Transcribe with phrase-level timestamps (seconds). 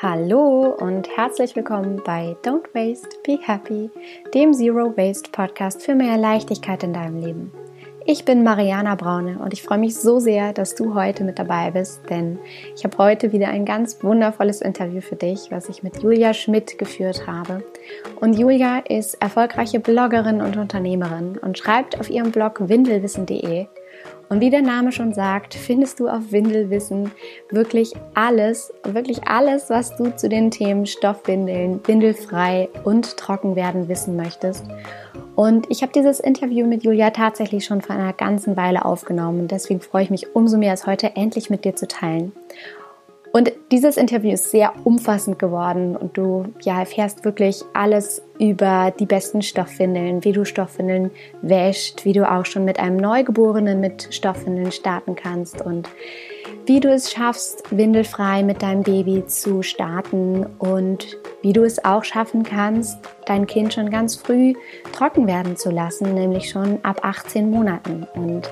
[0.00, 3.90] Hallo und herzlich willkommen bei Don't Waste, Be Happy,
[4.32, 7.52] dem Zero Waste Podcast für mehr Leichtigkeit in deinem Leben.
[8.06, 11.72] Ich bin Mariana Braune und ich freue mich so sehr, dass du heute mit dabei
[11.72, 12.38] bist, denn
[12.76, 16.78] ich habe heute wieder ein ganz wundervolles Interview für dich, was ich mit Julia Schmidt
[16.78, 17.64] geführt habe.
[18.20, 23.66] Und Julia ist erfolgreiche Bloggerin und Unternehmerin und schreibt auf ihrem Blog windelwissen.de
[24.28, 27.10] und wie der Name schon sagt, findest du auf Windelwissen
[27.50, 34.16] wirklich alles, wirklich alles, was du zu den Themen Stoffwindeln, windelfrei und trocken werden wissen
[34.16, 34.66] möchtest.
[35.34, 39.50] Und ich habe dieses Interview mit Julia tatsächlich schon vor einer ganzen Weile aufgenommen und
[39.50, 42.32] deswegen freue ich mich umso mehr, es heute endlich mit dir zu teilen.
[43.38, 49.06] Und dieses Interview ist sehr umfassend geworden und du ja, erfährst wirklich alles über die
[49.06, 54.72] besten Stoffwindeln, wie du Stoffwindeln wäscht, wie du auch schon mit einem Neugeborenen mit Stoffwindeln
[54.72, 55.88] starten kannst und
[56.66, 62.02] wie du es schaffst, windelfrei mit deinem Baby zu starten und wie du es auch
[62.02, 64.54] schaffen kannst, dein Kind schon ganz früh
[64.92, 68.04] trocken werden zu lassen, nämlich schon ab 18 Monaten.
[68.16, 68.50] Und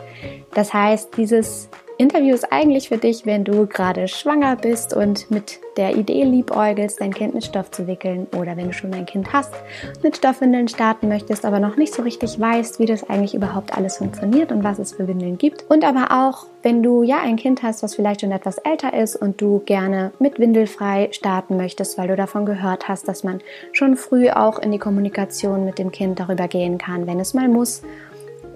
[0.54, 1.68] das heißt, dieses
[1.98, 7.00] Interview ist eigentlich für dich, wenn du gerade schwanger bist und mit der Idee liebäugelst,
[7.00, 9.54] dein Kind mit Stoff zu wickeln oder wenn du schon ein Kind hast,
[10.02, 13.96] mit Stoffwindeln starten möchtest, aber noch nicht so richtig weißt, wie das eigentlich überhaupt alles
[13.96, 15.64] funktioniert und was es für Windeln gibt.
[15.70, 19.16] Und aber auch, wenn du ja ein Kind hast, was vielleicht schon etwas älter ist
[19.16, 23.40] und du gerne mit Windelfrei starten möchtest, weil du davon gehört hast, dass man
[23.72, 27.48] schon früh auch in die Kommunikation mit dem Kind darüber gehen kann, wenn es mal
[27.48, 27.82] muss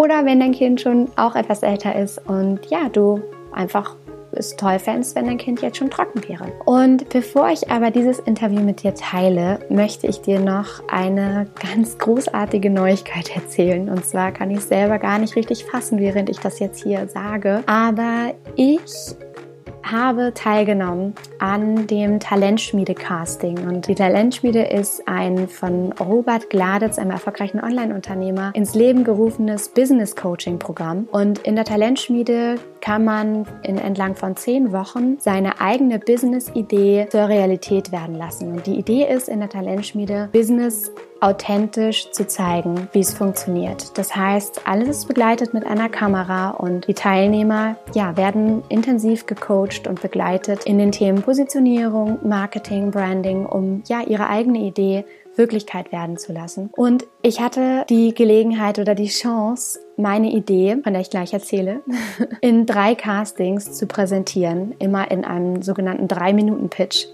[0.01, 3.20] oder wenn dein Kind schon auch etwas älter ist und ja, du
[3.53, 3.97] einfach
[4.33, 6.47] es toll fändest, wenn dein Kind jetzt schon trocken wäre.
[6.65, 11.98] Und bevor ich aber dieses Interview mit dir teile, möchte ich dir noch eine ganz
[11.98, 13.91] großartige Neuigkeit erzählen.
[13.91, 17.62] Und zwar kann ich selber gar nicht richtig fassen, während ich das jetzt hier sage.
[17.67, 18.81] Aber ich
[19.83, 23.67] habe teilgenommen an dem Talentschmiede-Casting.
[23.67, 31.09] Und die Talentschmiede ist ein von Robert Gladitz, einem erfolgreichen Online-Unternehmer, ins Leben gerufenes Business-Coaching-Programm.
[31.10, 37.29] Und in der Talentschmiede kann man in entlang von zehn Wochen seine eigene Business-Idee zur
[37.29, 38.53] Realität werden lassen.
[38.53, 43.97] Und die Idee ist in der Talentschmiede, Business authentisch zu zeigen, wie es funktioniert.
[43.99, 49.87] Das heißt, alles ist begleitet mit einer Kamera und die Teilnehmer ja, werden intensiv gecoacht
[49.87, 55.05] und begleitet in den Themen Positionierung, Marketing, Branding, um ja ihre eigene Idee
[55.37, 56.71] Wirklichkeit werden zu lassen.
[56.77, 61.81] Und ich hatte die Gelegenheit oder die Chance, meine Idee, von der ich gleich erzähle,
[62.41, 67.07] in drei Castings zu präsentieren, immer in einem sogenannten drei Minuten Pitch.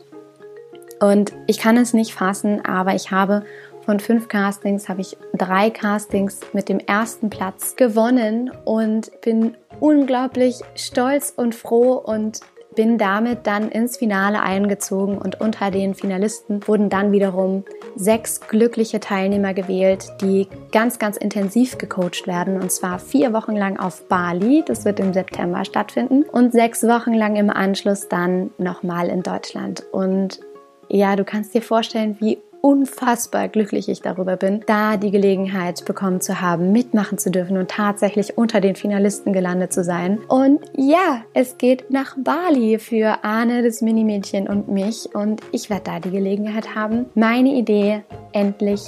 [1.00, 3.44] Und ich kann es nicht fassen, aber ich habe
[3.86, 10.56] von fünf Castings habe ich drei Castings mit dem ersten Platz gewonnen und bin unglaublich
[10.74, 12.40] stolz und froh und
[12.76, 17.64] bin damit dann ins Finale eingezogen und unter den Finalisten wurden dann wiederum
[17.96, 22.60] sechs glückliche Teilnehmer gewählt, die ganz, ganz intensiv gecoacht werden.
[22.60, 27.14] Und zwar vier Wochen lang auf Bali, das wird im September stattfinden und sechs Wochen
[27.14, 29.82] lang im Anschluss dann nochmal in Deutschland.
[29.90, 30.40] Und
[30.88, 36.20] ja, du kannst dir vorstellen, wie unfassbar glücklich ich darüber bin, da die Gelegenheit bekommen
[36.20, 40.18] zu haben, mitmachen zu dürfen und tatsächlich unter den Finalisten gelandet zu sein.
[40.26, 45.84] Und ja, es geht nach Bali für Arne, das Minimädchen und mich und ich werde
[45.84, 48.82] da die Gelegenheit haben, meine Idee endlich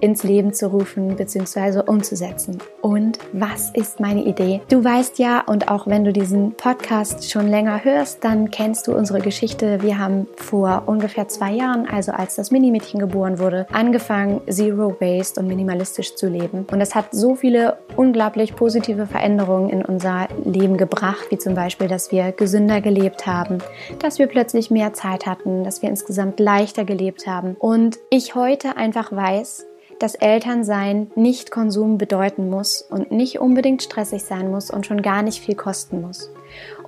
[0.00, 1.82] ins Leben zu rufen bzw.
[1.86, 2.58] umzusetzen.
[2.80, 4.60] Und was ist meine Idee?
[4.68, 8.94] Du weißt ja, und auch wenn du diesen Podcast schon länger hörst, dann kennst du
[8.94, 9.82] unsere Geschichte.
[9.82, 15.40] Wir haben vor ungefähr zwei Jahren, also als das Minimädchen geboren wurde, angefangen, Zero Waste
[15.40, 16.66] und minimalistisch zu leben.
[16.70, 21.88] Und das hat so viele unglaublich positive Veränderungen in unser Leben gebracht, wie zum Beispiel,
[21.88, 23.58] dass wir gesünder gelebt haben,
[23.98, 27.56] dass wir plötzlich mehr Zeit hatten, dass wir insgesamt leichter gelebt haben.
[27.58, 29.66] Und ich heute einfach weiß,
[29.98, 35.22] dass Elternsein nicht Konsum bedeuten muss und nicht unbedingt stressig sein muss und schon gar
[35.22, 36.30] nicht viel kosten muss.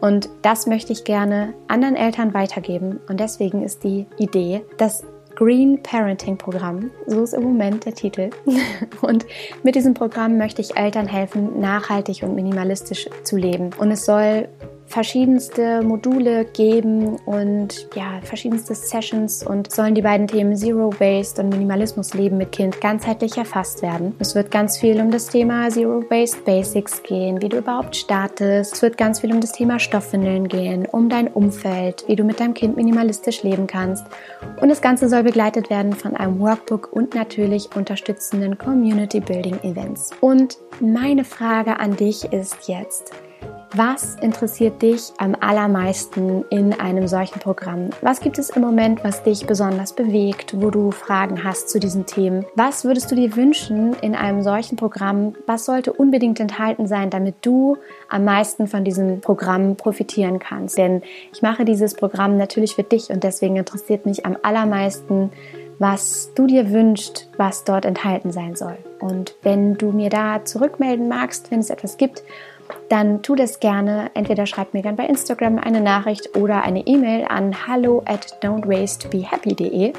[0.00, 3.00] Und das möchte ich gerne anderen Eltern weitergeben.
[3.08, 5.04] Und deswegen ist die Idee, das
[5.36, 8.30] Green Parenting Programm, so ist im Moment der Titel.
[9.02, 9.26] Und
[9.62, 13.70] mit diesem Programm möchte ich Eltern helfen, nachhaltig und minimalistisch zu leben.
[13.78, 14.48] Und es soll
[14.86, 21.50] verschiedenste Module geben und ja, verschiedenste Sessions und sollen die beiden Themen Zero Waste und
[21.50, 24.14] Minimalismus Leben mit Kind ganzheitlich erfasst werden.
[24.18, 28.74] Es wird ganz viel um das Thema Zero Waste Basics gehen, wie du überhaupt startest.
[28.74, 32.40] Es wird ganz viel um das Thema Stoffwindeln gehen, um dein Umfeld, wie du mit
[32.40, 34.06] deinem Kind minimalistisch leben kannst.
[34.60, 40.10] Und das Ganze soll begleitet werden von einem Workbook und natürlich unterstützenden Community Building Events.
[40.20, 43.12] Und meine Frage an dich ist jetzt,
[43.78, 47.90] Was interessiert dich am allermeisten in einem solchen Programm?
[48.00, 52.06] Was gibt es im Moment, was dich besonders bewegt, wo du Fragen hast zu diesen
[52.06, 52.46] Themen?
[52.54, 55.34] Was würdest du dir wünschen in einem solchen Programm?
[55.44, 57.76] Was sollte unbedingt enthalten sein, damit du
[58.08, 60.78] am meisten von diesem Programm profitieren kannst?
[60.78, 61.02] Denn
[61.34, 65.32] ich mache dieses Programm natürlich für dich und deswegen interessiert mich am allermeisten,
[65.78, 68.78] was du dir wünschst, was dort enthalten sein soll.
[69.00, 72.22] Und wenn du mir da zurückmelden magst, wenn es etwas gibt,
[72.88, 74.10] dann tu das gerne.
[74.14, 79.92] Entweder schreib mir gerne bei Instagram eine Nachricht oder eine E-Mail an hallo at don'twastebehappy.de.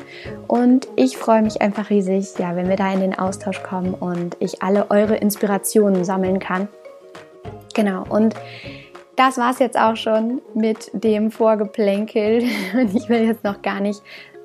[0.48, 4.38] Und ich freue mich einfach riesig, ja, wenn wir da in den Austausch kommen und
[4.40, 6.68] ich alle eure Inspirationen sammeln kann.
[7.74, 8.36] Genau, und
[9.16, 12.44] das war es jetzt auch schon mit dem Vorgeplänkel.
[12.74, 14.02] Und ich will jetzt noch gar nicht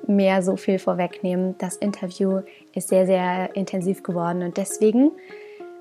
[0.07, 1.55] mehr so viel vorwegnehmen.
[1.59, 2.41] Das Interview
[2.73, 5.11] ist sehr, sehr intensiv geworden und deswegen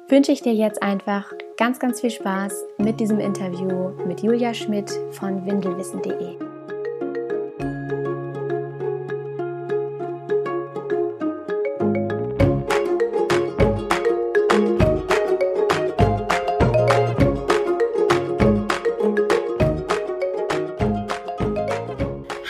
[0.08, 4.90] wünsche ich dir jetzt einfach ganz, ganz viel Spaß mit diesem Interview mit Julia Schmidt
[5.12, 6.38] von windelwissen.de.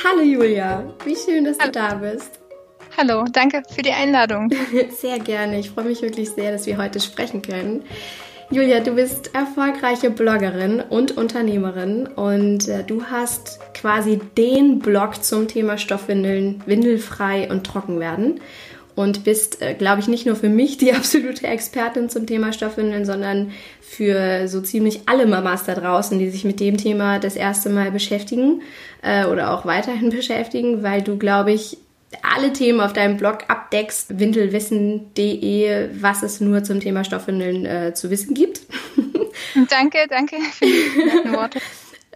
[0.05, 2.42] Hallo Julia, wie schön, dass du da bist.
[2.97, 4.51] Hallo, danke für die Einladung.
[4.91, 5.59] Sehr gerne.
[5.59, 7.83] Ich freue mich wirklich sehr, dass wir heute sprechen können.
[8.51, 15.49] Julia, du bist erfolgreiche Bloggerin und Unternehmerin und äh, du hast quasi den Blog zum
[15.49, 18.41] Thema Stoffwindeln, windelfrei und trocken werden
[18.95, 23.07] und bist, äh, glaube ich, nicht nur für mich die absolute Expertin zum Thema Stoffwindeln,
[23.07, 27.71] sondern für so ziemlich alle Mamas da draußen, die sich mit dem Thema das erste
[27.71, 28.61] Mal beschäftigen
[29.03, 31.79] äh, oder auch weiterhin beschäftigen, weil du, glaube ich,
[32.23, 38.11] alle Themen auf deinem Blog abdeckst, windelwissen.de, was es nur zum Thema Stoffwindeln äh, zu
[38.11, 38.61] wissen gibt.
[39.71, 41.59] danke, danke für die Worte.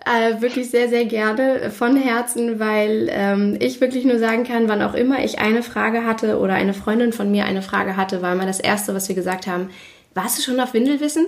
[0.09, 4.81] Äh, wirklich sehr, sehr gerne von Herzen, weil ähm, ich wirklich nur sagen kann, wann
[4.81, 8.33] auch immer ich eine Frage hatte oder eine Freundin von mir eine Frage hatte, war
[8.33, 9.71] immer das Erste, was wir gesagt haben,
[10.15, 11.27] warst du schon auf Windelwissen?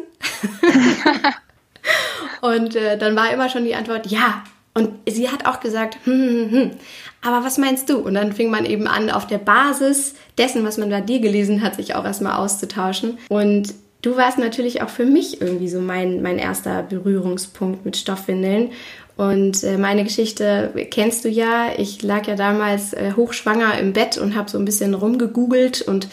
[2.40, 4.44] Und äh, dann war immer schon die Antwort, ja.
[4.74, 6.70] Und sie hat auch gesagt, hm, hm, hm.
[7.22, 7.98] Aber was meinst du?
[7.98, 11.62] Und dann fing man eben an, auf der Basis dessen, was man bei dir gelesen
[11.62, 13.18] hat, sich auch erstmal auszutauschen.
[13.28, 18.70] Und du warst natürlich auch für mich irgendwie so mein, mein erster Berührungspunkt mit Stoffwindeln.
[19.16, 21.72] Und äh, meine Geschichte kennst du ja.
[21.76, 26.06] Ich lag ja damals äh, hochschwanger im Bett und habe so ein bisschen rumgegoogelt und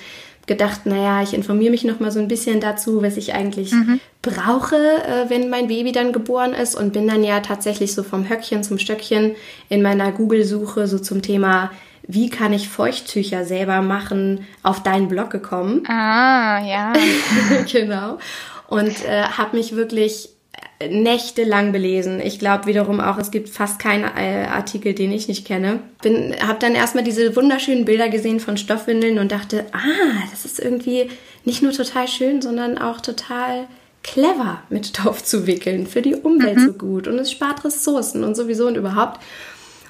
[0.48, 4.00] gedacht, naja, ich informiere mich noch mal so ein bisschen dazu, was ich eigentlich mhm.
[4.22, 8.30] brauche, äh, wenn mein Baby dann geboren ist und bin dann ja tatsächlich so vom
[8.30, 9.36] Höckchen zum Stöckchen
[9.70, 11.72] in meiner Google-Suche so zum Thema
[12.08, 15.84] wie kann ich Feuchttücher selber machen, auf deinen Blog gekommen.
[15.88, 16.94] Ah, ja.
[17.72, 18.20] genau.
[18.68, 20.30] Und äh, habe mich wirklich
[20.90, 22.20] nächtelang belesen.
[22.20, 25.80] Ich glaube wiederum auch, es gibt fast keinen äh, Artikel, den ich nicht kenne.
[26.02, 30.60] Bin, habe dann erstmal diese wunderschönen Bilder gesehen von Stoffwindeln und dachte, ah, das ist
[30.60, 31.10] irgendwie
[31.46, 33.68] nicht nur total schön, sondern auch total
[34.04, 36.66] clever mit Stoff zu wickeln, für die Umwelt mhm.
[36.66, 39.22] so gut und es spart Ressourcen und sowieso und überhaupt.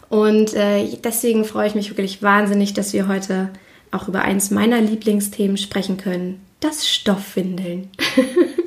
[0.08, 3.50] Und äh, deswegen freue ich mich wirklich wahnsinnig, dass wir heute
[3.92, 7.90] auch über eins meiner Lieblingsthemen sprechen können, das Stoffwindeln.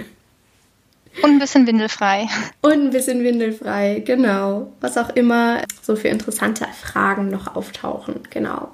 [1.23, 2.29] Und ein bisschen windelfrei.
[2.63, 4.73] Und ein bisschen windelfrei, genau.
[4.81, 8.69] Was auch immer so für interessante Fragen noch auftauchen, genau.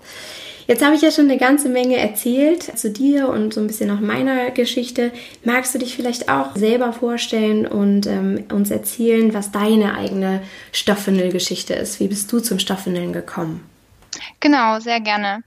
[0.67, 3.91] Jetzt habe ich ja schon eine ganze Menge erzählt zu dir und so ein bisschen
[3.91, 5.13] auch meiner Geschichte.
[5.45, 11.75] Magst du dich vielleicht auch selber vorstellen und ähm, uns erzählen, was deine eigene Stoffwindelgeschichte
[11.75, 12.01] ist?
[12.01, 13.69] Wie bist du zum Stoffwindeln gekommen?
[14.41, 15.43] Genau, sehr gerne.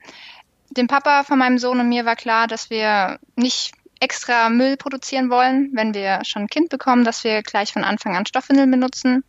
[0.70, 5.30] Dem Papa von meinem Sohn und mir war klar, dass wir nicht extra Müll produzieren
[5.30, 9.24] wollen, wenn wir schon ein Kind bekommen, dass wir gleich von Anfang an Stoffwindeln benutzen.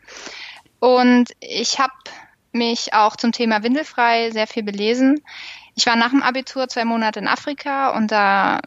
[0.81, 1.93] Und ich habe
[2.53, 5.23] mich auch zum Thema Windelfrei sehr viel belesen.
[5.75, 8.61] Ich war nach dem Abitur zwei Monate in Afrika und da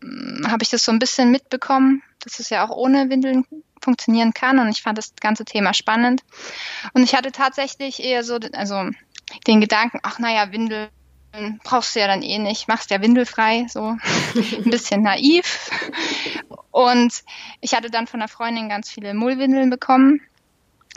[0.00, 3.44] hm, habe ich das so ein bisschen mitbekommen, dass es ja auch ohne Windeln
[3.82, 6.22] funktionieren kann und ich fand das ganze Thema spannend.
[6.94, 8.88] Und ich hatte tatsächlich eher so, also
[9.46, 10.88] den Gedanken, ach naja, Windeln
[11.62, 13.96] brauchst du ja dann eh nicht, machst ja windelfrei, so
[14.34, 15.70] ein bisschen naiv.
[16.70, 17.22] Und
[17.60, 20.20] ich hatte dann von einer Freundin ganz viele Mullwindeln bekommen.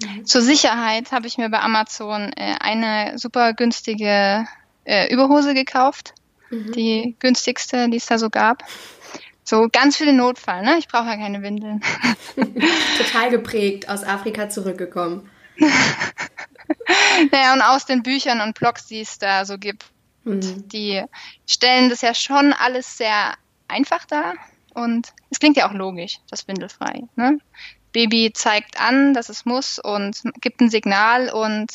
[0.03, 0.25] Mhm.
[0.25, 4.47] Zur Sicherheit habe ich mir bei Amazon äh, eine super günstige
[4.85, 6.13] äh, Überhose gekauft,
[6.49, 6.71] mhm.
[6.71, 8.63] die günstigste, die es da so gab.
[9.43, 10.77] So ganz für den Notfall, ne?
[10.77, 11.81] Ich brauche ja keine Windeln.
[12.97, 15.29] Total geprägt, aus Afrika zurückgekommen.
[17.31, 19.85] naja, und aus den Büchern und Blogs, die es da so gibt,
[20.27, 20.67] Mhm.
[20.69, 21.03] Die
[21.45, 23.35] stellen das ja schon alles sehr
[23.67, 24.33] einfach dar
[24.73, 27.03] und es klingt ja auch logisch, das windelfrei.
[27.15, 27.39] Ne?
[27.93, 31.71] Baby zeigt an, dass es muss und gibt ein Signal und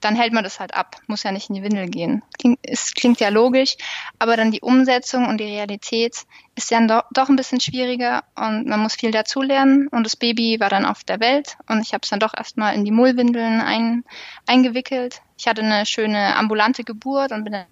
[0.00, 0.96] dann hält man das halt ab.
[1.06, 2.22] Muss ja nicht in die Windel gehen.
[2.38, 3.76] Klingt, es klingt ja logisch,
[4.18, 6.16] aber dann die Umsetzung und die Realität
[6.56, 9.88] ist ja doch, doch ein bisschen schwieriger und man muss viel dazulernen.
[9.88, 12.74] Und das Baby war dann auf der Welt und ich habe es dann doch erstmal
[12.74, 14.04] in die Mullwindeln ein,
[14.46, 15.22] eingewickelt.
[15.38, 17.66] Ich hatte eine schöne ambulante Geburt und bin dann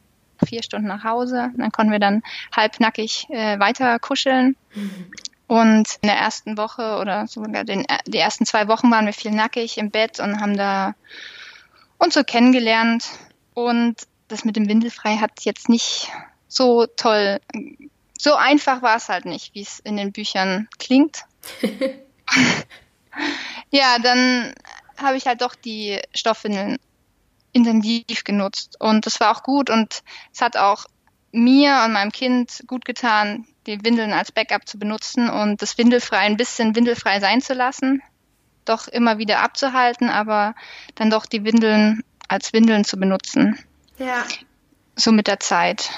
[0.47, 1.51] vier Stunden nach Hause.
[1.57, 2.23] Dann konnten wir dann
[2.55, 4.57] halbnackig äh, weiter kuscheln.
[4.75, 5.11] Mhm.
[5.47, 9.33] Und in der ersten Woche oder sogar den, die ersten zwei Wochen waren wir viel
[9.33, 10.95] nackig im Bett und haben da
[11.99, 13.09] uns so kennengelernt.
[13.55, 13.97] Und
[14.29, 16.09] das mit dem Windelfrei hat jetzt nicht
[16.47, 17.41] so toll,
[18.19, 21.25] so einfach war es halt nicht, wie es in den Büchern klingt.
[23.71, 24.55] ja, dann
[24.99, 26.77] habe ich halt doch die Stoffwindeln
[27.53, 30.03] intensiv genutzt und das war auch gut und
[30.33, 30.87] es hat auch
[31.33, 36.19] mir und meinem Kind gut getan, die Windeln als Backup zu benutzen und das Windelfrei
[36.19, 38.03] ein bisschen windelfrei sein zu lassen,
[38.65, 40.55] doch immer wieder abzuhalten, aber
[40.95, 43.59] dann doch die Windeln als Windeln zu benutzen.
[43.99, 44.25] Ja.
[44.97, 45.91] So mit der Zeit.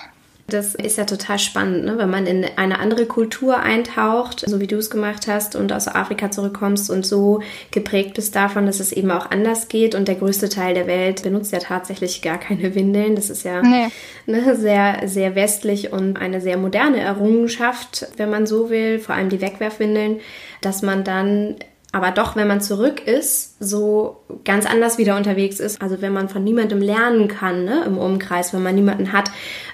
[0.48, 1.96] Das ist ja total spannend, ne?
[1.98, 5.88] wenn man in eine andere Kultur eintaucht, so wie du es gemacht hast und aus
[5.88, 9.94] Afrika zurückkommst und so geprägt bist davon, dass es eben auch anders geht.
[9.94, 13.14] Und der größte Teil der Welt benutzt ja tatsächlich gar keine Windeln.
[13.14, 13.86] Das ist ja nee.
[14.26, 19.28] ne, sehr, sehr westlich und eine sehr moderne Errungenschaft, wenn man so will, vor allem
[19.28, 20.20] die Wegwerfwindeln,
[20.60, 21.56] dass man dann
[21.92, 25.82] aber doch, wenn man zurück ist, so ganz anders wieder unterwegs ist.
[25.82, 29.30] Also wenn man von niemandem lernen kann ne, im Umkreis, wenn man niemanden hat,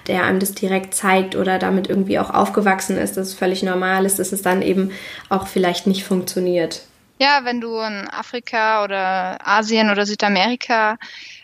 [0.07, 4.05] der einem das direkt zeigt oder damit irgendwie auch aufgewachsen ist, dass es völlig normal
[4.05, 4.91] ist, dass es dann eben
[5.29, 6.81] auch vielleicht nicht funktioniert.
[7.21, 10.97] Ja, wenn du in Afrika oder Asien oder Südamerika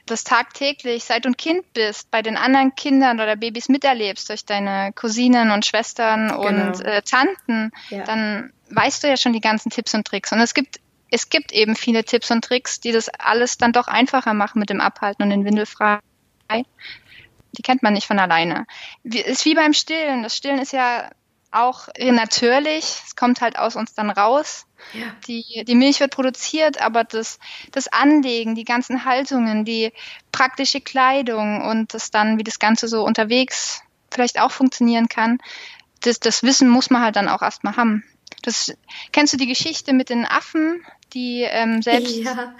[0.05, 4.45] das tagtäglich, seit du ein Kind bist, bei den anderen Kindern oder Babys miterlebst, durch
[4.45, 6.47] deine Cousinen und Schwestern genau.
[6.47, 8.03] und äh, Tanten, ja.
[8.03, 10.31] dann weißt du ja schon die ganzen Tipps und Tricks.
[10.31, 10.79] Und es gibt,
[11.11, 14.69] es gibt eben viele Tipps und Tricks, die das alles dann doch einfacher machen mit
[14.69, 15.99] dem Abhalten und den Windelfrei.
[17.57, 18.65] Die kennt man nicht von alleine.
[19.03, 20.23] Ist wie beim Stillen.
[20.23, 21.09] Das Stillen ist ja
[21.51, 22.83] auch natürlich.
[23.05, 24.65] Es kommt halt aus uns dann raus.
[24.93, 25.05] Ja.
[25.27, 27.39] Die, die Milch wird produziert, aber das,
[27.71, 29.91] das Anlegen, die ganzen Haltungen, die
[30.31, 33.81] praktische Kleidung und das dann, wie das Ganze so unterwegs
[34.11, 35.39] vielleicht auch funktionieren kann,
[36.01, 38.03] das, das Wissen muss man halt dann auch erstmal haben.
[38.41, 38.73] Das
[39.11, 42.53] kennst du die Geschichte mit den Affen, die ähm, selbst ja.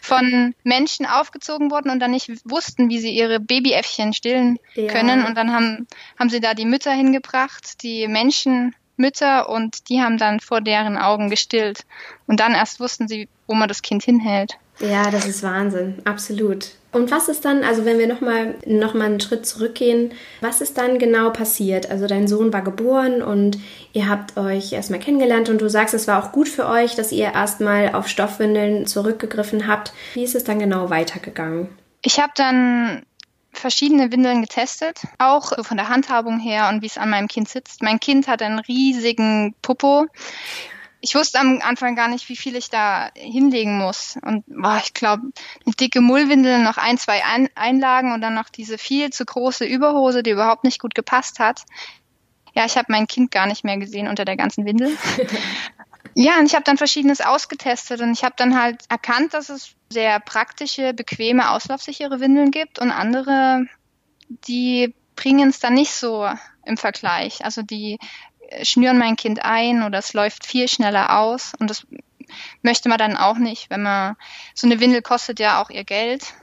[0.00, 4.88] von Menschen aufgezogen wurden und dann nicht wussten, wie sie ihre Babyäffchen stillen ja.
[4.88, 5.24] können.
[5.24, 5.86] Und dann haben,
[6.18, 11.30] haben sie da die Mütter hingebracht, die Menschenmütter, und die haben dann vor deren Augen
[11.30, 11.86] gestillt.
[12.26, 14.58] Und dann erst wussten sie, wo man das Kind hinhält.
[14.80, 16.70] Ja, das ist Wahnsinn, absolut.
[16.92, 20.76] Und was ist dann, also wenn wir nochmal noch mal einen Schritt zurückgehen, was ist
[20.76, 21.90] dann genau passiert?
[21.90, 23.58] Also dein Sohn war geboren und
[23.92, 27.12] ihr habt euch erstmal kennengelernt und du sagst, es war auch gut für euch, dass
[27.12, 29.92] ihr erstmal auf Stoffwindeln zurückgegriffen habt.
[30.14, 31.68] Wie ist es dann genau weitergegangen?
[32.02, 33.02] Ich habe dann
[33.52, 37.82] verschiedene Windeln getestet, auch von der Handhabung her und wie es an meinem Kind sitzt.
[37.82, 40.06] Mein Kind hat einen riesigen Popo
[41.00, 44.18] ich wusste am Anfang gar nicht, wie viel ich da hinlegen muss.
[44.22, 45.22] Und boah, ich glaube,
[45.64, 49.64] eine dicke Mullwindel, noch ein, zwei ein Einlagen und dann noch diese viel zu große
[49.64, 51.62] Überhose, die überhaupt nicht gut gepasst hat.
[52.54, 54.96] Ja, ich habe mein Kind gar nicht mehr gesehen unter der ganzen Windel.
[56.14, 59.74] ja, und ich habe dann verschiedenes ausgetestet und ich habe dann halt erkannt, dass es
[59.90, 63.64] sehr praktische, bequeme, auslaufsichere Windeln gibt und andere,
[64.28, 66.28] die bringen es dann nicht so
[66.64, 67.44] im Vergleich.
[67.44, 67.98] Also die
[68.62, 71.86] schnüren mein Kind ein oder es läuft viel schneller aus und das
[72.62, 74.16] möchte man dann auch nicht, wenn man
[74.54, 76.34] so eine Windel kostet ja auch ihr Geld.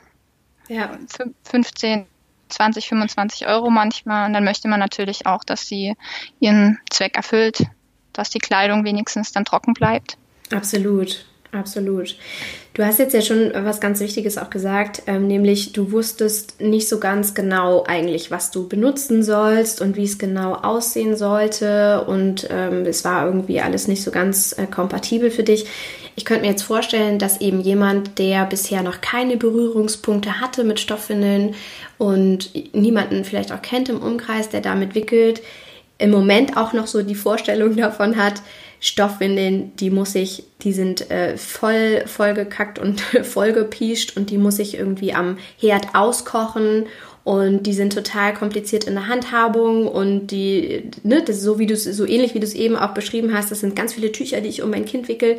[0.68, 0.98] Ja.
[1.44, 2.06] 15,
[2.50, 4.28] 20, 25 Euro manchmal.
[4.28, 5.96] Und dann möchte man natürlich auch, dass sie
[6.40, 7.64] ihren Zweck erfüllt,
[8.14, 10.18] dass die Kleidung wenigstens dann trocken bleibt.
[10.52, 11.26] Absolut.
[11.52, 12.16] Absolut.
[12.74, 16.90] Du hast jetzt ja schon was ganz Wichtiges auch gesagt, ähm, nämlich du wusstest nicht
[16.90, 22.48] so ganz genau eigentlich, was du benutzen sollst und wie es genau aussehen sollte und
[22.52, 25.66] ähm, es war irgendwie alles nicht so ganz äh, kompatibel für dich.
[26.16, 30.80] Ich könnte mir jetzt vorstellen, dass eben jemand, der bisher noch keine Berührungspunkte hatte mit
[30.80, 31.56] Stoffwindeln
[31.98, 35.42] und niemanden vielleicht auch kennt im Umkreis, der damit wickelt,
[35.98, 38.42] im Moment auch noch so die Vorstellung davon hat,
[38.80, 44.78] Stoffwindeln, die muss ich, die sind äh, voll vollgekackt und vollgepiescht und die muss ich
[44.78, 46.86] irgendwie am Herd auskochen
[47.24, 51.66] und die sind total kompliziert in der Handhabung und die, ne, das ist so wie
[51.66, 54.40] du so ähnlich wie du es eben auch beschrieben hast, das sind ganz viele Tücher,
[54.42, 55.38] die ich um mein Kind wickel.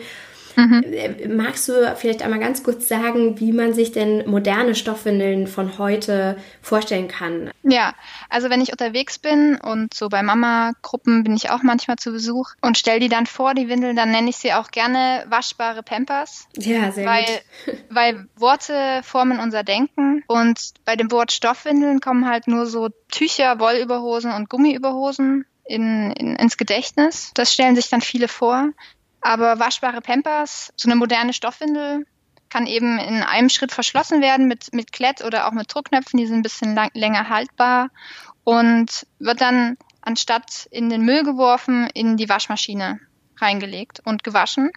[0.59, 0.83] Mhm.
[0.93, 5.79] Äh, magst du vielleicht einmal ganz kurz sagen, wie man sich denn moderne Stoffwindeln von
[5.79, 7.51] heute vorstellen kann?
[7.63, 7.95] Ja,
[8.29, 12.55] also wenn ich unterwegs bin und so bei Mama-Gruppen bin ich auch manchmal zu Besuch
[12.61, 16.49] und stelle die dann vor, die Windeln, dann nenne ich sie auch gerne waschbare Pampers.
[16.57, 17.79] Ja, sehr weil, gut.
[17.91, 23.61] weil Worte formen unser Denken und bei dem Wort Stoffwindeln kommen halt nur so Tücher,
[23.61, 27.31] Wollüberhosen und Gummiüberhosen in, in, ins Gedächtnis.
[27.35, 28.71] Das stellen sich dann viele vor.
[29.21, 32.07] Aber waschbare Pampers, so eine moderne Stoffwindel,
[32.49, 36.27] kann eben in einem Schritt verschlossen werden mit, mit Klett oder auch mit Druckknöpfen, die
[36.27, 37.91] sind ein bisschen lang, länger haltbar
[38.45, 43.01] und wird dann anstatt in den Müll geworfen, in die Waschmaschine
[43.37, 44.71] reingelegt und gewaschen.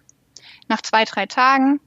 [0.68, 1.80] Nach zwei, drei Tagen.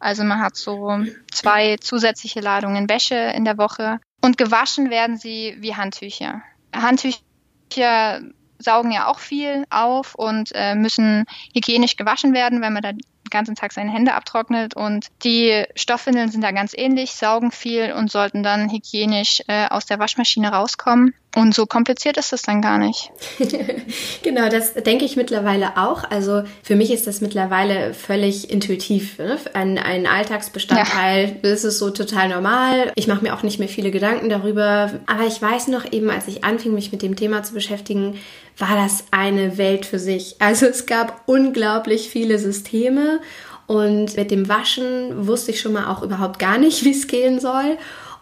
[0.00, 0.98] Also man hat so
[1.32, 4.00] zwei zusätzliche Ladungen Wäsche in der Woche.
[4.20, 6.42] Und gewaschen werden sie wie Handtücher.
[6.74, 8.20] Handtücher
[8.58, 11.24] saugen ja auch viel auf und äh, müssen
[11.54, 14.74] hygienisch gewaschen werden, wenn man da den ganzen Tag seine Hände abtrocknet.
[14.74, 19.86] Und die Stoffwindeln sind da ganz ähnlich, saugen viel und sollten dann hygienisch äh, aus
[19.86, 21.14] der Waschmaschine rauskommen.
[21.36, 23.10] Und so kompliziert ist das dann gar nicht.
[24.22, 26.02] genau, das denke ich mittlerweile auch.
[26.10, 29.18] Also für mich ist das mittlerweile völlig intuitiv.
[29.18, 29.38] Ne?
[29.52, 31.38] Ein, ein Alltagsbestandteil.
[31.42, 31.50] Ja.
[31.50, 32.92] Ist so total normal.
[32.94, 34.90] Ich mache mir auch nicht mehr viele Gedanken darüber.
[35.06, 38.18] Aber ich weiß noch eben, als ich anfing, mich mit dem Thema zu beschäftigen,
[38.56, 40.36] war das eine Welt für sich.
[40.40, 43.20] Also es gab unglaublich viele Systeme.
[43.66, 47.38] Und mit dem Waschen wusste ich schon mal auch überhaupt gar nicht, wie es gehen
[47.38, 47.76] soll.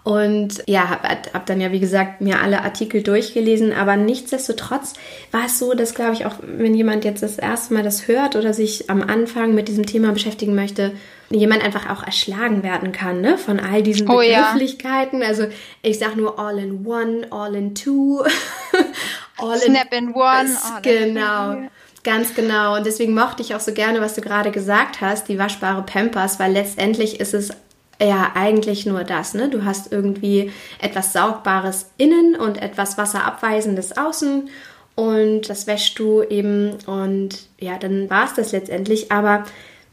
[0.07, 4.93] Und ja, habe hab dann ja, wie gesagt, mir alle Artikel durchgelesen, aber nichtsdestotrotz
[5.33, 8.37] war es so, dass, glaube ich, auch wenn jemand jetzt das erste Mal das hört
[8.37, 10.93] oder sich am Anfang mit diesem Thema beschäftigen möchte,
[11.29, 13.37] jemand einfach auch erschlagen werden kann, ne?
[13.37, 15.23] Von all diesen oh, Begrifflichkeiten.
[15.23, 15.27] Ja.
[15.27, 15.49] Also
[15.83, 18.23] ich sag nur all in one, all in two,
[19.39, 20.57] all Snap in, in one.
[20.83, 21.69] genau.
[22.05, 22.77] Ganz genau.
[22.77, 26.39] Und deswegen mochte ich auch so gerne, was du gerade gesagt hast, die waschbare Pampers,
[26.39, 27.51] weil letztendlich ist es
[28.01, 29.35] ja eigentlich nur das.
[29.35, 29.49] Ne?
[29.49, 30.51] Du hast irgendwie
[30.81, 34.49] etwas Saugbares innen und etwas Wasserabweisendes außen
[34.97, 39.13] und das wäschst du eben und ja, dann war es das letztendlich.
[39.13, 39.45] Aber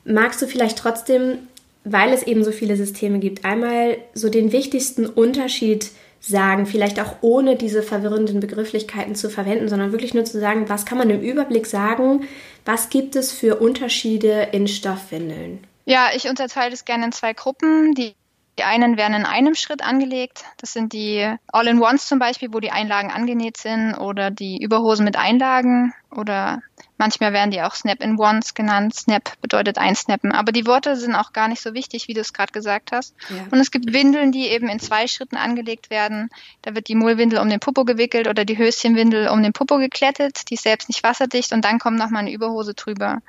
[0.05, 1.39] magst du vielleicht trotzdem,
[1.83, 5.91] weil es eben so viele Systeme gibt, einmal so den wichtigsten Unterschied
[6.21, 10.85] sagen, vielleicht auch ohne diese verwirrenden Begrifflichkeiten zu verwenden, sondern wirklich nur zu sagen, was
[10.85, 12.21] kann man im Überblick sagen,
[12.63, 15.59] was gibt es für Unterschiede in Stoffwindeln?
[15.85, 17.93] Ja, ich unterteile das gerne in zwei Gruppen.
[17.93, 18.15] Die
[18.57, 20.43] die einen werden in einem Schritt angelegt.
[20.57, 25.17] Das sind die All-in-Ones zum Beispiel, wo die Einlagen angenäht sind oder die Überhosen mit
[25.17, 26.61] Einlagen oder
[26.97, 28.93] manchmal werden die auch Snap-in-Ones genannt.
[28.93, 30.31] Snap bedeutet einsnappen.
[30.31, 33.15] Aber die Worte sind auch gar nicht so wichtig, wie du es gerade gesagt hast.
[33.29, 33.47] Ja.
[33.49, 36.29] Und es gibt Windeln, die eben in zwei Schritten angelegt werden.
[36.61, 40.49] Da wird die Mullwindel um den Popo gewickelt oder die Höschenwindel um den Popo geklettet.
[40.49, 43.19] Die ist selbst nicht wasserdicht und dann kommt nochmal eine Überhose drüber.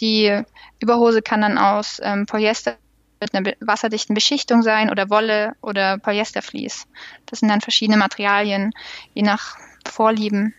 [0.00, 0.42] Die
[0.78, 2.76] Überhose kann dann aus ähm, Polyester
[3.20, 6.86] mit einer wasserdichten Beschichtung sein oder Wolle oder Polyestervlies.
[7.26, 8.72] Das sind dann verschiedene Materialien,
[9.14, 10.54] je nach Vorlieben.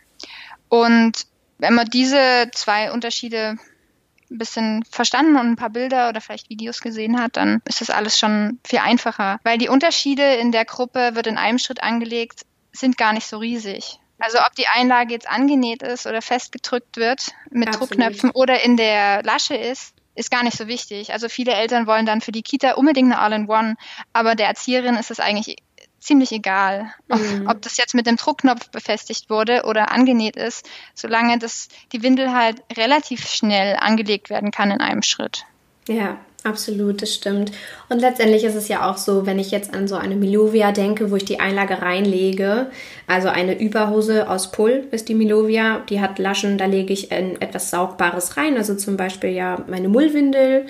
[0.68, 1.26] Und
[1.58, 3.58] wenn man diese zwei Unterschiede
[4.32, 7.90] ein bisschen verstanden und ein paar Bilder oder vielleicht Videos gesehen hat, dann ist das
[7.90, 9.40] alles schon viel einfacher.
[9.44, 13.38] Weil die Unterschiede in der Gruppe wird in einem Schritt angelegt, sind gar nicht so
[13.38, 14.00] riesig.
[14.20, 17.92] Also ob die Einlage jetzt angenäht ist oder festgedrückt wird mit Absolut.
[17.92, 21.14] Druckknöpfen oder in der Lasche ist, ist gar nicht so wichtig.
[21.14, 23.76] Also viele Eltern wollen dann für die Kita unbedingt eine All-in-One,
[24.14, 25.58] aber der Erzieherin ist es eigentlich
[26.00, 27.48] ziemlich egal, mhm.
[27.48, 32.34] ob, das jetzt mit dem Druckknopf befestigt wurde oder angenäht ist, solange das die Windel
[32.34, 35.46] halt relativ schnell angelegt werden kann in einem Schritt.
[35.88, 37.52] Ja, Absolut, das stimmt.
[37.90, 41.12] Und letztendlich ist es ja auch so, wenn ich jetzt an so eine Milovia denke,
[41.12, 42.68] wo ich die Einlage reinlege,
[43.08, 47.72] also eine Überhose aus Pull ist die Milovia, die hat Laschen, da lege ich etwas
[47.72, 50.68] Saugbares rein, also zum Beispiel ja meine Mullwindel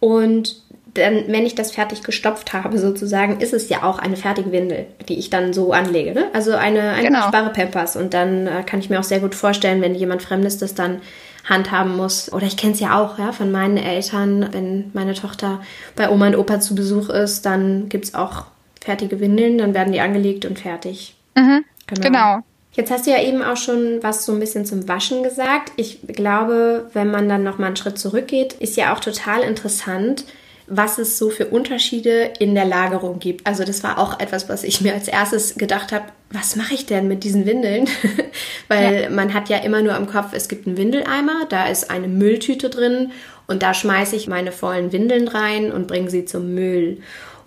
[0.00, 0.60] und
[0.94, 4.86] dann, wenn ich das fertig gestopft habe, sozusagen, ist es ja auch eine fertige Windel,
[5.08, 6.12] die ich dann so anlege.
[6.12, 6.26] Ne?
[6.34, 7.30] Also eine, eine genau.
[7.30, 7.96] Pampers.
[7.96, 11.00] Und dann äh, kann ich mir auch sehr gut vorstellen, wenn jemand Fremdes das dann
[11.44, 12.32] handhaben muss.
[12.32, 15.60] Oder ich kenne es ja auch ja, von meinen Eltern, wenn meine Tochter
[15.96, 18.44] bei Oma und Opa zu Besuch ist, dann gibt es auch
[18.80, 21.14] fertige Windeln, dann werden die angelegt und fertig.
[21.36, 22.02] Mhm, genau.
[22.02, 22.38] genau.
[22.74, 25.72] Jetzt hast du ja eben auch schon was so ein bisschen zum Waschen gesagt.
[25.76, 30.24] Ich glaube, wenn man dann noch mal einen Schritt zurückgeht, ist ja auch total interessant,
[30.66, 33.46] was es so für Unterschiede in der Lagerung gibt.
[33.46, 36.86] Also das war auch etwas, was ich mir als erstes gedacht habe, was mache ich
[36.86, 37.88] denn mit diesen Windeln?
[38.68, 39.10] Weil ja.
[39.10, 42.70] man hat ja immer nur im Kopf, es gibt einen Windeleimer, da ist eine Mülltüte
[42.70, 43.12] drin
[43.46, 46.98] und da schmeiße ich meine vollen Windeln rein und bringe sie zum Müll.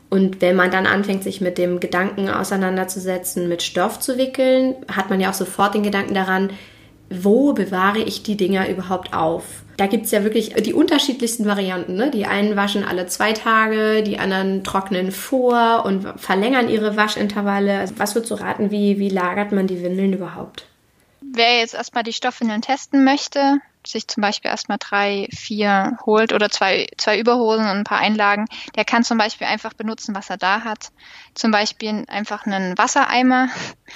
[0.10, 5.10] Und wenn man dann anfängt, sich mit dem Gedanken auseinanderzusetzen, mit Stoff zu wickeln, hat
[5.10, 6.52] man ja auch sofort den Gedanken daran,
[7.10, 9.44] wo bewahre ich die Dinger überhaupt auf?
[9.78, 11.96] Da gibt es ja wirklich die unterschiedlichsten Varianten.
[11.96, 12.12] Ne?
[12.12, 17.80] Die einen waschen alle zwei Tage, die anderen trocknen vor und verlängern ihre Waschintervalle.
[17.80, 20.66] Also was würdest du raten, wie, wie lagert man die Windeln überhaupt?
[21.22, 26.50] Wer jetzt erstmal die Stoffwindeln testen möchte, sich zum Beispiel erstmal drei, vier holt oder
[26.50, 28.46] zwei, zwei Überhosen und ein paar Einlagen,
[28.76, 30.92] der kann zum Beispiel einfach benutzen, was er da hat.
[31.34, 33.50] Zum Beispiel einfach einen Wassereimer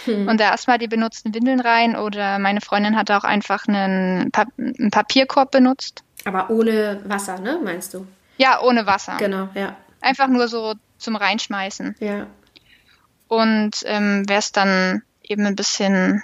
[0.06, 0.28] hm.
[0.28, 4.46] und da erstmal die benutzten Windeln rein oder meine Freundin hat auch einfach einen, pa
[4.58, 6.04] einen Papierkorb benutzt.
[6.26, 8.06] Aber ohne Wasser, ne, meinst du?
[8.38, 9.18] Ja, ohne Wasser.
[9.18, 9.76] Genau, ja.
[10.02, 11.96] Einfach nur so zum Reinschmeißen.
[12.00, 12.28] Ja.
[13.28, 16.24] Und ähm, wer es dann eben ein bisschen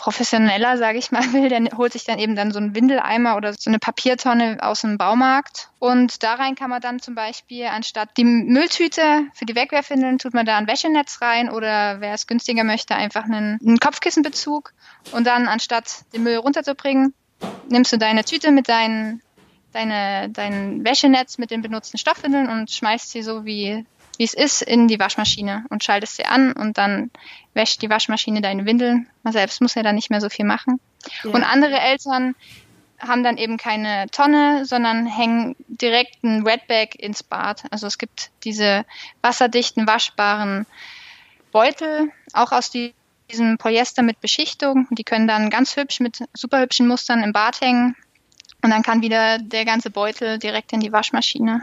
[0.00, 3.52] professioneller, sage ich mal, will, der holt sich dann eben dann so einen Windeleimer oder
[3.52, 5.68] so eine Papiertonne aus dem Baumarkt.
[5.78, 10.34] Und da rein kann man dann zum Beispiel anstatt die Mülltüte für die Wegwerfwindeln, tut
[10.34, 14.72] man da ein Wäschenetz rein oder wer es günstiger möchte, einfach einen, einen Kopfkissenbezug.
[15.12, 17.14] Und dann anstatt den Müll runterzubringen,
[17.68, 19.22] nimmst du deine Tüte mit deinen
[19.72, 23.86] deine, dein Wäschenetz mit den benutzten Stoffwindeln und schmeißt sie so wie
[24.20, 27.10] wie es ist, in die Waschmaschine und schaltest sie an und dann
[27.54, 29.08] wäscht die Waschmaschine deine Windeln.
[29.22, 30.78] Man selbst muss ja dann nicht mehr so viel machen.
[31.24, 31.30] Ja.
[31.30, 32.34] Und andere Eltern
[32.98, 37.62] haben dann eben keine Tonne, sondern hängen direkt ein Wetbag ins Bad.
[37.70, 38.84] Also es gibt diese
[39.22, 40.66] wasserdichten, waschbaren
[41.50, 44.86] Beutel, auch aus diesem Polyester mit Beschichtung.
[44.90, 47.96] Die können dann ganz hübsch mit super hübschen Mustern im Bad hängen.
[48.60, 51.62] Und dann kann wieder der ganze Beutel direkt in die Waschmaschine.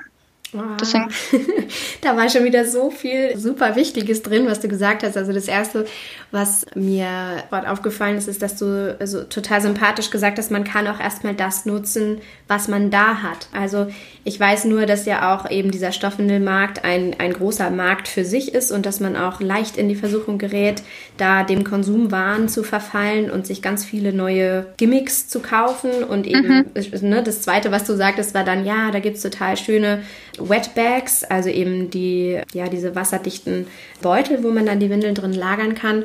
[0.79, 1.09] Deswegen.
[2.01, 5.17] da war schon wieder so viel super Wichtiges drin, was du gesagt hast.
[5.17, 5.85] Also das Erste,
[6.31, 10.87] was mir gerade aufgefallen ist, ist, dass du also total sympathisch gesagt hast, man kann
[10.87, 13.47] auch erstmal das nutzen, was man da hat.
[13.53, 13.87] Also
[14.25, 18.53] ich weiß nur, dass ja auch eben dieser Stoffwindelmarkt ein, ein großer Markt für sich
[18.53, 20.83] ist und dass man auch leicht in die Versuchung gerät,
[21.15, 26.03] da dem Konsumwahn zu verfallen und sich ganz viele neue Gimmicks zu kaufen.
[26.03, 27.09] Und eben mhm.
[27.09, 30.03] ne, das Zweite, was du sagtest, war dann, ja, da gibt's total schöne
[30.37, 33.67] Wetbags, also eben die, ja, diese wasserdichten
[34.01, 36.03] Beutel, wo man dann die Windeln drin lagern kann.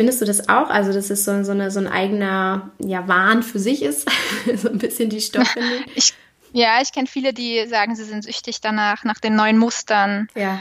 [0.00, 0.70] Findest du das auch?
[0.70, 4.08] Also, dass es so, so, eine, so ein eigener ja, Wahn für sich ist?
[4.56, 5.84] so ein bisschen die Stoffwindel?
[5.94, 6.14] Ich,
[6.54, 10.28] ja, ich kenne viele, die sagen, sie sind süchtig danach, nach den neuen Mustern.
[10.34, 10.58] Ja.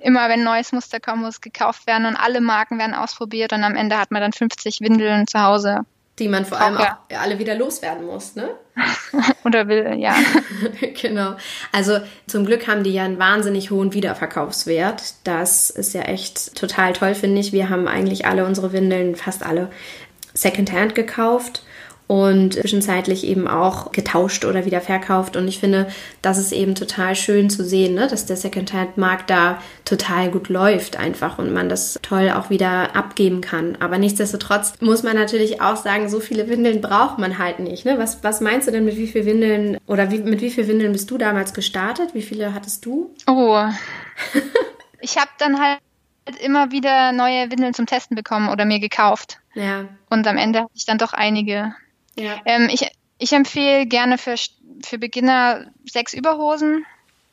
[0.00, 3.62] Immer wenn ein neues Muster kommt, muss gekauft werden und alle Marken werden ausprobiert und
[3.62, 5.82] am Ende hat man dann 50 Windeln zu Hause
[6.18, 8.50] die man vor allem auch alle wieder loswerden muss, ne?
[9.44, 10.14] Oder will, ja.
[11.00, 11.36] genau.
[11.72, 15.14] Also zum Glück haben die ja einen wahnsinnig hohen Wiederverkaufswert.
[15.24, 17.52] Das ist ja echt total toll, finde ich.
[17.52, 19.70] Wir haben eigentlich alle unsere Windeln, fast alle,
[20.34, 21.62] Secondhand gekauft
[22.08, 25.36] und zwischenzeitlich eben auch getauscht oder wieder verkauft.
[25.36, 25.88] Und ich finde,
[26.22, 28.08] das ist eben total schön zu sehen, ne?
[28.08, 33.42] dass der Secondhand-Markt da total gut läuft einfach und man das toll auch wieder abgeben
[33.42, 33.76] kann.
[33.80, 37.84] Aber nichtsdestotrotz muss man natürlich auch sagen, so viele Windeln braucht man halt nicht.
[37.84, 37.98] Ne?
[37.98, 40.92] Was, was meinst du denn mit wie viel Windeln oder wie, mit wie viel Windeln
[40.92, 42.14] bist du damals gestartet?
[42.14, 43.14] Wie viele hattest du?
[43.26, 43.62] Oh.
[45.00, 45.78] ich habe dann halt
[46.40, 49.40] immer wieder neue Windeln zum Testen bekommen oder mir gekauft.
[49.54, 49.84] Ja.
[50.08, 51.74] Und am Ende hatte ich dann doch einige
[52.44, 54.34] Ähm, ich, ich empfehle gerne für,
[54.84, 56.84] für Beginner sechs Überhosen,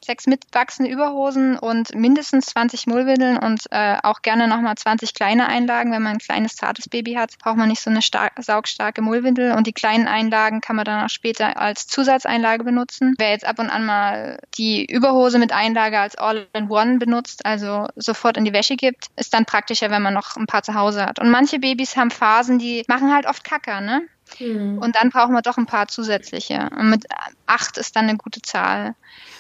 [0.05, 5.91] sechs mitwachsende Überhosen und mindestens 20 Mullwindeln und äh, auch gerne nochmal 20 kleine Einlagen.
[5.91, 9.53] Wenn man ein kleines, zartes Baby hat, braucht man nicht so eine saugstarke Mullwindel.
[9.53, 13.15] Und die kleinen Einlagen kann man dann auch später als Zusatzeinlage benutzen.
[13.17, 18.37] Wer jetzt ab und an mal die Überhose mit Einlage als All-in-One benutzt, also sofort
[18.37, 21.19] in die Wäsche gibt, ist dann praktischer, wenn man noch ein paar zu Hause hat.
[21.19, 24.03] Und manche Babys haben Phasen, die machen halt oft Kacker, ne?
[24.39, 24.79] Mhm.
[24.79, 26.69] Und dann brauchen wir doch ein paar zusätzliche.
[26.77, 27.05] Und mit
[27.45, 28.95] acht ist dann eine gute Zahl.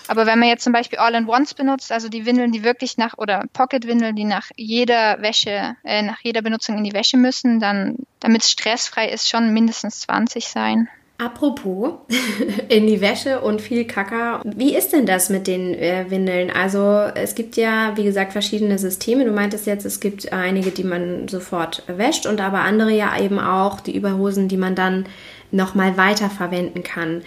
[0.07, 3.45] Aber wenn man jetzt zum Beispiel All-in-Ones benutzt, also die Windeln, die wirklich nach, oder
[3.53, 8.43] Pocket-Windeln, die nach jeder Wäsche, äh, nach jeder Benutzung in die Wäsche müssen, dann, damit
[8.43, 10.89] es stressfrei ist, schon mindestens 20 sein.
[11.17, 11.93] Apropos
[12.67, 14.41] in die Wäsche und viel Kacker.
[14.43, 16.51] Wie ist denn das mit den äh, Windeln?
[16.51, 16.79] Also
[17.15, 19.23] es gibt ja, wie gesagt, verschiedene Systeme.
[19.23, 23.39] Du meintest jetzt, es gibt einige, die man sofort wäscht und aber andere ja eben
[23.39, 25.05] auch die Überhosen, die man dann
[25.51, 27.21] nochmal weiterverwenden kann.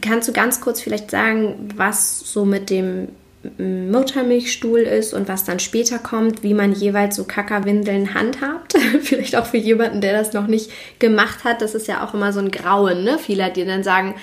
[0.00, 3.08] Kannst du ganz kurz vielleicht sagen, was so mit dem
[3.42, 8.74] Muttermilchstuhl ist und was dann später kommt, wie man jeweils so Kackerwindeln handhabt.
[9.02, 11.62] Vielleicht auch für jemanden, der das noch nicht gemacht hat.
[11.62, 13.18] Das ist ja auch immer so ein Grauen, ne?
[13.18, 14.14] Viele, die dann sagen,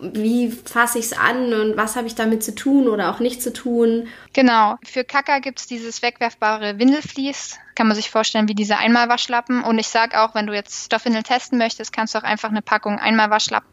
[0.00, 3.40] wie fasse ich es an und was habe ich damit zu tun oder auch nicht
[3.42, 4.08] zu tun.
[4.32, 4.76] Genau.
[4.84, 7.56] Für Kacker gibt es dieses wegwerfbare Windelflies.
[7.76, 9.62] Kann man sich vorstellen wie diese Einmalwaschlappen.
[9.62, 12.62] Und ich sage auch, wenn du jetzt Stoffwindel testen möchtest, kannst du auch einfach eine
[12.62, 13.70] Packung Einmalwaschlappen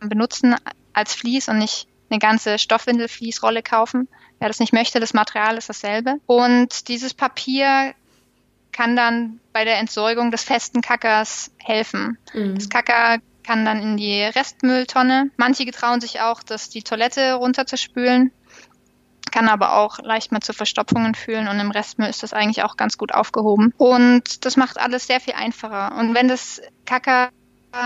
[0.00, 0.56] benutzen
[0.92, 4.08] als Vlies und nicht eine ganze Stoffwindelfliesrolle kaufen.
[4.38, 6.16] Wer das nicht möchte, das Material ist dasselbe.
[6.26, 7.94] Und dieses Papier
[8.72, 12.18] kann dann bei der Entsorgung des festen Kackers helfen.
[12.32, 12.54] Mhm.
[12.54, 15.30] Das Kacker kann dann in die Restmülltonne.
[15.36, 18.32] Manche getrauen sich auch, das die Toilette runterzuspülen
[19.30, 22.76] kann aber auch leicht mal zu Verstopfungen führen und im Restmüll ist das eigentlich auch
[22.76, 23.72] ganz gut aufgehoben.
[23.78, 25.96] Und das macht alles sehr viel einfacher.
[25.96, 27.30] Und wenn das Kacker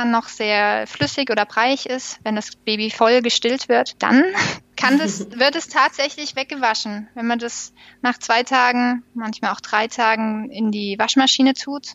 [0.07, 4.25] noch sehr flüssig oder breiig ist, wenn das Baby voll gestillt wird, dann
[4.77, 7.09] kann das, wird es tatsächlich weggewaschen.
[7.15, 11.93] Wenn man das nach zwei Tagen, manchmal auch drei Tagen in die Waschmaschine tut,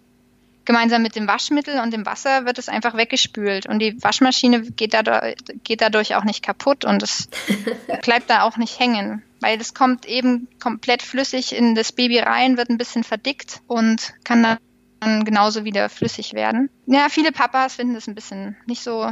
[0.65, 4.93] gemeinsam mit dem Waschmittel und dem Wasser wird es einfach weggespült und die Waschmaschine geht
[4.93, 7.28] dadurch, geht dadurch auch nicht kaputt und es
[8.04, 12.58] bleibt da auch nicht hängen weil das kommt eben komplett flüssig in das Baby rein,
[12.58, 14.58] wird ein bisschen verdickt und kann dann
[15.00, 16.70] genauso wieder flüssig werden.
[16.86, 19.12] Ja, viele Papas finden das ein bisschen nicht so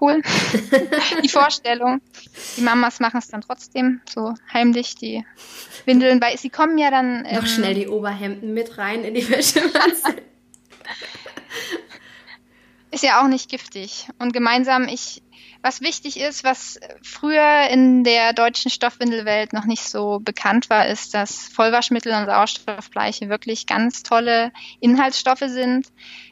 [0.00, 0.22] cool,
[1.22, 2.00] die Vorstellung.
[2.56, 5.24] Die Mamas machen es dann trotzdem so heimlich, die
[5.86, 7.24] Windeln, weil sie kommen ja dann.
[7.26, 10.16] Ähm, Noch schnell die Oberhemden mit rein in die Wäschemasse.
[12.90, 14.08] ist ja auch nicht giftig.
[14.18, 15.22] Und gemeinsam, ich
[15.62, 21.14] was wichtig ist, was früher in der deutschen Stoffwindelwelt noch nicht so bekannt war, ist,
[21.14, 25.88] dass Vollwaschmittel und Sauerstoffbleiche wirklich ganz tolle Inhaltsstoffe sind,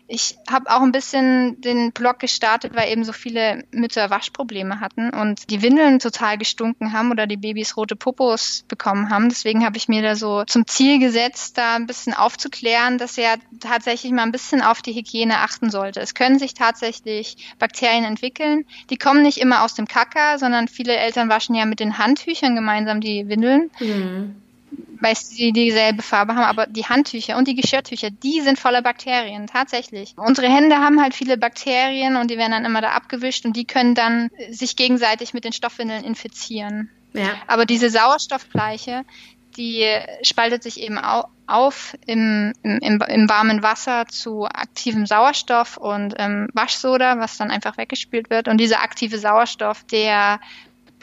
[0.09, 5.11] ich habe auch ein bisschen den Blog gestartet, weil eben so viele Mütter Waschprobleme hatten
[5.11, 9.29] und die Windeln total gestunken haben oder die Babys rote Popos bekommen haben.
[9.29, 13.37] Deswegen habe ich mir da so zum Ziel gesetzt, da ein bisschen aufzuklären, dass er
[13.59, 16.01] tatsächlich mal ein bisschen auf die Hygiene achten sollte.
[16.01, 18.65] Es können sich tatsächlich Bakterien entwickeln.
[18.91, 22.55] Die kommen nicht immer aus dem Kacker, sondern viele Eltern waschen ja mit den Handtüchern
[22.55, 23.71] gemeinsam die Windeln.
[23.81, 24.43] Mhm
[25.01, 29.47] weil sie dieselbe Farbe haben, aber die Handtücher und die Geschirrtücher, die sind voller Bakterien,
[29.47, 30.15] tatsächlich.
[30.17, 33.67] Unsere Hände haben halt viele Bakterien und die werden dann immer da abgewischt und die
[33.67, 36.91] können dann sich gegenseitig mit den Stoffwindeln infizieren.
[37.13, 37.35] Ja.
[37.47, 39.05] Aber diese Sauerstoffbleiche,
[39.57, 39.87] die
[40.23, 40.99] spaltet sich eben
[41.47, 47.51] auf im, im, im, im warmen Wasser zu aktivem Sauerstoff und ähm, Waschsoda, was dann
[47.51, 48.49] einfach weggespült wird.
[48.49, 50.41] Und dieser aktive Sauerstoff, der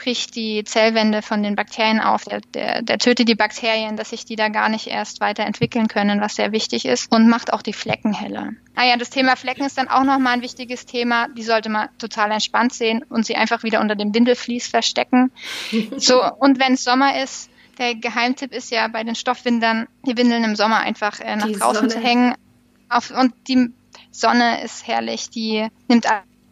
[0.04, 4.26] bricht die Zellwände von den Bakterien auf, der, der, der tötet die Bakterien, dass sich
[4.26, 7.72] die da gar nicht erst weiterentwickeln können, was sehr wichtig ist und macht auch die
[7.72, 8.50] Flecken heller.
[8.74, 11.28] Ah ja, das Thema Flecken ist dann auch nochmal ein wichtiges Thema.
[11.28, 15.32] Die sollte man total entspannt sehen und sie einfach wieder unter dem Windelflies verstecken.
[15.96, 20.44] so, und wenn es Sommer ist, der Geheimtipp ist ja bei den Stoffwindern, die Windeln
[20.44, 21.88] im Sommer einfach äh, nach die draußen Sonne.
[21.88, 22.34] zu hängen.
[22.90, 23.70] Auf, und die
[24.10, 26.06] Sonne ist herrlich, die nimmt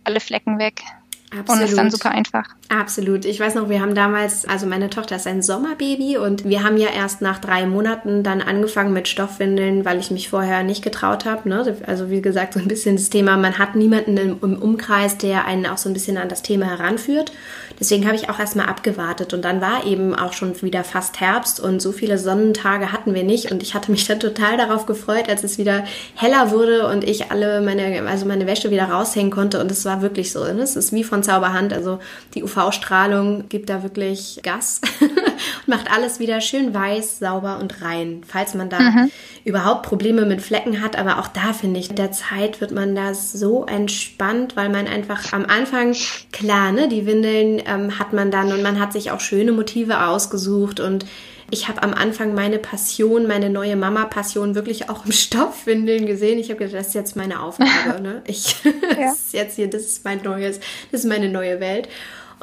[0.04, 0.82] alle Flecken weg.
[1.30, 1.62] Absolut.
[1.62, 2.44] Und ist dann super einfach.
[2.72, 3.26] Absolut.
[3.26, 6.78] Ich weiß noch, wir haben damals, also meine Tochter ist ein Sommerbaby und wir haben
[6.78, 11.26] ja erst nach drei Monaten dann angefangen mit Stoffwindeln, weil ich mich vorher nicht getraut
[11.26, 11.46] habe.
[11.50, 11.76] Ne?
[11.86, 15.66] Also wie gesagt, so ein bisschen das Thema, man hat niemanden im, Umkreis, der einen
[15.66, 17.32] auch so ein bisschen an das Thema heranführt.
[17.78, 21.60] Deswegen habe ich auch erstmal abgewartet und dann war eben auch schon wieder fast Herbst
[21.60, 25.28] und so viele Sonnentage hatten wir nicht und ich hatte mich dann total darauf gefreut,
[25.28, 29.60] als es wieder heller wurde und ich alle meine, also meine Wäsche wieder raushängen konnte
[29.60, 30.44] und es war wirklich so.
[30.44, 30.62] Ne?
[30.62, 31.98] Es ist wie von Zauberhand, also
[32.34, 37.82] die UV UV-Strahlung gibt da wirklich Gas und macht alles wieder schön weiß, sauber und
[37.82, 38.22] rein.
[38.26, 39.10] Falls man da mhm.
[39.44, 42.94] überhaupt Probleme mit Flecken hat, aber auch da finde ich, mit der Zeit wird man
[42.94, 45.94] da so entspannt, weil man einfach am Anfang,
[46.32, 50.06] klar, ne, die Windeln ähm, hat man dann und man hat sich auch schöne Motive
[50.06, 51.04] ausgesucht und
[51.52, 56.38] ich habe am Anfang meine Passion, meine neue Mama-Passion wirklich auch im Stoffwindeln gesehen.
[56.38, 57.70] Ich habe gedacht, das ist jetzt meine Aufgabe.
[58.02, 58.22] Ne?
[58.26, 58.70] Ich, ja.
[58.98, 61.88] das ist jetzt hier, das ist mein neues, das ist meine neue Welt.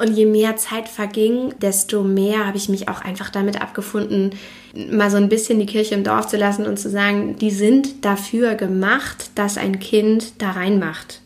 [0.00, 4.30] Und je mehr Zeit verging, desto mehr habe ich mich auch einfach damit abgefunden,
[4.90, 8.04] mal so ein bisschen die Kirche im Dorf zu lassen und zu sagen, die sind
[8.04, 11.20] dafür gemacht, dass ein Kind da reinmacht.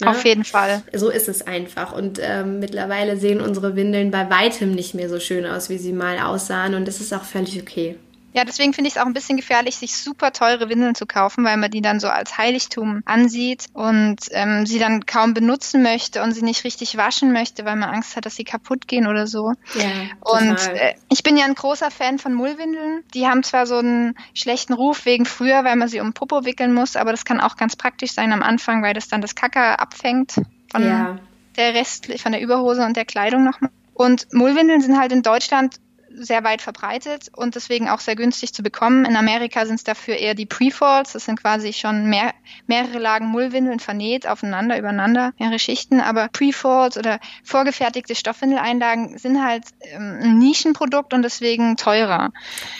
[0.00, 0.10] Ja?
[0.10, 0.82] Auf jeden Fall.
[0.94, 1.92] So ist es einfach.
[1.92, 5.92] Und ähm, mittlerweile sehen unsere Windeln bei weitem nicht mehr so schön aus, wie sie
[5.92, 6.74] mal aussahen.
[6.74, 7.96] Und das ist auch völlig okay.
[8.32, 11.44] Ja, deswegen finde ich es auch ein bisschen gefährlich, sich super teure Windeln zu kaufen,
[11.44, 16.22] weil man die dann so als Heiligtum ansieht und ähm, sie dann kaum benutzen möchte
[16.22, 19.26] und sie nicht richtig waschen möchte, weil man Angst hat, dass sie kaputt gehen oder
[19.26, 19.54] so.
[19.74, 19.84] Ja,
[20.20, 23.02] und äh, ich bin ja ein großer Fan von Mullwindeln.
[23.14, 26.72] Die haben zwar so einen schlechten Ruf wegen früher, weil man sie um Popo wickeln
[26.72, 29.80] muss, aber das kann auch ganz praktisch sein am Anfang, weil das dann das Kacker
[29.80, 30.34] abfängt
[30.70, 31.18] von ja.
[31.56, 33.70] der Rest, von der Überhose und der Kleidung nochmal.
[33.92, 35.76] Und Mullwindeln sind halt in Deutschland
[36.24, 39.04] sehr weit verbreitet und deswegen auch sehr günstig zu bekommen.
[39.04, 41.12] In Amerika sind es dafür eher die Prefolds.
[41.12, 42.32] Das sind quasi schon mehr,
[42.66, 46.00] mehrere Lagen Mullwindeln vernäht, aufeinander, übereinander, mehrere Schichten.
[46.00, 52.30] Aber Prefolds oder vorgefertigte Stoffwindeleinlagen sind halt ähm, ein Nischenprodukt und deswegen teurer.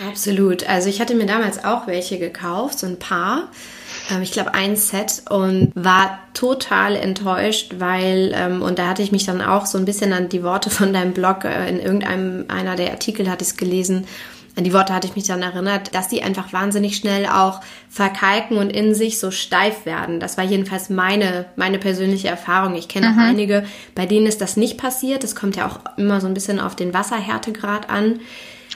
[0.06, 0.68] Absolut.
[0.68, 3.50] Also ich hatte mir damals auch welche gekauft, so ein paar.
[4.10, 9.12] Ähm, ich glaube, ein Set und war total enttäuscht, weil, ähm, und da hatte ich
[9.12, 12.46] mich dann auch so ein bisschen an die Worte von deinem Blog, äh, in irgendeinem
[12.48, 14.06] einer der Artikel hatte ich es gelesen,
[14.56, 18.58] an die Worte hatte ich mich dann erinnert, dass die einfach wahnsinnig schnell auch verkalken
[18.58, 20.18] und in sich so steif werden.
[20.18, 22.74] Das war jedenfalls meine, meine persönliche Erfahrung.
[22.74, 23.14] Ich kenne mhm.
[23.14, 25.22] auch einige, bei denen ist das nicht passiert.
[25.22, 28.20] Das kommt ja auch immer so ein bisschen auf den Wasserhärtegrad an.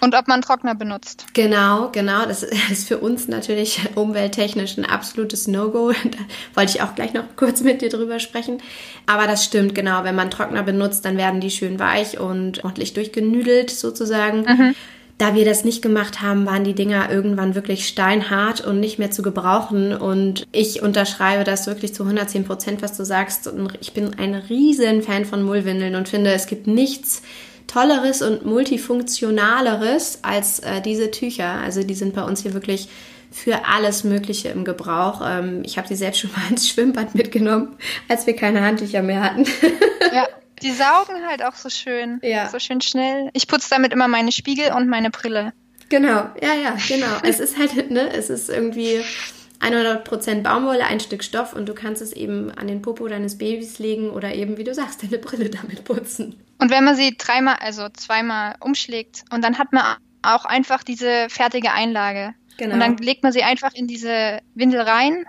[0.04, 1.24] Und ob man Trockner benutzt.
[1.32, 2.26] Genau, genau.
[2.26, 5.92] Das ist für uns natürlich umwelttechnisch ein absolutes No-Go.
[6.04, 6.18] Da
[6.60, 8.58] wollte ich auch gleich noch kurz mit dir drüber sprechen.
[9.06, 10.04] Aber das stimmt, genau.
[10.04, 14.42] Wenn man Trockner benutzt, dann werden die schön weich und ordentlich durchgenüdelt sozusagen.
[14.42, 14.74] Mhm.
[15.16, 19.10] Da wir das nicht gemacht haben, waren die Dinger irgendwann wirklich steinhart und nicht mehr
[19.10, 19.94] zu gebrauchen.
[19.94, 23.46] Und ich unterschreibe das wirklich zu 110 Prozent, was du sagst.
[23.46, 27.22] Und ich bin ein riesen Fan von Mullwindeln und finde, es gibt nichts,
[27.66, 31.60] Tolleres und Multifunktionaleres als äh, diese Tücher.
[31.62, 32.88] Also die sind bei uns hier wirklich
[33.30, 35.20] für alles Mögliche im Gebrauch.
[35.24, 37.76] Ähm, ich habe sie selbst schon mal ins Schwimmbad mitgenommen,
[38.08, 39.44] als wir keine Handtücher mehr hatten.
[40.14, 40.28] ja,
[40.62, 42.20] die saugen halt auch so schön.
[42.22, 42.48] Ja.
[42.48, 43.30] So schön schnell.
[43.32, 45.52] Ich putze damit immer meine Spiegel und meine Brille.
[45.88, 47.06] Genau, ja, ja, genau.
[47.24, 49.00] es ist halt, ne, es ist irgendwie
[49.60, 53.78] 100% Baumwolle, ein Stück Stoff und du kannst es eben an den Popo deines Babys
[53.78, 56.36] legen oder eben, wie du sagst, deine Brille damit putzen.
[56.58, 61.28] Und wenn man sie dreimal, also zweimal umschlägt und dann hat man auch einfach diese
[61.28, 62.34] fertige Einlage.
[62.56, 62.74] Genau.
[62.74, 65.24] Und dann legt man sie einfach in diese Windel rein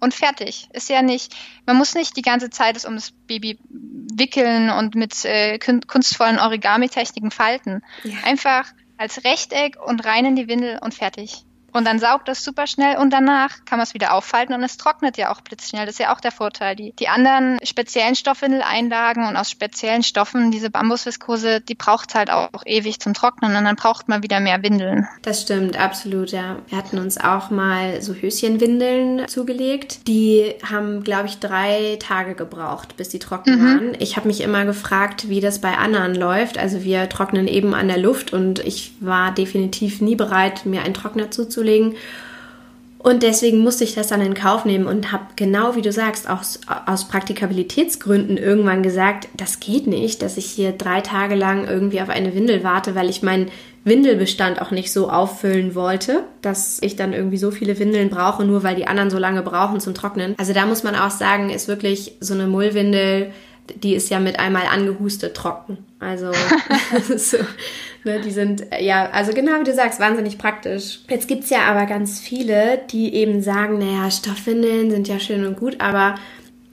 [0.00, 0.68] und fertig.
[0.72, 1.34] Ist ja nicht,
[1.66, 6.38] man muss nicht die ganze Zeit es um das Baby wickeln und mit äh, kunstvollen
[6.38, 7.82] Origami-Techniken falten.
[8.04, 8.14] Ja.
[8.24, 11.44] Einfach als Rechteck und rein in die Windel und fertig.
[11.72, 14.78] Und dann saugt das super schnell und danach kann man es wieder auffalten und es
[14.78, 15.84] trocknet ja auch blitzschnell.
[15.84, 16.76] Das ist ja auch der Vorteil.
[16.76, 22.48] Die, die anderen speziellen Stoffwindeleinlagen und aus speziellen Stoffen, diese Bambusviskose, die braucht halt auch,
[22.64, 25.06] ewig zum Trocknen und dann braucht man wieder mehr Windeln.
[25.22, 26.56] Das stimmt, absolut, ja.
[26.68, 30.06] Wir hatten uns auch mal so Höschenwindeln zugelegt.
[30.08, 33.64] Die haben, glaube ich, drei Tage gebraucht, bis die trocken mhm.
[33.64, 33.96] waren.
[33.98, 36.58] Ich habe mich immer gefragt, wie das bei anderen läuft.
[36.58, 40.94] Also wir trocknen eben an der Luft und ich war definitiv nie bereit, mir einen
[40.94, 41.96] Trockner zuzulegen zuzulegen.
[43.00, 46.28] Und deswegen musste ich das dann in Kauf nehmen und habe genau wie du sagst,
[46.28, 52.00] aus, aus Praktikabilitätsgründen irgendwann gesagt, das geht nicht, dass ich hier drei Tage lang irgendwie
[52.00, 53.50] auf eine Windel warte, weil ich meinen
[53.84, 58.64] Windelbestand auch nicht so auffüllen wollte, dass ich dann irgendwie so viele Windeln brauche, nur
[58.64, 60.34] weil die anderen so lange brauchen zum Trocknen.
[60.36, 63.30] Also da muss man auch sagen, ist wirklich so eine Mullwindel
[63.74, 65.78] die ist ja mit einmal angehustet trocken.
[66.00, 66.32] Also,
[67.16, 67.38] so,
[68.08, 71.00] ne, die sind, ja, also genau wie du sagst, wahnsinnig praktisch.
[71.08, 75.58] Jetzt gibt's ja aber ganz viele, die eben sagen, naja, Stoffwindeln sind ja schön und
[75.58, 76.16] gut, aber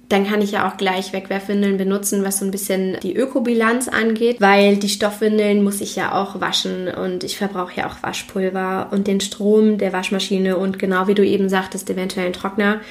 [0.10, 4.40] dann kann ich ja auch gleich Wegwerfwindeln benutzen, was so ein bisschen die Ökobilanz angeht,
[4.40, 9.08] weil die Stoffwindeln muss ich ja auch waschen und ich verbrauche ja auch Waschpulver und
[9.08, 12.82] den Strom der Waschmaschine und genau wie du eben sagtest, eventuell einen Trockner.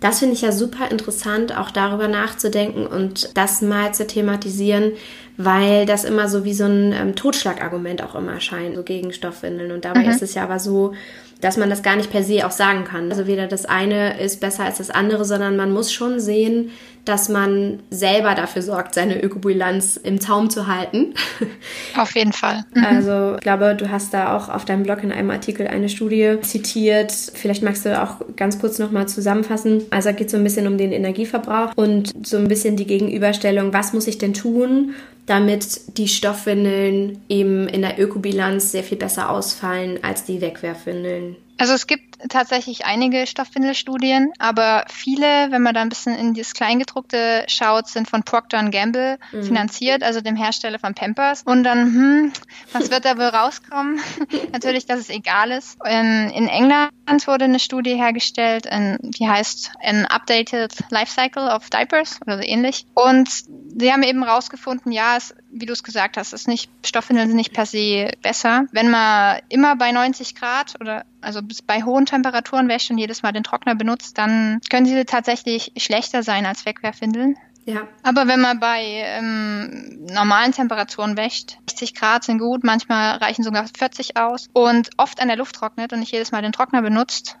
[0.00, 4.92] Das finde ich ja super interessant, auch darüber nachzudenken und das mal zu thematisieren,
[5.38, 9.70] weil das immer so wie so ein ähm, Totschlagargument auch immer scheint, so gegen Stoffwindeln.
[9.70, 10.10] Und dabei mhm.
[10.10, 10.94] ist es ja aber so,
[11.40, 13.08] dass man das gar nicht per se auch sagen kann.
[13.10, 16.72] Also weder das eine ist besser als das andere, sondern man muss schon sehen,
[17.04, 21.14] dass man selber dafür sorgt, seine Ökobilanz im Zaum zu halten.
[21.96, 22.64] Auf jeden Fall.
[22.74, 22.84] Mhm.
[22.84, 26.38] Also ich glaube, du hast da auch auf deinem Blog in einem Artikel eine Studie
[26.42, 27.12] zitiert.
[27.12, 29.84] Vielleicht magst du auch ganz kurz nochmal zusammenfassen.
[29.90, 33.92] Also geht so ein bisschen um den Energieverbrauch und so ein bisschen die Gegenüberstellung, was
[33.92, 34.94] muss ich denn tun,
[35.28, 41.36] damit die Stoffwindeln eben in der Ökobilanz sehr viel besser ausfallen als die Wegwerfwindeln.
[41.58, 46.54] Also es gibt tatsächlich einige Stoffwindelstudien, aber viele, wenn man da ein bisschen in das
[46.54, 49.42] Kleingedruckte schaut, sind von Procter Gamble mhm.
[49.42, 51.42] finanziert, also dem Hersteller von Pampers.
[51.42, 52.32] Und dann, hm,
[52.72, 54.00] was wird da wohl rauskommen?
[54.52, 55.78] Natürlich, dass es egal ist.
[55.84, 56.92] In, in England
[57.26, 62.44] wurde eine Studie hergestellt, in, die heißt An Updated Life Cycle of Diapers oder so
[62.44, 62.86] ähnlich.
[62.94, 67.28] Und sie haben eben rausgefunden, ja, es, wie du es gesagt hast, ist nicht, Stoffwindeln
[67.28, 68.66] sind nicht per se besser.
[68.72, 73.32] Wenn man immer bei 90 Grad oder also bei hohen Temperaturen wäscht und jedes Mal
[73.32, 77.36] den Trockner benutzt, dann können sie tatsächlich schlechter sein als Wegwerfwindeln.
[77.64, 77.86] Ja.
[78.02, 83.66] Aber wenn man bei ähm, normalen Temperaturen wäscht, 60 Grad sind gut, manchmal reichen sogar
[83.66, 87.36] 40 aus und oft an der Luft trocknet und nicht jedes Mal den Trockner benutzt,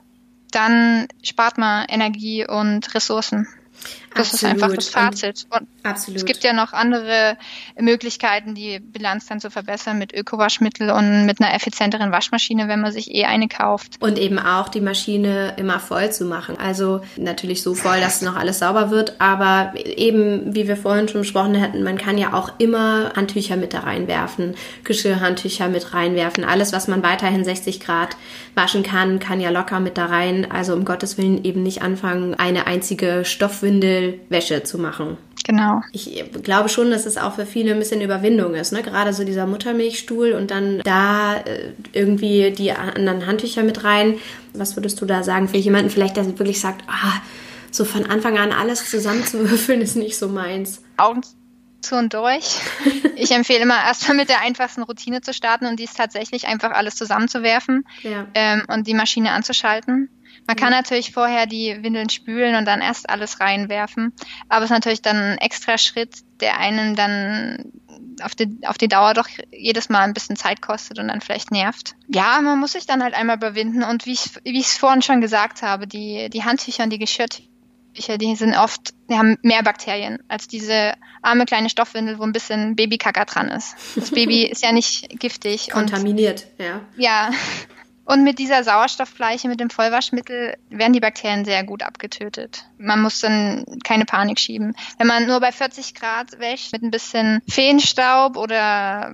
[0.50, 3.48] dann spart man Energie und Ressourcen.
[4.14, 4.56] Das absolut.
[4.56, 5.46] ist einfach das Fazit.
[5.50, 6.18] Und absolut.
[6.18, 7.36] Es gibt ja noch andere
[7.78, 12.92] Möglichkeiten, die Bilanz dann zu verbessern mit Ökowaschmittel und mit einer effizienteren Waschmaschine, wenn man
[12.92, 14.00] sich eh eine kauft.
[14.00, 16.56] Und eben auch die Maschine immer voll zu machen.
[16.58, 21.22] Also natürlich so voll, dass noch alles sauber wird, aber eben, wie wir vorhin schon
[21.22, 24.54] besprochen hatten, man kann ja auch immer Handtücher mit da reinwerfen,
[24.84, 26.44] Geschirrhandtücher mit reinwerfen.
[26.44, 28.16] Alles, was man weiterhin 60 Grad
[28.54, 30.50] waschen kann, kann ja locker mit da rein.
[30.50, 35.16] Also um Gottes Willen eben nicht anfangen, eine einzige Stoffwindel Wäsche zu machen.
[35.44, 35.80] Genau.
[35.92, 38.82] Ich glaube schon, dass es auch für viele ein bisschen Überwindung ist, ne?
[38.82, 44.18] Gerade so dieser Muttermilchstuhl und dann da äh, irgendwie die anderen Handtücher mit rein.
[44.52, 47.22] Was würdest du da sagen für jemanden vielleicht, der wirklich sagt, ah,
[47.70, 50.82] so von Anfang an alles zusammenzuwürfeln ist nicht so meins?
[50.98, 51.22] Augen
[51.80, 52.60] zu und durch.
[53.20, 56.70] Ich empfehle immer erstmal mit der einfachsten Routine zu starten und die ist tatsächlich einfach
[56.70, 58.28] alles zusammenzuwerfen ja.
[58.34, 60.08] ähm, und die Maschine anzuschalten.
[60.48, 64.14] Man kann natürlich vorher die Windeln spülen und dann erst alles reinwerfen,
[64.48, 67.70] aber es ist natürlich dann ein extra Schritt, der einen dann
[68.22, 71.50] auf die, auf die Dauer doch jedes Mal ein bisschen Zeit kostet und dann vielleicht
[71.50, 71.96] nervt.
[72.08, 75.02] Ja, man muss sich dann halt einmal überwinden und wie ich wie ich es vorhin
[75.02, 79.62] schon gesagt habe, die, die Handtücher und die Geschirrtücher, die sind oft, die haben mehr
[79.62, 83.76] Bakterien als diese arme kleine Stoffwindel, wo ein bisschen Babykacker dran ist.
[83.96, 85.68] Das Baby ist ja nicht giftig.
[85.68, 86.80] Kontaminiert, und, ja.
[86.96, 87.30] Ja,
[88.08, 92.64] und mit dieser Sauerstoffbleiche, mit dem Vollwaschmittel, werden die Bakterien sehr gut abgetötet.
[92.78, 94.74] Man muss dann keine Panik schieben.
[94.96, 99.12] Wenn man nur bei 40 Grad wäscht, mit ein bisschen Feenstaub oder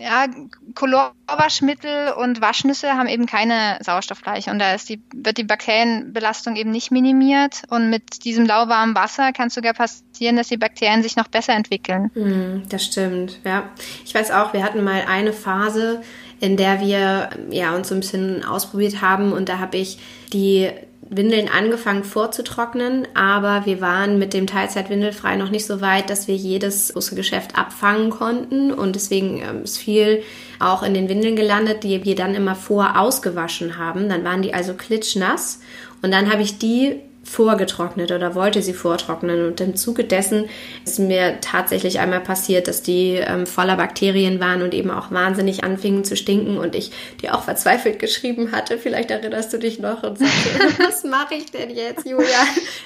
[0.00, 0.26] ja,
[0.74, 6.72] Chlorwaschmittel und Waschnüsse haben eben keine Sauerstoffbleiche und da ist die, wird die Bakterienbelastung eben
[6.72, 11.14] nicht minimiert und mit diesem lauwarmen Wasser kann es sogar passieren, dass die Bakterien sich
[11.14, 12.10] noch besser entwickeln.
[12.14, 13.70] Mm, das stimmt, ja.
[14.04, 16.02] Ich weiß auch, wir hatten mal eine Phase,
[16.44, 19.32] in der wir ja, uns so ein bisschen ausprobiert haben.
[19.32, 19.98] Und da habe ich
[20.30, 20.68] die
[21.00, 26.36] Windeln angefangen vorzutrocknen, aber wir waren mit dem Teilzeitwindelfrei noch nicht so weit, dass wir
[26.36, 28.72] jedes große Geschäft abfangen konnten.
[28.72, 30.22] Und deswegen ähm, ist viel
[30.58, 34.10] auch in den Windeln gelandet, die wir dann immer vor ausgewaschen haben.
[34.10, 35.60] Dann waren die also klitschnass.
[36.02, 39.46] Und dann habe ich die vorgetrocknet oder wollte sie vortrocknen.
[39.46, 40.48] Und im Zuge dessen
[40.84, 45.64] ist mir tatsächlich einmal passiert, dass die ähm, voller Bakterien waren und eben auch wahnsinnig
[45.64, 48.78] anfingen zu stinken und ich dir auch verzweifelt geschrieben hatte.
[48.78, 52.26] Vielleicht erinnerst du dich noch und sagte, was mache ich denn jetzt, Julia?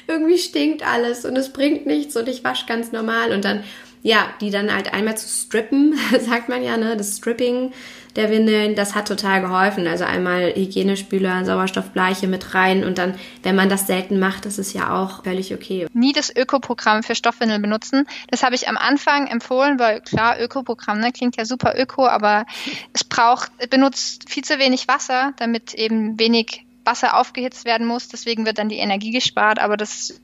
[0.07, 3.65] Irgendwie stinkt alles und es bringt nichts und ich wasche ganz normal und dann
[4.03, 7.73] ja, die dann halt einmal zu strippen, sagt man ja, ne, das Stripping
[8.19, 9.87] der Windeln, das hat total geholfen.
[9.87, 14.95] Also einmal Hygienespüler, Sauerstoffbleiche mit rein und dann, wenn man das selten macht, ist ja
[14.95, 15.87] auch völlig okay.
[15.93, 18.07] Nie das Ökoprogramm für Stoffwindeln benutzen.
[18.31, 22.45] Das habe ich am Anfang empfohlen, weil klar, Ökoprogramm, ne, klingt ja super öko, aber
[22.93, 28.09] es braucht, benutzt viel zu wenig Wasser, damit eben wenig Wasser aufgehitzt werden muss.
[28.09, 30.21] Deswegen wird dann die Energie gespart, aber das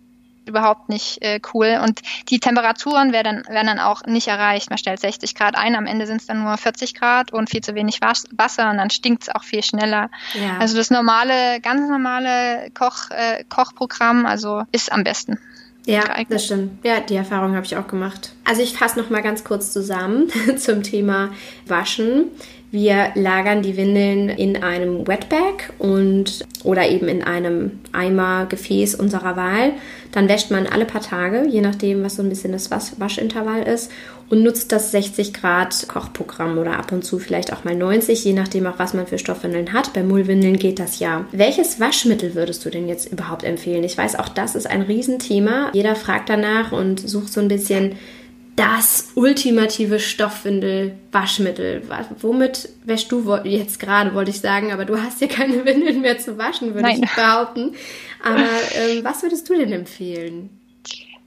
[0.46, 1.80] überhaupt nicht äh, cool.
[1.82, 4.70] Und die Temperaturen werden, werden dann auch nicht erreicht.
[4.70, 7.60] Man stellt 60 Grad ein, am Ende sind es dann nur 40 Grad und viel
[7.60, 10.10] zu wenig Wasser und dann stinkt es auch viel schneller.
[10.34, 10.58] Ja.
[10.58, 15.38] Also das normale, ganz normale Koch, äh, Kochprogramm, also ist am besten.
[15.86, 16.30] Ja, geeignet.
[16.30, 16.84] das stimmt.
[16.84, 18.32] Ja, die Erfahrung habe ich auch gemacht.
[18.44, 21.30] Also ich fasse noch mal ganz kurz zusammen zum Thema
[21.66, 22.30] Waschen.
[22.74, 29.36] Wir lagern die Windeln in einem Wetbag und oder eben in einem Eimer, Gefäß unserer
[29.36, 29.74] Wahl.
[30.10, 33.92] Dann wäscht man alle paar Tage, je nachdem, was so ein bisschen das Waschintervall ist
[34.28, 38.32] und nutzt das 60 Grad Kochprogramm oder ab und zu vielleicht auch mal 90, je
[38.32, 39.92] nachdem auch was man für Stoffwindeln hat.
[39.92, 41.26] Bei Mullwindeln geht das ja.
[41.30, 43.84] Welches Waschmittel würdest du denn jetzt überhaupt empfehlen?
[43.84, 45.70] Ich weiß, auch das ist ein Riesenthema.
[45.74, 47.92] Jeder fragt danach und sucht so ein bisschen
[48.56, 51.82] das ultimative Stoffwindel-Waschmittel.
[52.20, 56.18] Womit wäschst du jetzt gerade, wollte ich sagen, aber du hast ja keine Windeln mehr
[56.18, 57.02] zu waschen, würde Nein.
[57.02, 57.74] ich behaupten.
[58.22, 60.50] Aber ähm, was würdest du denn empfehlen?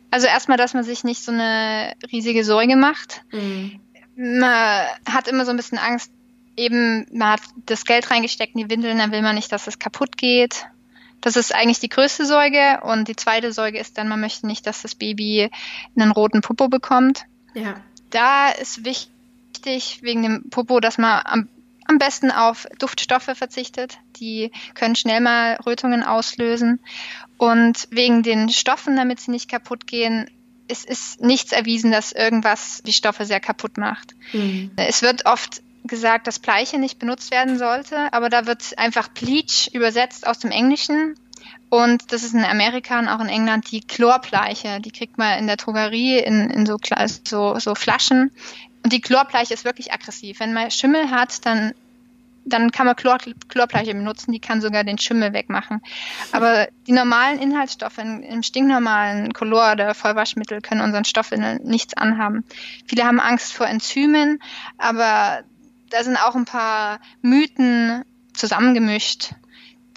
[0.10, 3.24] Also erstmal, dass man sich nicht so eine riesige Sorge macht.
[3.32, 3.80] Mhm.
[4.16, 6.12] Man hat immer so ein bisschen Angst,
[6.56, 9.80] eben, man hat das Geld reingesteckt in die Windeln, dann will man nicht, dass es
[9.80, 10.66] kaputt geht.
[11.22, 12.80] Das ist eigentlich die größte Sorge.
[12.84, 15.50] Und die zweite Sorge ist dann, man möchte nicht, dass das Baby
[15.96, 17.24] einen roten Popo bekommt.
[17.54, 17.76] Ja.
[18.10, 21.50] Da ist wichtig wegen dem Popo, dass man am,
[21.86, 23.98] am besten auf Duftstoffe verzichtet.
[24.18, 26.80] Die können schnell mal Rötungen auslösen.
[27.38, 30.30] Und wegen den Stoffen, damit sie nicht kaputt gehen,
[30.68, 34.16] es ist nichts erwiesen, dass irgendwas die Stoffe sehr kaputt macht.
[34.34, 34.72] Mhm.
[34.76, 39.70] Es wird oft gesagt, dass Bleiche nicht benutzt werden sollte, aber da wird einfach Bleach
[39.74, 41.16] übersetzt aus dem Englischen.
[41.70, 44.80] Und das ist in Amerika und auch in England die Chlorbleiche.
[44.80, 46.78] Die kriegt man in der Drogerie in, in so,
[47.26, 48.32] so, so Flaschen.
[48.84, 50.40] Und die Chlorbleiche ist wirklich aggressiv.
[50.40, 51.74] Wenn man Schimmel hat, dann,
[52.46, 53.18] dann kann man Chlor,
[53.50, 54.32] Chlorbleiche benutzen.
[54.32, 55.82] Die kann sogar den Schimmel wegmachen.
[56.32, 62.46] Aber die normalen Inhaltsstoffe im stinknormalen Color oder Vollwaschmittel können unseren Stoff nichts anhaben.
[62.88, 64.40] Viele haben Angst vor Enzymen,
[64.78, 65.44] aber
[65.90, 69.32] da sind auch ein paar Mythen zusammengemischt.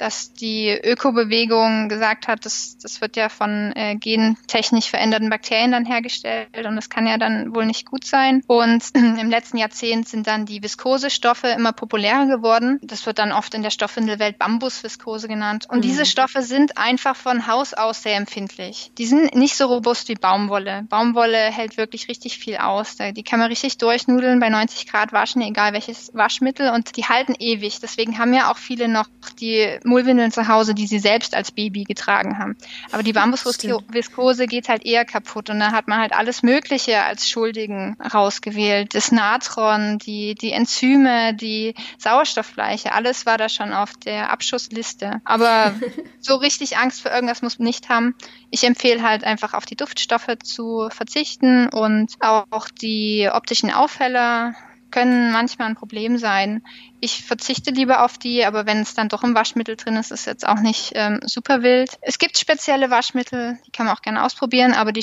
[0.01, 5.85] Dass die Ökobewegung gesagt hat, das, das wird ja von äh, gentechnisch veränderten Bakterien dann
[5.85, 8.43] hergestellt und das kann ja dann wohl nicht gut sein.
[8.47, 12.79] Und im letzten Jahrzehnt sind dann die Viskosestoffe immer populärer geworden.
[12.83, 15.67] Das wird dann oft in der Stoffwindelwelt Bambusviskose genannt.
[15.69, 15.83] Und mhm.
[15.83, 18.93] diese Stoffe sind einfach von Haus aus sehr empfindlich.
[18.99, 20.85] Die sind nicht so robust wie Baumwolle.
[20.89, 22.97] Baumwolle hält wirklich richtig viel aus.
[22.97, 27.35] Die kann man richtig durchnudeln, bei 90 Grad waschen, egal welches Waschmittel und die halten
[27.39, 27.81] ewig.
[27.81, 29.07] Deswegen haben ja auch viele noch
[29.41, 32.57] die Mullwindeln zu Hause, die sie selbst als Baby getragen haben.
[32.93, 37.29] Aber die Bambusviskose geht halt eher kaputt und da hat man halt alles Mögliche als
[37.29, 38.95] Schuldigen rausgewählt.
[38.95, 45.21] Das Natron, die, die Enzyme, die Sauerstoffbleiche, alles war da schon auf der Abschussliste.
[45.25, 45.75] Aber
[46.21, 48.15] so richtig Angst für irgendwas muss man nicht haben.
[48.51, 54.55] Ich empfehle halt einfach auf die Duftstoffe zu verzichten und auch die optischen Aufheller
[54.91, 56.63] können manchmal ein Problem sein.
[57.01, 60.21] Ich verzichte lieber auf die, aber wenn es dann doch im Waschmittel drin ist, ist
[60.21, 61.99] es jetzt auch nicht ähm, super wild.
[62.03, 65.03] Es gibt spezielle Waschmittel, die kann man auch gerne ausprobieren, aber die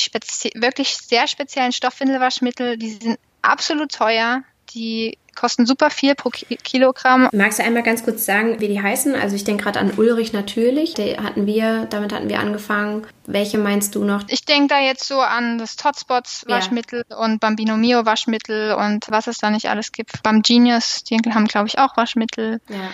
[0.56, 4.44] wirklich sehr speziellen Stoffwindelwaschmittel, die sind absolut teuer.
[4.74, 7.30] Die kosten super viel pro Kilogramm.
[7.32, 9.16] Magst du einmal ganz kurz sagen, wie die heißen?
[9.16, 10.96] Also ich denke gerade an Ulrich natürlich.
[10.96, 13.06] Die hatten wir, damit hatten wir angefangen.
[13.26, 14.24] Welche meinst du noch?
[14.28, 17.18] Ich denke da jetzt so an das Totspots Waschmittel ja.
[17.18, 20.24] und Bambino Mio Waschmittel und was es da nicht alles gibt.
[20.24, 22.60] Beim Genius, die haben glaube ich auch Waschmittel.
[22.70, 22.90] Ja.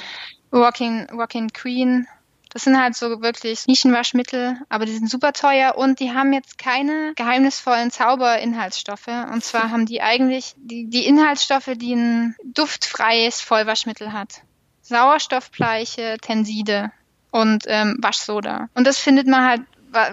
[0.52, 2.08] Walking, Walking Queen
[2.54, 6.60] das sind halt so wirklich Nischenwaschmittel, aber die sind super teuer und die haben jetzt
[6.60, 9.08] keine geheimnisvollen Zauberinhaltsstoffe.
[9.08, 14.44] Und zwar haben die eigentlich die, die Inhaltsstoffe, die ein duftfreies Vollwaschmittel hat.
[14.84, 16.92] Sauerstoffbleiche, Tenside
[17.32, 18.70] und ähm, Waschsoda.
[18.76, 19.62] Und das findet man halt,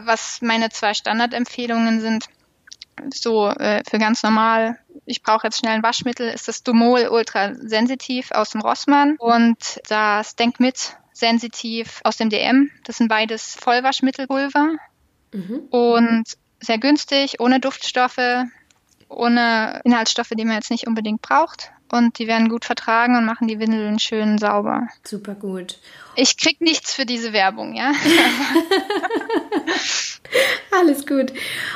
[0.06, 2.24] was meine zwei Standardempfehlungen sind.
[3.12, 4.78] So äh, für ganz normal
[5.10, 9.80] ich brauche jetzt schnell ein Waschmittel, ist das Dumol Ultra Sensitiv aus dem Rossmann und
[9.88, 12.70] das Denk mit sensitiv aus dem DM.
[12.84, 14.76] Das sind beides Vollwaschmittelpulver
[15.32, 15.58] mhm.
[15.70, 16.24] und
[16.60, 18.46] sehr günstig, ohne Duftstoffe,
[19.08, 21.72] ohne Inhaltsstoffe, die man jetzt nicht unbedingt braucht.
[21.92, 24.86] Und die werden gut vertragen und machen die Windeln schön sauber.
[25.02, 25.78] Super gut.
[26.14, 27.92] Ich krieg nichts für diese Werbung, ja.
[30.70, 31.32] Alles gut.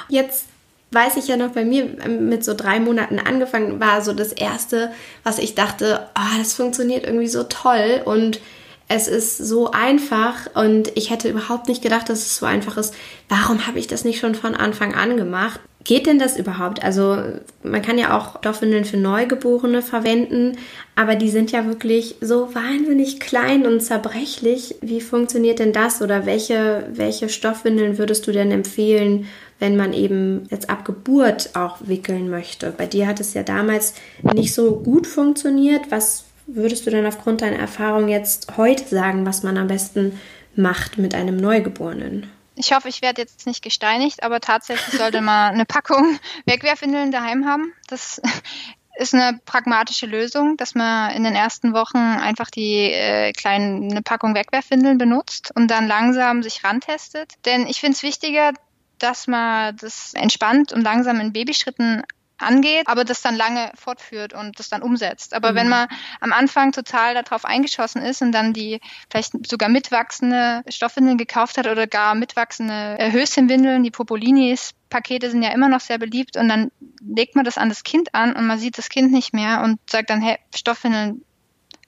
[0.09, 0.47] Jetzt
[0.95, 4.33] weiß ich ja noch bei mir ähm, mit so drei Monaten angefangen war so das
[4.33, 4.91] erste,
[5.23, 8.41] was ich dachte, oh, das funktioniert irgendwie so toll und
[8.89, 12.95] es ist so einfach und ich hätte überhaupt nicht gedacht, dass es so einfach ist.
[13.29, 15.61] Warum habe ich das nicht schon von Anfang an gemacht?
[15.85, 16.83] Geht denn das überhaupt?
[16.83, 17.19] Also
[17.63, 20.57] man kann ja auch Stoffwindeln für Neugeborene verwenden,
[20.97, 24.77] aber die sind ja wirklich so wahnsinnig klein und zerbrechlich.
[24.81, 29.27] Wie funktioniert denn das oder welche, welche Stoffwindeln würdest du denn empfehlen,
[29.59, 32.71] wenn man eben jetzt ab Geburt auch wickeln möchte?
[32.71, 35.91] Bei dir hat es ja damals nicht so gut funktioniert.
[35.91, 40.19] Was würdest du denn aufgrund deiner Erfahrung jetzt heute sagen, was man am besten
[40.57, 42.31] macht mit einem Neugeborenen?
[42.57, 47.47] Ich hoffe, ich werde jetzt nicht gesteinigt, aber tatsächlich sollte man eine Packung Wegwerfwindeln daheim
[47.47, 47.73] haben.
[47.89, 48.21] Das
[48.97, 54.03] ist eine pragmatische Lösung, dass man in den ersten Wochen einfach die äh, kleinen eine
[54.03, 57.33] Packung Wegwerfwindeln benutzt und dann langsam sich rantestet.
[57.45, 58.53] Denn ich finde es wichtiger,
[58.99, 62.03] dass man das entspannt und langsam in Babyschritten
[62.39, 65.35] angeht, aber das dann lange fortführt und das dann umsetzt.
[65.35, 65.57] Aber mhm.
[65.57, 65.89] wenn man
[66.21, 68.81] am Anfang total darauf eingeschossen ist und dann die
[69.11, 75.43] vielleicht sogar mitwachsende Stoffwindeln gekauft hat oder gar mitwachsende äh, Höschenwindeln, die Popolinis, Pakete sind
[75.43, 76.71] ja immer noch sehr beliebt und dann
[77.01, 79.79] legt man das an das Kind an und man sieht das Kind nicht mehr und
[79.91, 81.25] sagt dann, hey, Stoffwindeln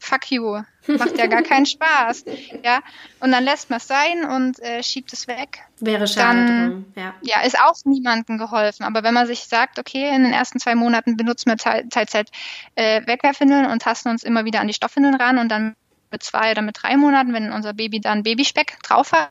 [0.01, 2.25] fuck you, macht ja gar keinen Spaß.
[2.65, 2.81] Ja,
[3.21, 5.61] und dann lässt man es sein und äh, schiebt es weg.
[5.81, 6.93] Wäre schade dann, drum.
[6.97, 7.15] Ja.
[7.23, 8.85] ja, ist auch niemandem geholfen.
[8.85, 12.31] Aber wenn man sich sagt, okay, in den ersten zwei Monaten benutzen wir Teilzeit
[12.75, 15.75] äh, Wegwerfwindeln und tasten uns immer wieder an die Stoffwindeln ran und dann
[16.11, 19.31] mit zwei oder mit drei Monaten, wenn unser Baby dann Babyspeck drauf hat,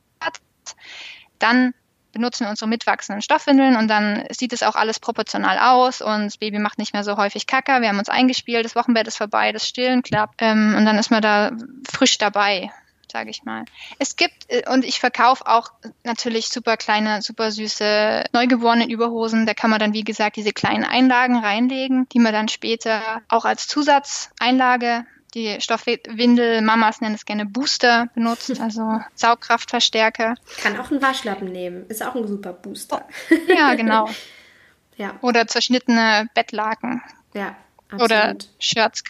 [1.38, 1.74] dann
[2.16, 6.58] benutzen unsere mitwachsenden Stoffwindeln und dann sieht es auch alles proportional aus und das Baby
[6.58, 7.82] macht nicht mehr so häufig Kacker.
[7.82, 11.10] Wir haben uns eingespielt, das Wochenbett ist vorbei, das Stillen klappt ähm, und dann ist
[11.10, 11.52] man da
[11.90, 12.70] frisch dabei
[13.12, 13.64] sage ich mal.
[13.98, 15.70] Es gibt, äh, und ich verkaufe auch
[16.04, 19.46] natürlich super kleine, super süße neugeborene Überhosen.
[19.46, 23.44] Da kann man dann, wie gesagt, diese kleinen Einlagen reinlegen, die man dann später auch
[23.44, 25.06] als Zusatzeinlage
[25.36, 30.34] die Stoffwindel-Mamas nennen es gerne Booster benutzt, also Saugkraftverstärker.
[30.62, 33.06] Kann auch einen Waschlappen nehmen, ist auch ein super Booster.
[33.30, 34.08] Oh, ja, genau.
[34.96, 35.14] ja.
[35.20, 37.02] Oder zerschnittene Bettlaken.
[37.34, 37.54] Ja,
[37.90, 38.02] absolut.
[38.02, 39.04] Oder Shirts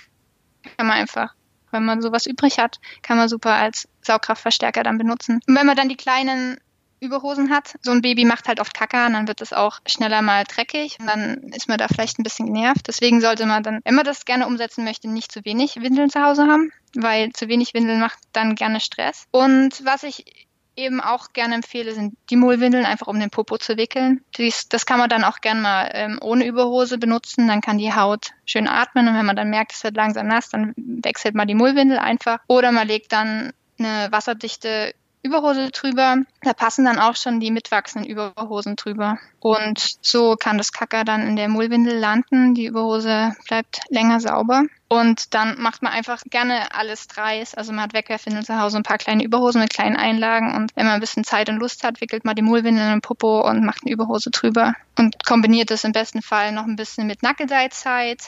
[0.77, 1.35] kann man einfach,
[1.71, 5.41] wenn man sowas übrig hat, kann man super als Saugkraftverstärker dann benutzen.
[5.47, 6.59] Und wenn man dann die kleinen
[7.01, 7.75] Überhosen hat.
[7.83, 10.99] So ein Baby macht halt oft Kacker und dann wird es auch schneller mal dreckig
[10.99, 12.89] und dann ist man da vielleicht ein bisschen genervt.
[12.89, 16.23] Deswegen sollte man dann, wenn man das gerne umsetzen möchte, nicht zu wenig Windeln zu
[16.23, 19.27] Hause haben, weil zu wenig Windeln macht dann gerne Stress.
[19.31, 23.77] Und was ich eben auch gerne empfehle, sind die Mullwindeln, einfach um den Popo zu
[23.77, 24.23] wickeln.
[24.37, 27.95] Dies, das kann man dann auch gerne mal ähm, ohne Überhose benutzen, dann kann die
[27.95, 31.49] Haut schön atmen und wenn man dann merkt, es wird langsam nass, dann wechselt man
[31.49, 32.41] die Mullwindel einfach.
[32.47, 34.95] Oder man legt dann eine wasserdichte
[35.27, 36.19] Überhose drüber.
[36.43, 39.19] Da passen dann auch schon die mitwachsenden Überhosen drüber.
[39.41, 42.55] Und so kann das Kacker dann in der Mullwindel landen.
[42.55, 44.63] Die Überhose bleibt länger sauber.
[44.89, 47.55] Und dann macht man einfach gerne alles dreis.
[47.55, 50.55] Also man hat Wegwerfwindeln zu Hause, ein paar kleine Überhosen mit kleinen Einlagen.
[50.55, 53.01] Und wenn man ein bisschen Zeit und Lust hat, wickelt man die Mullwindel in den
[53.01, 54.75] Popo und macht eine Überhose drüber.
[54.97, 58.23] Und kombiniert das im besten Fall noch ein bisschen mit Nackedeizeit.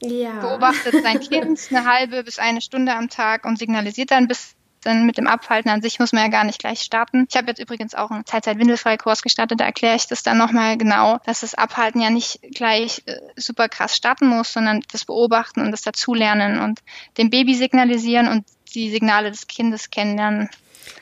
[0.00, 0.40] Ja.
[0.40, 5.06] Beobachtet sein Kind eine halbe bis eine Stunde am Tag und signalisiert dann bis dann
[5.06, 7.26] mit dem Abhalten an sich muss man ja gar nicht gleich starten.
[7.28, 11.18] Ich habe jetzt übrigens auch einen Teilzeit-Windelfrei-Kurs gestartet, da erkläre ich das dann nochmal genau,
[11.24, 15.72] dass das Abhalten ja nicht gleich äh, super krass starten muss, sondern das Beobachten und
[15.72, 16.80] das Dazulernen und
[17.16, 20.48] dem Baby signalisieren und die Signale des Kindes kennenlernen.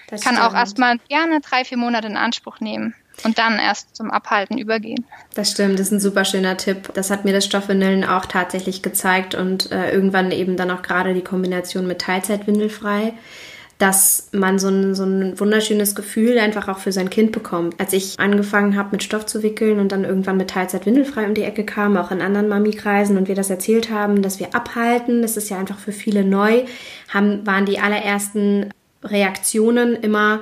[0.09, 0.49] Das Kann stimmt.
[0.49, 5.05] auch erstmal gerne drei, vier Monate in Anspruch nehmen und dann erst zum Abhalten übergehen.
[5.35, 6.93] Das stimmt, das ist ein super schöner Tipp.
[6.95, 11.15] Das hat mir das Stoffwindeln auch tatsächlich gezeigt und äh, irgendwann eben dann auch gerade
[11.15, 13.15] die Kombination mit Teilzeitwindelfrei
[13.79, 17.79] dass man so ein, so ein wunderschönes Gefühl einfach auch für sein Kind bekommt.
[17.79, 21.35] Als ich angefangen habe mit Stoff zu wickeln und dann irgendwann mit Teilzeit windelfrei um
[21.35, 25.21] die Ecke kam, auch in anderen Mami-Kreisen und wir das erzählt haben, dass wir abhalten,
[25.21, 26.65] das ist ja einfach für viele neu,
[27.09, 28.71] haben, waren die allerersten
[29.05, 30.41] Reaktionen immer,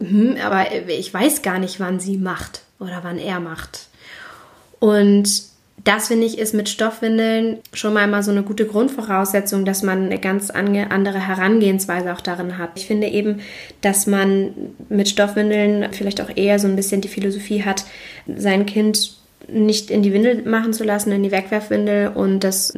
[0.00, 3.88] hm, aber ich weiß gar nicht, wann sie macht oder wann er macht.
[4.78, 5.47] Und
[5.88, 10.04] das finde ich ist mit Stoffwindeln schon mal immer so eine gute Grundvoraussetzung, dass man
[10.04, 12.72] eine ganz andere Herangehensweise auch darin hat.
[12.74, 13.40] Ich finde eben,
[13.80, 14.50] dass man
[14.90, 17.86] mit Stoffwindeln vielleicht auch eher so ein bisschen die Philosophie hat,
[18.26, 19.17] sein Kind
[19.50, 22.74] nicht in die Windel machen zu lassen, in die Wegwerfwindel und das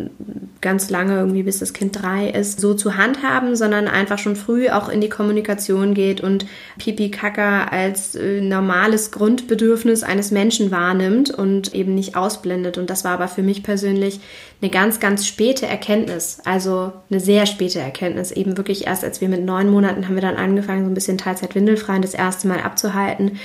[0.61, 4.69] ganz lange irgendwie bis das Kind drei ist, so zu handhaben, sondern einfach schon früh
[4.69, 6.47] auch in die Kommunikation geht und
[6.79, 12.77] Pipi Kaka als äh, normales Grundbedürfnis eines Menschen wahrnimmt und eben nicht ausblendet.
[12.77, 14.21] Und das war aber für mich persönlich
[14.61, 18.31] eine ganz, ganz späte Erkenntnis, also eine sehr späte Erkenntnis.
[18.31, 21.19] Eben wirklich erst als wir mit neun Monaten haben wir dann angefangen, so ein bisschen
[21.19, 23.39] Teilzeit-Windelfrei das erste Mal abzuhalten.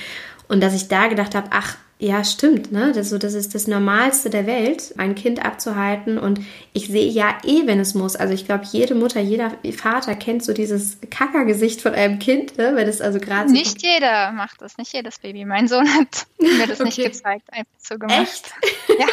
[0.48, 2.92] Und dass ich da gedacht habe, ach, ja, stimmt, ne?
[2.94, 6.18] Das, so, das ist das Normalste der Welt, ein Kind abzuhalten.
[6.18, 6.40] Und
[6.74, 8.16] ich sehe ja eh, wenn es muss.
[8.16, 12.72] Also ich glaube, jede Mutter, jeder Vater kennt so dieses Kackergesicht von einem Kind, ne?
[12.74, 13.50] Wenn es also gerade.
[13.50, 15.46] Nicht so jeder macht das, nicht jedes Baby.
[15.46, 16.84] Mein Sohn hat mir das okay.
[16.84, 18.22] nicht gezeigt, einfach so gemacht.
[18.22, 18.52] Echt?
[18.98, 19.06] Ja.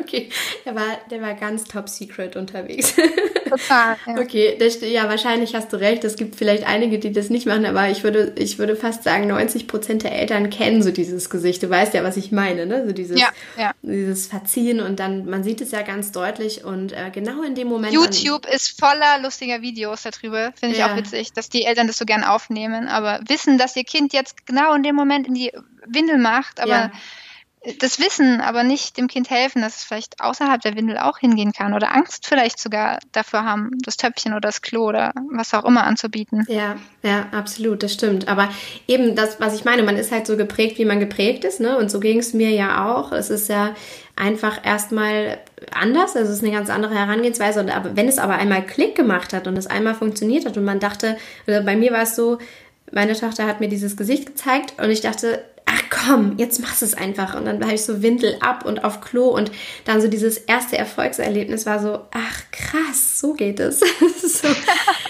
[0.00, 0.28] okay.
[0.66, 2.94] Der war, der war ganz top secret unterwegs.
[3.48, 3.96] Total.
[4.06, 4.20] Ja.
[4.20, 6.04] Okay, das, ja, wahrscheinlich hast du recht.
[6.04, 9.26] Es gibt vielleicht einige, die das nicht machen, aber ich würde, ich würde fast sagen,
[9.28, 11.62] 90 Prozent der Eltern kennen so dieses Gesicht.
[11.62, 12.86] Du weißt ja, was ich meine, ne?
[12.86, 13.72] So dieses, ja, ja.
[13.82, 17.68] dieses Verziehen und dann, man sieht es ja ganz deutlich und äh, genau in dem
[17.68, 17.92] Moment.
[17.92, 20.52] YouTube ist voller lustiger Videos darüber.
[20.54, 20.92] Finde ich ja.
[20.92, 24.46] auch witzig, dass die Eltern das so gern aufnehmen, aber wissen, dass ihr Kind jetzt
[24.46, 25.52] genau in dem Moment in die
[25.86, 26.92] Windel macht, aber
[27.78, 31.52] das Wissen, aber nicht dem Kind helfen, dass es vielleicht außerhalb der Windel auch hingehen
[31.52, 35.64] kann oder Angst vielleicht sogar dafür haben, das Töpfchen oder das Klo oder was auch
[35.64, 36.44] immer anzubieten.
[36.48, 38.26] Ja, ja, absolut, das stimmt.
[38.26, 38.48] Aber
[38.88, 41.76] eben das, was ich meine, man ist halt so geprägt, wie man geprägt ist, ne?
[41.76, 43.12] Und so ging es mir ja auch.
[43.12, 43.74] Es ist ja
[44.16, 45.38] einfach erstmal
[45.70, 47.60] anders, also es ist eine ganz andere Herangehensweise.
[47.60, 50.64] Und aber wenn es aber einmal Klick gemacht hat und es einmal funktioniert hat und
[50.64, 52.38] man dachte, bei mir war es so,
[52.90, 56.94] meine Tochter hat mir dieses Gesicht gezeigt und ich dachte, ach komm, jetzt machst es
[56.94, 57.34] einfach.
[57.34, 59.50] Und dann war ich so Windel ab und auf Klo und
[59.84, 63.80] dann so dieses erste Erfolgserlebnis war so, ach krass, so geht es.
[64.22, 64.48] so,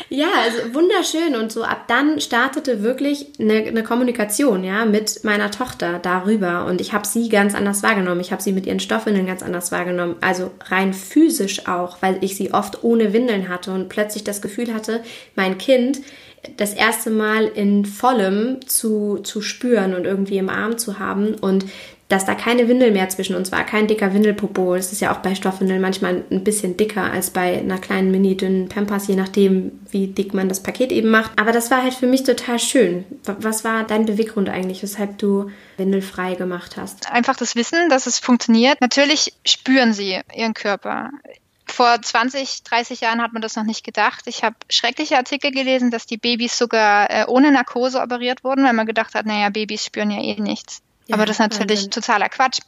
[0.08, 1.34] ja, also wunderschön.
[1.34, 6.66] Und so ab dann startete wirklich eine, eine Kommunikation, ja, mit meiner Tochter darüber.
[6.66, 8.20] Und ich habe sie ganz anders wahrgenommen.
[8.20, 10.16] Ich habe sie mit ihren Stoffwindeln ganz anders wahrgenommen.
[10.20, 14.72] Also rein physisch auch, weil ich sie oft ohne Windeln hatte und plötzlich das Gefühl
[14.72, 15.02] hatte,
[15.34, 16.00] mein Kind
[16.56, 21.66] das erste Mal in vollem zu, zu spüren und irgendwie im Arm zu haben und
[22.12, 24.74] dass da keine Windel mehr zwischen uns war, kein dicker Windelpopo.
[24.74, 28.36] Es ist ja auch bei Stoffwindeln manchmal ein bisschen dicker als bei einer kleinen mini
[28.36, 31.32] dünnen Pampers, je nachdem, wie dick man das Paket eben macht.
[31.36, 33.06] Aber das war halt für mich total schön.
[33.24, 37.10] Was war dein Beweggrund eigentlich, weshalb du windelfrei gemacht hast?
[37.10, 38.82] Einfach das Wissen, dass es funktioniert.
[38.82, 41.12] Natürlich spüren sie ihren Körper
[41.72, 44.24] vor 20, 30 Jahren hat man das noch nicht gedacht.
[44.26, 48.72] Ich habe schreckliche Artikel gelesen, dass die Babys sogar äh, ohne Narkose operiert wurden, weil
[48.72, 50.82] man gedacht hat, naja, Babys spüren ja eh nichts.
[51.06, 52.60] Ja, Aber das ist natürlich totaler Quatsch.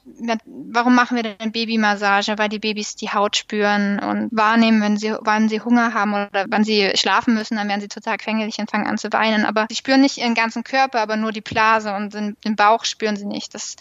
[0.44, 2.36] Warum machen wir denn Babymassage?
[2.36, 6.46] Weil die Babys die Haut spüren und wahrnehmen, wenn sie, wann sie Hunger haben oder
[6.48, 9.44] wann sie schlafen müssen, dann werden sie total quengelig und fangen an zu weinen.
[9.44, 12.84] Aber sie spüren nicht ihren ganzen Körper, aber nur die Blase und den, den Bauch
[12.84, 13.55] spüren sie nicht.
[13.55, 13.76] Das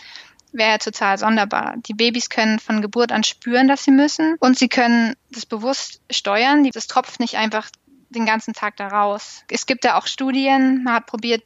[0.53, 1.75] wäre ja total sonderbar.
[1.77, 6.01] Die Babys können von Geburt an spüren, dass sie müssen und sie können das bewusst
[6.09, 6.69] steuern.
[6.71, 7.69] Das tropft nicht einfach
[8.09, 9.43] den ganzen Tag da raus.
[9.49, 11.43] Es gibt ja auch Studien, man hat probiert,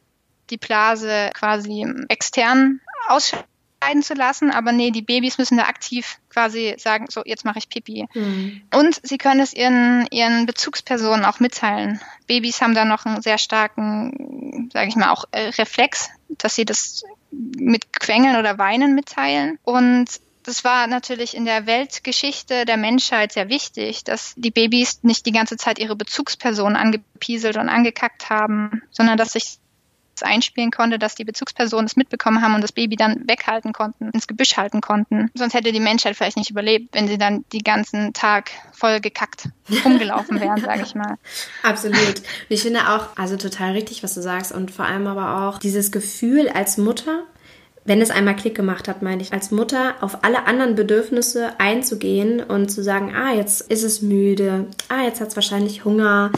[0.50, 2.80] die Blase quasi extern
[3.88, 7.58] ausscheiden zu lassen, aber nee, die Babys müssen da aktiv quasi sagen, so jetzt mache
[7.58, 8.06] ich Pipi.
[8.14, 8.62] Mhm.
[8.74, 12.00] Und sie können es ihren, ihren Bezugspersonen auch mitteilen.
[12.26, 16.64] Babys haben da noch einen sehr starken, sage ich mal, auch äh, Reflex, dass sie
[16.64, 19.58] das mit Quengeln oder Weinen mitteilen.
[19.64, 20.06] Und
[20.44, 25.32] das war natürlich in der Weltgeschichte der Menschheit sehr wichtig, dass die Babys nicht die
[25.32, 29.58] ganze Zeit ihre Bezugspersonen angepieselt und angekackt haben, sondern dass sich
[30.22, 34.26] einspielen konnte, dass die Bezugspersonen es mitbekommen haben und das Baby dann weghalten konnten, ins
[34.26, 35.30] Gebüsch halten konnten.
[35.34, 39.48] Sonst hätte die Menschheit vielleicht nicht überlebt, wenn sie dann die ganzen Tag voll gekackt
[39.84, 41.16] rumgelaufen wären, sage ich mal.
[41.62, 42.22] Absolut.
[42.48, 45.92] Ich finde auch, also total richtig, was du sagst und vor allem aber auch dieses
[45.92, 47.24] Gefühl als Mutter,
[47.88, 52.42] wenn es einmal Klick gemacht hat, meine ich, als Mutter auf alle anderen Bedürfnisse einzugehen
[52.42, 56.30] und zu sagen, ah, jetzt ist es müde, ah, jetzt hat es wahrscheinlich Hunger,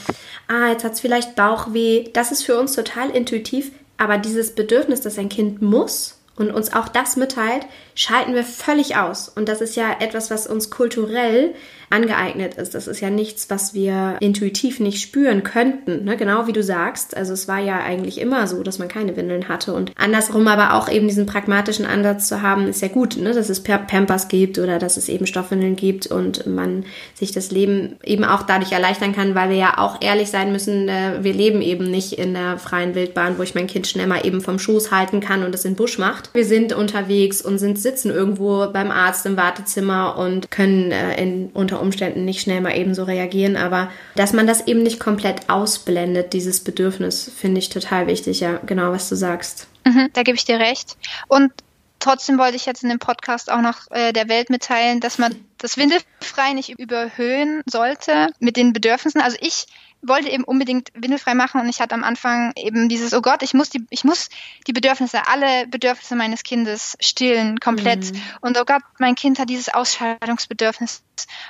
[0.46, 2.04] ah, jetzt hat es vielleicht Bauchweh.
[2.12, 6.72] Das ist für uns total intuitiv, aber dieses Bedürfnis, dass ein Kind muss und uns
[6.72, 7.66] auch das mitteilt,
[8.00, 9.28] schalten wir völlig aus.
[9.28, 11.54] Und das ist ja etwas, was uns kulturell
[11.90, 12.74] angeeignet ist.
[12.74, 16.16] Das ist ja nichts, was wir intuitiv nicht spüren könnten, ne?
[16.16, 17.16] genau wie du sagst.
[17.16, 20.74] Also es war ja eigentlich immer so, dass man keine Windeln hatte und andersrum aber
[20.74, 23.34] auch eben diesen pragmatischen Ansatz zu haben, ist ja gut, ne?
[23.34, 26.84] dass es Pampers gibt oder dass es eben Stoffwindeln gibt und man
[27.14, 30.88] sich das Leben eben auch dadurch erleichtern kann, weil wir ja auch ehrlich sein müssen,
[30.88, 34.24] äh, wir leben eben nicht in der freien Wildbahn, wo ich mein Kind schnell mal
[34.24, 36.30] eben vom Schoß halten kann und es in Busch macht.
[36.34, 41.50] Wir sind unterwegs und sind sitzen irgendwo beim Arzt im Wartezimmer und können äh, in
[41.52, 45.48] unter Umständen nicht schnell mal eben so reagieren, aber dass man das eben nicht komplett
[45.50, 49.66] ausblendet, dieses Bedürfnis, finde ich total wichtig, ja, genau, was du sagst.
[49.84, 50.96] Mhm, da gebe ich dir recht.
[51.26, 51.52] Und
[51.98, 55.34] trotzdem wollte ich jetzt in dem Podcast auch noch äh, der Welt mitteilen, dass man
[55.58, 59.20] das Windelfrei nicht überhöhen sollte mit den Bedürfnissen.
[59.20, 59.66] Also ich
[60.02, 63.54] wollte eben unbedingt windelfrei machen und ich hatte am Anfang eben dieses, oh Gott, ich
[63.54, 64.28] muss die, ich muss
[64.66, 68.12] die Bedürfnisse, alle Bedürfnisse meines Kindes stillen, komplett.
[68.12, 68.22] Mhm.
[68.40, 71.02] Und oh Gott, mein Kind hat dieses Ausscheidungsbedürfnis.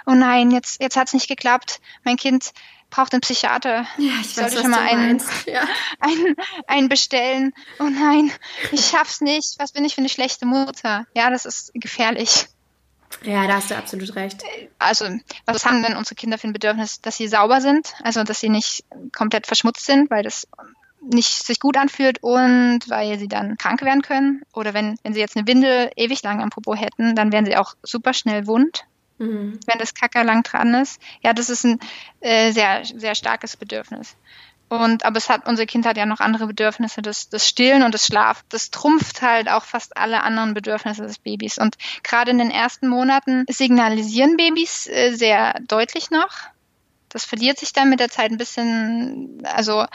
[0.06, 1.80] Oh nein, jetzt, jetzt hat's nicht geklappt.
[2.04, 2.52] Mein Kind
[2.90, 3.86] braucht einen Psychiater.
[3.98, 5.62] Ja, ich, sollte weiß, schon mal einen, ja.
[6.00, 6.34] einen,
[6.66, 7.52] einen bestellen.
[7.78, 8.32] Oh nein,
[8.72, 9.58] ich schaff's nicht.
[9.58, 11.06] Was bin ich für eine schlechte Mutter?
[11.14, 12.46] Ja, das ist gefährlich.
[13.22, 14.42] Ja, da hast du absolut recht.
[14.78, 15.06] Also,
[15.44, 18.48] was haben denn unsere Kinder für ein Bedürfnis, dass sie sauber sind, also dass sie
[18.48, 20.46] nicht komplett verschmutzt sind, weil das
[21.00, 24.42] nicht sich gut anfühlt und weil sie dann krank werden können.
[24.52, 27.56] Oder wenn, wenn sie jetzt eine Windel ewig lang am Popo hätten, dann wären sie
[27.56, 28.84] auch super schnell wund,
[29.18, 29.58] mhm.
[29.66, 31.00] wenn das Kacker lang dran ist.
[31.22, 31.80] Ja, das ist ein
[32.20, 34.16] äh, sehr, sehr starkes Bedürfnis.
[34.70, 37.92] Und aber es hat, unser Kind hat ja noch andere Bedürfnisse, das, das Stillen und
[37.92, 38.44] das Schlaf.
[38.50, 41.58] Das trumpft halt auch fast alle anderen Bedürfnisse des Babys.
[41.58, 46.30] Und gerade in den ersten Monaten signalisieren Babys äh, sehr deutlich noch.
[47.08, 49.86] Das verliert sich dann mit der Zeit ein bisschen, also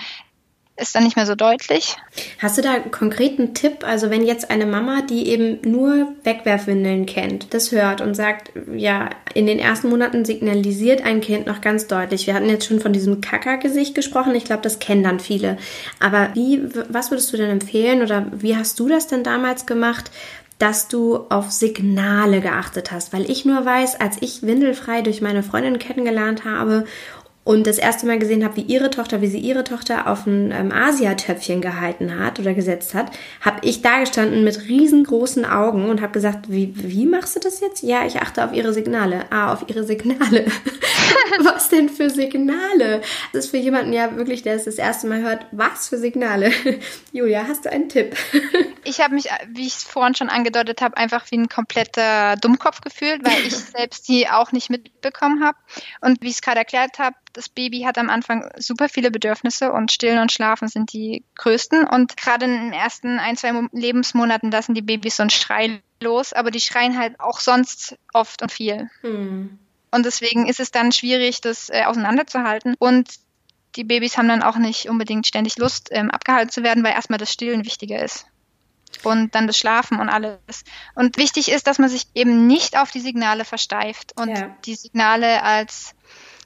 [0.78, 1.95] ist dann nicht mehr so deutlich.
[2.39, 3.86] Hast du da einen konkreten Tipp?
[3.86, 9.09] Also wenn jetzt eine Mama, die eben nur Wegwerfwindeln kennt, das hört und sagt, ja,
[9.34, 12.28] in den ersten Monaten signalisiert ein Kind noch ganz deutlich.
[12.28, 14.36] Wir hatten jetzt schon von diesem Kackergesicht gesprochen.
[14.36, 15.57] Ich glaube, das kennen dann viele.
[16.01, 20.11] Aber wie, was würdest du denn empfehlen oder wie hast du das denn damals gemacht?
[20.57, 25.43] dass du auf Signale geachtet hast, weil ich nur weiß, als ich windelfrei durch meine
[25.43, 26.86] Freundin kennengelernt habe
[27.45, 30.51] und das erste Mal gesehen habe, wie ihre Tochter, wie sie ihre Tochter auf ein
[30.51, 36.01] ähm, Asiatöpfchen gehalten hat oder gesetzt hat, habe ich da gestanden mit riesengroßen Augen und
[36.01, 37.83] habe gesagt, wie, wie machst du das jetzt?
[37.83, 39.25] Ja, ich achte auf ihre Signale.
[39.29, 40.45] Ah, auf ihre Signale.
[41.39, 43.01] was denn für Signale?
[43.31, 46.51] Das ist für jemanden ja wirklich, der es das erste Mal hört, was für Signale?
[47.11, 48.15] Julia, hast du einen Tipp?
[48.83, 52.81] ich habe mich, wie ich es vorhin schon angedeutet habe, einfach wie ein kompletter Dummkopf
[52.81, 55.57] gefühlt, weil ich selbst die auch nicht mitbekommen habe.
[56.01, 59.71] Und wie ich es gerade erklärt habe, das Baby hat am Anfang super viele Bedürfnisse
[59.71, 61.86] und Stillen und Schlafen sind die größten.
[61.86, 66.31] Und gerade in den ersten ein, zwei Lebensmonaten lassen die Babys so einen Schrei los,
[66.31, 68.89] aber die schreien halt auch sonst oft und viel.
[69.01, 69.59] Hm.
[69.91, 72.75] Und deswegen ist es dann schwierig, das äh, auseinanderzuhalten.
[72.79, 73.09] Und
[73.75, 77.19] die Babys haben dann auch nicht unbedingt ständig Lust, ähm, abgehalten zu werden, weil erstmal
[77.19, 78.25] das Stillen wichtiger ist.
[79.03, 80.63] Und dann das Schlafen und alles.
[80.95, 84.55] Und wichtig ist, dass man sich eben nicht auf die Signale versteift und ja.
[84.65, 85.94] die Signale als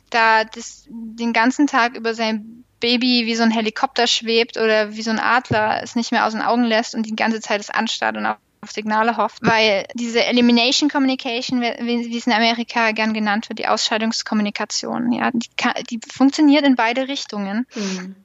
[0.10, 5.02] da das, den ganzen Tag über sein Baby wie so ein Helikopter schwebt oder wie
[5.02, 7.70] so ein Adler es nicht mehr aus den Augen lässt und die ganze Zeit es
[7.70, 13.50] anstarrt und auf Signale hofft, weil diese Elimination Communication, wie es in Amerika gern genannt
[13.50, 17.66] wird, die Ausscheidungskommunikation, ja, die, kann, die funktioniert in beide Richtungen.
[17.76, 18.16] Mhm.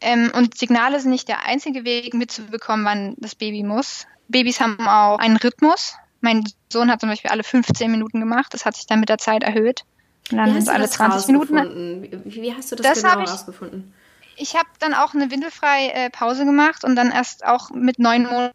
[0.00, 4.06] Ähm, und Signale sind nicht der einzige Weg, mitzubekommen, wann das Baby muss.
[4.28, 5.94] Babys haben auch einen Rhythmus.
[6.20, 8.52] Mein Sohn hat zum Beispiel alle 15 Minuten gemacht.
[8.52, 9.84] Das hat sich dann mit der Zeit erhöht.
[10.30, 12.02] Und dann sind es alle 20 Minuten.
[12.24, 13.94] Wie, wie, hast du das, das genau herausgefunden?
[14.36, 17.98] Ich, ich habe dann auch eine windelfreie äh, Pause gemacht und dann erst auch mit
[17.98, 18.52] neun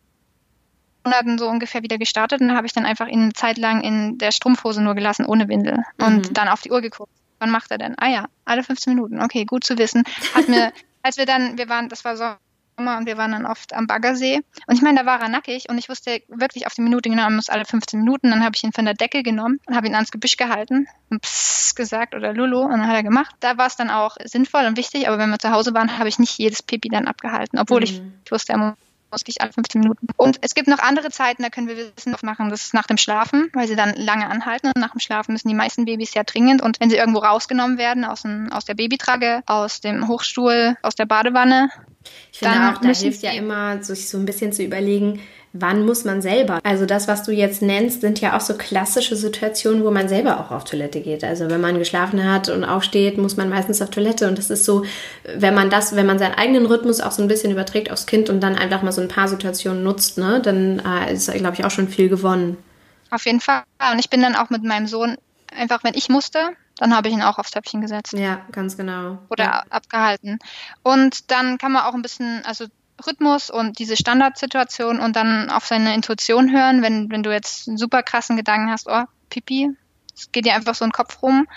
[1.04, 2.42] Monaten so ungefähr wieder gestartet.
[2.42, 5.84] Und habe ich dann einfach eine Zeit lang in der Strumpfhose nur gelassen, ohne Windel.
[6.00, 6.34] Und mhm.
[6.34, 7.12] dann auf die Uhr geguckt.
[7.40, 7.96] Wann macht er denn?
[7.98, 9.22] Ah ja, alle 15 Minuten.
[9.22, 10.04] Okay, gut zu wissen.
[10.34, 10.72] Hat mir
[11.04, 12.16] als wir dann, wir waren, das war
[12.78, 14.42] Sommer und wir waren dann oft am Baggersee.
[14.68, 17.24] Und ich meine, da war er nackig und ich wusste wirklich auf die Minute genau,
[17.24, 18.32] er muss alle 15 Minuten.
[18.32, 21.22] Dann habe ich ihn von der Decke genommen und habe ihn ans Gebüsch gehalten und
[21.22, 23.36] Psst gesagt oder Lulu und dann hat er gemacht.
[23.40, 26.10] Da war es dann auch sinnvoll und wichtig, aber wenn wir zu Hause waren, habe
[26.10, 27.84] ich nicht jedes Pipi dann abgehalten, obwohl mhm.
[27.84, 28.76] ich, ich wusste, er muss
[29.14, 30.08] musste ich alle 15 Minuten.
[30.18, 32.98] Und es gibt noch andere Zeiten, da können wir Wissen machen, das ist nach dem
[32.98, 34.68] Schlafen, weil sie dann lange anhalten.
[34.68, 36.62] Und nach dem Schlafen müssen die meisten Babys ja dringend.
[36.62, 40.96] Und wenn sie irgendwo rausgenommen werden, aus, dem, aus der Babytrage, aus dem Hochstuhl, aus
[40.96, 41.70] der Badewanne,
[42.34, 45.22] ich finde auch, da hilft ja immer, sich so ein bisschen zu überlegen,
[45.54, 46.60] wann muss man selber?
[46.64, 50.40] Also das, was du jetzt nennst, sind ja auch so klassische Situationen, wo man selber
[50.40, 51.24] auch auf Toilette geht.
[51.24, 54.28] Also wenn man geschlafen hat und aufsteht, muss man meistens auf Toilette.
[54.28, 54.84] Und das ist so,
[55.38, 58.30] wenn man das, wenn man seinen eigenen Rhythmus auch so ein bisschen überträgt aufs Kind
[58.30, 61.64] und dann einfach mal so ein paar Situationen nutzt, ne, dann äh, ist, glaube ich,
[61.64, 62.58] auch schon viel gewonnen.
[63.12, 63.64] Auf jeden Fall.
[63.92, 65.18] Und ich bin dann auch mit meinem Sohn
[65.56, 66.40] einfach, wenn ich musste,
[66.78, 68.14] dann habe ich ihn auch aufs Töpfchen gesetzt.
[68.14, 69.20] Ja, ganz genau.
[69.30, 69.64] Oder ja.
[69.70, 70.40] abgehalten.
[70.82, 72.66] Und dann kann man auch ein bisschen, also
[73.08, 77.78] Rhythmus und diese Standardsituation und dann auf seine Intuition hören, wenn, wenn du jetzt einen
[77.78, 79.70] super krassen Gedanken hast, oh, Pipi,
[80.16, 81.48] es geht dir einfach so ein Kopf rum.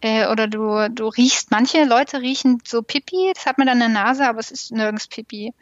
[0.00, 3.92] Äh, oder du, du riechst, manche Leute riechen so Pipi, das hat man dann in
[3.92, 5.52] der Nase, aber es ist nirgends Pipi.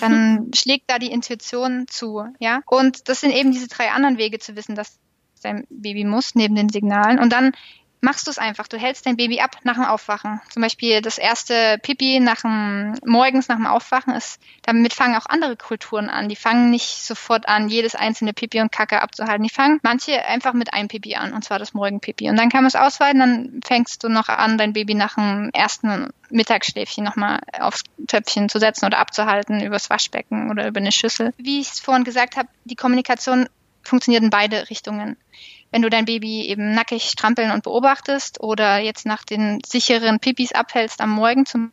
[0.00, 2.60] Dann schlägt da die Intuition zu, ja.
[2.66, 4.98] Und das sind eben diese drei anderen Wege zu wissen, dass
[5.42, 7.18] dein Baby muss, neben den Signalen.
[7.18, 7.52] Und dann
[8.00, 8.68] machst du es einfach.
[8.68, 10.40] Du hältst dein Baby ab nach dem Aufwachen.
[10.50, 15.26] Zum Beispiel das erste Pipi nach dem, morgens nach dem Aufwachen ist, damit fangen auch
[15.26, 16.28] andere Kulturen an.
[16.28, 19.42] Die fangen nicht sofort an, jedes einzelne Pipi und Kacke abzuhalten.
[19.42, 22.28] Die fangen manche einfach mit einem Pipi an, und zwar das Morgenpipi.
[22.30, 25.50] Und dann kann man es ausweiten, dann fängst du noch an, dein Baby nach dem
[25.52, 31.32] ersten Mittagsschläfchen nochmal aufs Töpfchen zu setzen oder abzuhalten übers Waschbecken oder über eine Schüssel.
[31.38, 33.48] Wie ich es vorhin gesagt habe, die Kommunikation
[33.82, 35.16] funktioniert in beide Richtungen
[35.70, 40.52] wenn du dein Baby eben nackig strampeln und beobachtest oder jetzt nach den sicheren Pipis
[40.52, 41.72] abhältst am Morgen zum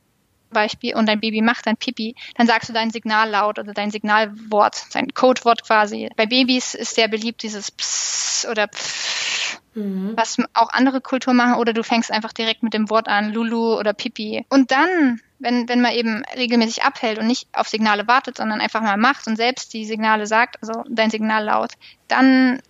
[0.51, 4.85] Beispiel und dein Baby macht ein Pipi, dann sagst du dein Signallaut oder dein Signalwort,
[4.93, 6.09] dein Codewort quasi.
[6.15, 10.13] Bei Babys ist sehr beliebt dieses Psst oder Pfff, mhm.
[10.15, 13.77] was auch andere Kulturen machen oder du fängst einfach direkt mit dem Wort an, Lulu
[13.77, 14.45] oder Pipi.
[14.49, 18.81] Und dann wenn, wenn man eben regelmäßig abhält und nicht auf Signale wartet, sondern einfach
[18.81, 21.73] mal macht und selbst die Signale sagt, also dein Signal laut,
[22.07, 22.61] dann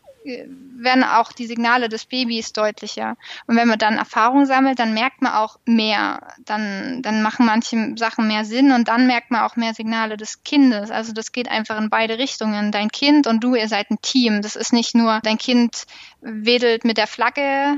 [0.78, 3.17] werden auch die Signale des Babys deutlicher.
[3.47, 6.21] Und wenn man dann Erfahrung sammelt, dann merkt man auch mehr.
[6.45, 10.43] Dann, dann machen manche Sachen mehr Sinn und dann merkt man auch mehr Signale des
[10.43, 10.91] Kindes.
[10.91, 12.71] Also das geht einfach in beide Richtungen.
[12.71, 14.41] Dein Kind und du, ihr seid ein Team.
[14.41, 15.86] Das ist nicht nur, dein Kind
[16.21, 17.78] wedelt mit der Flagge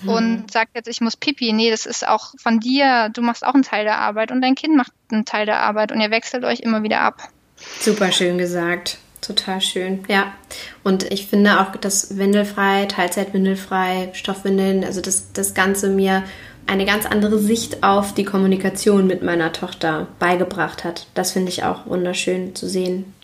[0.00, 0.08] hm.
[0.08, 1.52] und sagt jetzt, ich muss pipi.
[1.52, 3.10] Nee, das ist auch von dir.
[3.10, 5.92] Du machst auch einen Teil der Arbeit und dein Kind macht einen Teil der Arbeit
[5.92, 7.28] und ihr wechselt euch immer wieder ab.
[7.80, 8.98] Super schön gesagt.
[9.24, 10.34] Total schön, ja.
[10.82, 16.24] Und ich finde auch, dass Windelfrei, Teilzeitwindelfrei, Stoffwindeln, also das, das Ganze mir
[16.66, 21.06] eine ganz andere Sicht auf die Kommunikation mit meiner Tochter beigebracht hat.
[21.14, 23.14] Das finde ich auch wunderschön zu sehen.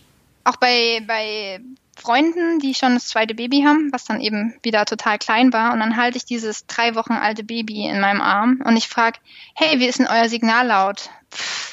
[0.45, 1.61] Auch bei, bei
[1.97, 5.75] Freunden, die schon das zweite Baby haben, was dann eben wieder total klein war.
[5.75, 9.19] Und dann halte ich dieses drei Wochen alte Baby in meinem Arm und ich frage,
[9.55, 11.11] hey, wie ist denn euer Signallaut?
[11.31, 11.70] Pff,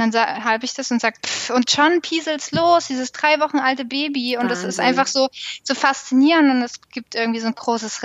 [0.00, 1.16] und dann halte ich das und sage,
[1.54, 4.36] und schon pieselt's los, dieses drei Wochen alte Baby.
[4.36, 4.48] Und Wahnsinn.
[4.48, 5.28] das ist einfach so,
[5.62, 8.00] so faszinierend und es gibt irgendwie so einen großes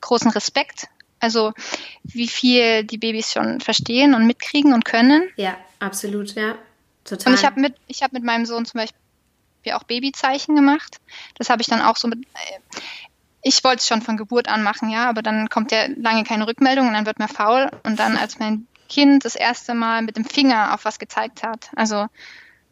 [0.00, 0.86] großen Respekt.
[1.20, 1.52] Also
[2.02, 5.28] wie viel die Babys schon verstehen und mitkriegen und können.
[5.36, 6.56] Ja, absolut, ja.
[7.04, 7.32] Total.
[7.32, 8.96] Und ich habe mit, ich habe mit meinem Sohn zum Beispiel
[9.72, 10.96] auch Babyzeichen gemacht.
[11.36, 12.24] Das habe ich dann auch so mit.
[12.24, 12.80] Äh,
[13.42, 16.46] ich wollte es schon von Geburt an machen, ja, aber dann kommt ja lange keine
[16.46, 17.70] Rückmeldung und dann wird man faul.
[17.84, 21.70] Und dann, als mein Kind das erste Mal mit dem Finger auf was gezeigt hat.
[21.74, 22.06] Also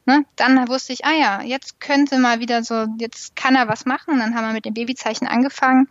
[0.04, 3.86] ne, dann wusste ich, ah ja, jetzt könnte mal wieder so, jetzt kann er was
[3.86, 4.18] machen.
[4.18, 5.88] dann haben wir mit dem Babyzeichen angefangen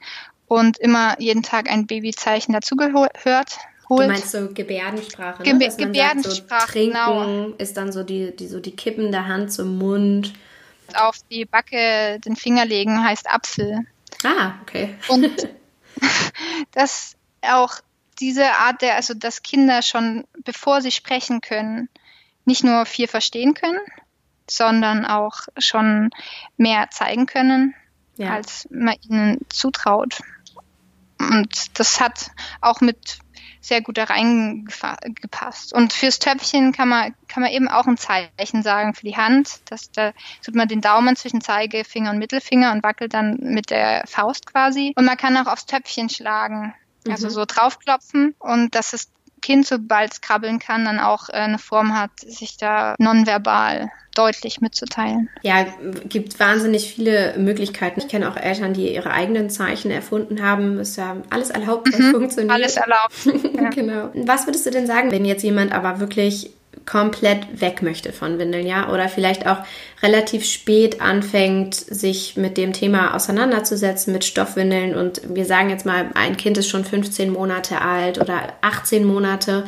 [0.48, 3.58] und immer jeden Tag ein Babyzeichen dazugehört.
[3.90, 4.04] Holt.
[4.04, 5.58] Du meinst so Gebärdensprache, ne?
[5.58, 7.56] Ge Gebärdensprache, sagt, so, trinken genau.
[7.58, 10.34] ist dann so die, die, so die Kippen der Hand zum Mund.
[10.94, 13.86] Auf die Backe den Finger legen heißt Apfel.
[14.26, 14.96] Ah, okay.
[15.08, 15.48] Und
[16.74, 17.76] das auch
[18.20, 21.90] diese Art der, also dass Kinder schon, bevor sie sprechen können,
[22.46, 23.80] nicht nur viel verstehen können,
[24.50, 26.10] sondern auch schon
[26.58, 27.76] mehr zeigen können.
[28.18, 28.34] ja.
[28.34, 30.20] als man ihnen zutraut.
[31.20, 33.20] Und das hat auch mit
[33.60, 35.74] sehr gut da reingepasst.
[35.74, 39.62] Und fürs Töpfchen kann man, kann man eben auch ein Zeichen sagen für die Hand.
[39.70, 40.14] Dass da
[40.44, 44.94] tut man den Daumen zwischen Zeigefinger und Mittelfinger und wackelt dann mit der Faust quasi.
[44.96, 46.74] Und man kann auch aufs Töpfchen schlagen.
[47.10, 47.32] Also mhm.
[47.32, 49.10] so draufklopfen und dass das
[49.42, 54.62] Kind, sobald es krabbeln kann, dann auch äh, eine Form hat, sich da nonverbal deutlich
[54.62, 55.30] mitzuteilen.
[55.44, 55.66] Ja,
[56.10, 58.00] gibt wahnsinnig viele Möglichkeiten.
[58.00, 60.80] Ich kenne auch Eltern, die ihre eigenen Zeichen erfunden haben.
[60.80, 62.52] Ist ja alles erlaubt, was mhm, funktioniert.
[62.52, 63.54] Alles erlaubt.
[63.58, 63.70] Ja.
[63.70, 64.10] genau.
[64.14, 66.52] Was würdest du denn sagen, wenn jetzt jemand aber wirklich
[66.86, 69.58] komplett weg möchte von Windeln, ja, oder vielleicht auch
[70.02, 76.10] relativ spät anfängt, sich mit dem Thema auseinanderzusetzen, mit Stoffwindeln und wir sagen jetzt mal,
[76.14, 79.66] ein Kind ist schon 15 Monate alt oder 18 Monate.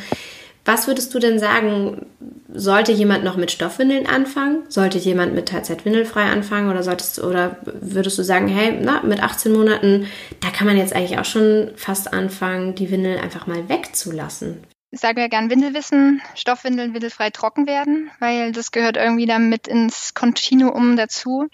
[0.65, 2.05] Was würdest du denn sagen,
[2.53, 4.63] sollte jemand noch mit Stoffwindeln anfangen?
[4.67, 9.51] Sollte jemand mit Teilzeitwindelfrei anfangen oder solltest oder würdest du sagen, hey, na, mit 18
[9.51, 10.07] Monaten,
[10.41, 14.63] da kann man jetzt eigentlich auch schon fast anfangen, die Windeln einfach mal wegzulassen?
[14.91, 20.15] Ich sage ja gern Windelwissen, Stoffwindeln windelfrei trocken werden, weil das gehört irgendwie damit ins
[20.15, 21.47] Kontinuum dazu.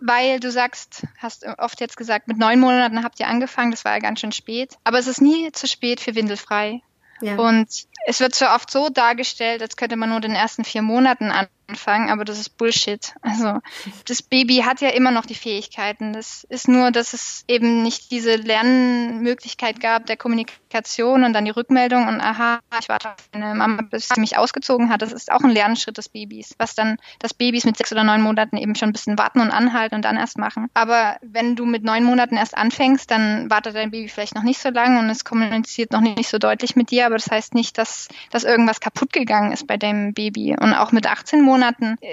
[0.00, 3.92] Weil du sagst, hast oft jetzt gesagt, mit neun Monaten habt ihr angefangen, das war
[3.92, 4.78] ja ganz schön spät.
[4.84, 6.80] Aber es ist nie zu spät für windelfrei.
[7.20, 7.36] Ja.
[7.36, 7.68] Und
[8.06, 11.30] es wird so oft so dargestellt, als könnte man nur den ersten vier Monaten
[11.68, 13.14] anfangen, aber das ist Bullshit.
[13.20, 13.58] Also
[14.06, 16.12] das Baby hat ja immer noch die Fähigkeiten.
[16.12, 21.50] Das ist nur, dass es eben nicht diese Lernmöglichkeit gab der Kommunikation und dann die
[21.50, 25.02] Rückmeldung und aha, ich warte auf meine Mama, bis sie mich ausgezogen hat.
[25.02, 28.22] Das ist auch ein Lernschritt des Babys, was dann das Babys mit sechs oder neun
[28.22, 30.68] Monaten eben schon ein bisschen warten und anhalten und dann erst machen.
[30.74, 34.60] Aber wenn du mit neun Monaten erst anfängst, dann wartet dein Baby vielleicht noch nicht
[34.60, 37.76] so lange und es kommuniziert noch nicht so deutlich mit dir, aber das heißt nicht,
[37.76, 37.98] dass
[38.30, 40.56] dass, irgendwas kaputt gegangen ist bei deinem Baby.
[40.58, 41.57] Und auch mit 18 Monaten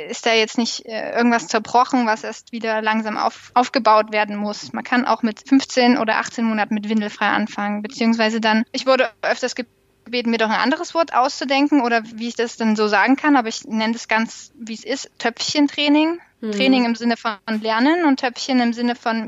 [0.09, 4.73] ist da jetzt nicht äh, irgendwas zerbrochen, was erst wieder langsam auf, aufgebaut werden muss.
[4.73, 9.09] Man kann auch mit 15 oder 18 Monaten mit windelfrei anfangen, beziehungsweise dann, ich wurde
[9.21, 13.15] öfters gebeten, mir doch ein anderes Wort auszudenken oder wie ich das dann so sagen
[13.15, 16.19] kann, aber ich nenne das ganz, wie es ist, Töpfchentraining.
[16.41, 16.51] Mhm.
[16.51, 19.27] Training im Sinne von Lernen und Töpfchen im Sinne von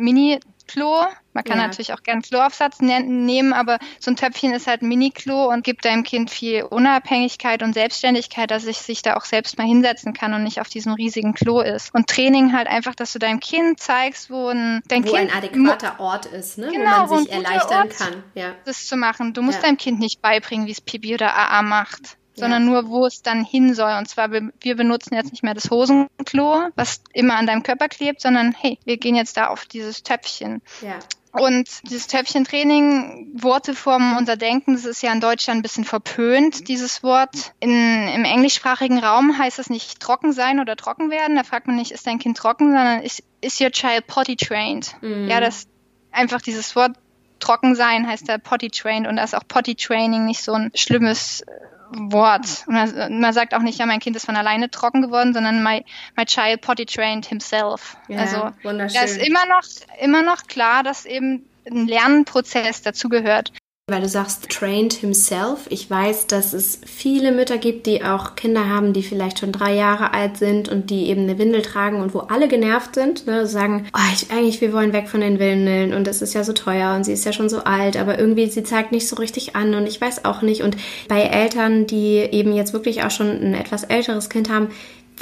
[0.76, 1.08] Mini-Klo
[1.38, 1.68] man kann ja.
[1.68, 5.64] natürlich auch gern Kloaufsatz ne nehmen, aber so ein Töpfchen ist halt ein Mini-Klo und
[5.64, 10.14] gibt deinem Kind viel Unabhängigkeit und Selbstständigkeit, dass es sich da auch selbst mal hinsetzen
[10.14, 11.94] kann und nicht auf diesem riesigen Klo ist.
[11.94, 15.38] Und Training halt einfach, dass du deinem Kind zeigst, wo ein, dein wo kind ein
[15.38, 16.72] adäquater Ort ist, ne?
[16.72, 18.24] genau, wo man sich erleichtern Ort, kann.
[18.34, 18.56] Ja.
[18.66, 19.34] Das zu machen.
[19.34, 19.68] Du musst ja.
[19.68, 22.70] deinem Kind nicht beibringen, wie es Pipi oder AA macht sondern ja.
[22.70, 23.94] nur, wo es dann hin soll.
[23.98, 28.22] Und zwar, wir, benutzen jetzt nicht mehr das Hosenklo, was immer an deinem Körper klebt,
[28.22, 30.62] sondern hey, wir gehen jetzt da auf dieses Töpfchen.
[30.82, 31.00] Ja.
[31.32, 37.04] Und dieses Töpfchentraining, Worte vom Unterdenken, das ist ja in Deutschland ein bisschen verpönt, dieses
[37.04, 37.54] Wort.
[37.60, 41.36] In, Im englischsprachigen Raum heißt es nicht trocken sein oder trocken werden.
[41.36, 44.96] Da fragt man nicht, ist dein Kind trocken, sondern ist, is your child potty trained?
[45.02, 45.28] Mhm.
[45.28, 45.68] Ja, das
[46.12, 46.94] einfach dieses Wort
[47.40, 50.72] trocken sein heißt da potty trained und da ist auch potty training nicht so ein
[50.74, 51.44] schlimmes
[51.92, 52.64] Wort.
[52.68, 55.64] Und man, man, sagt auch nicht, ja, mein Kind ist von alleine trocken geworden, sondern
[55.64, 55.84] my,
[56.16, 57.98] my child potty trained himself.
[58.08, 59.64] Ja, also da ist immer noch,
[60.00, 63.52] immer noch klar, dass eben ein Lernprozess dazugehört.
[63.90, 65.66] Weil du sagst, trained himself.
[65.70, 69.74] Ich weiß, dass es viele Mütter gibt, die auch Kinder haben, die vielleicht schon drei
[69.76, 73.48] Jahre alt sind und die eben eine Windel tragen und wo alle genervt sind, ne,
[73.48, 76.52] sagen, oh, ich, eigentlich, wir wollen weg von den Windeln und das ist ja so
[76.52, 79.56] teuer und sie ist ja schon so alt, aber irgendwie sie zeigt nicht so richtig
[79.56, 80.64] an und ich weiß auch nicht.
[80.64, 80.76] Und
[81.08, 84.68] bei Eltern, die eben jetzt wirklich auch schon ein etwas älteres Kind haben,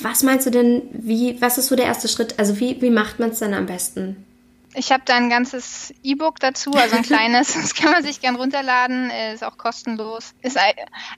[0.01, 2.39] was meinst du denn, wie, was ist so der erste Schritt?
[2.39, 4.25] Also wie, wie macht man es dann am besten?
[4.75, 7.53] Ich habe da ein ganzes E-Book dazu, also ein kleines.
[7.53, 10.33] Das kann man sich gern runterladen, ist auch kostenlos.
[10.41, 10.57] Ist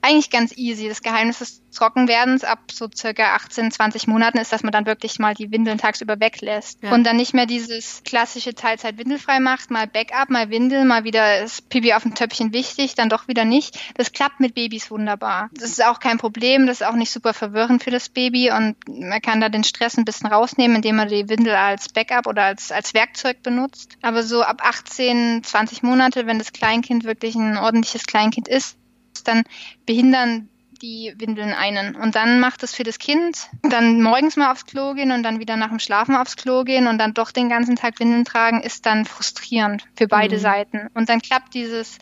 [0.02, 0.88] eigentlich ganz easy.
[0.88, 5.18] Das Geheimnis des Trockenwerdens ab so circa 18, 20 Monaten ist, dass man dann wirklich
[5.18, 6.92] mal die Windeln tagsüber weglässt ja.
[6.92, 11.42] und dann nicht mehr dieses klassische Teilzeit windelfrei macht, mal Backup, mal Windel, mal wieder
[11.42, 13.78] ist Pipi auf dem Töpfchen wichtig, dann doch wieder nicht.
[13.96, 15.50] Das klappt mit Babys wunderbar.
[15.52, 18.76] Das ist auch kein Problem, das ist auch nicht super verwirrend für das Baby und
[18.88, 22.44] man kann da den Stress ein bisschen rausnehmen, indem man die Windel als Backup oder
[22.44, 23.96] als, als Werkzeug benutzt.
[24.02, 28.76] Aber so ab 18, 20 Monate, wenn das Kleinkind wirklich ein ordentliches Kleinkind ist,
[29.24, 29.44] dann
[29.86, 30.48] behindern
[30.82, 31.96] die Windeln einen.
[31.96, 35.40] Und dann macht es für das Kind, dann morgens mal aufs Klo gehen und dann
[35.40, 38.62] wieder nach dem Schlafen aufs Klo gehen und dann doch den ganzen Tag Windeln tragen,
[38.62, 40.40] ist dann frustrierend für beide mhm.
[40.40, 40.88] Seiten.
[40.94, 41.98] Und dann klappt dieses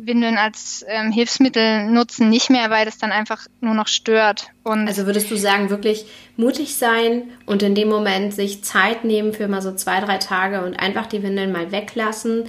[0.00, 4.50] Windeln als ähm, Hilfsmittel nutzen nicht mehr, weil das dann einfach nur noch stört.
[4.62, 9.32] Und also würdest du sagen, wirklich mutig sein und in dem Moment sich Zeit nehmen
[9.32, 12.44] für mal so zwei, drei Tage und einfach die Windeln mal weglassen,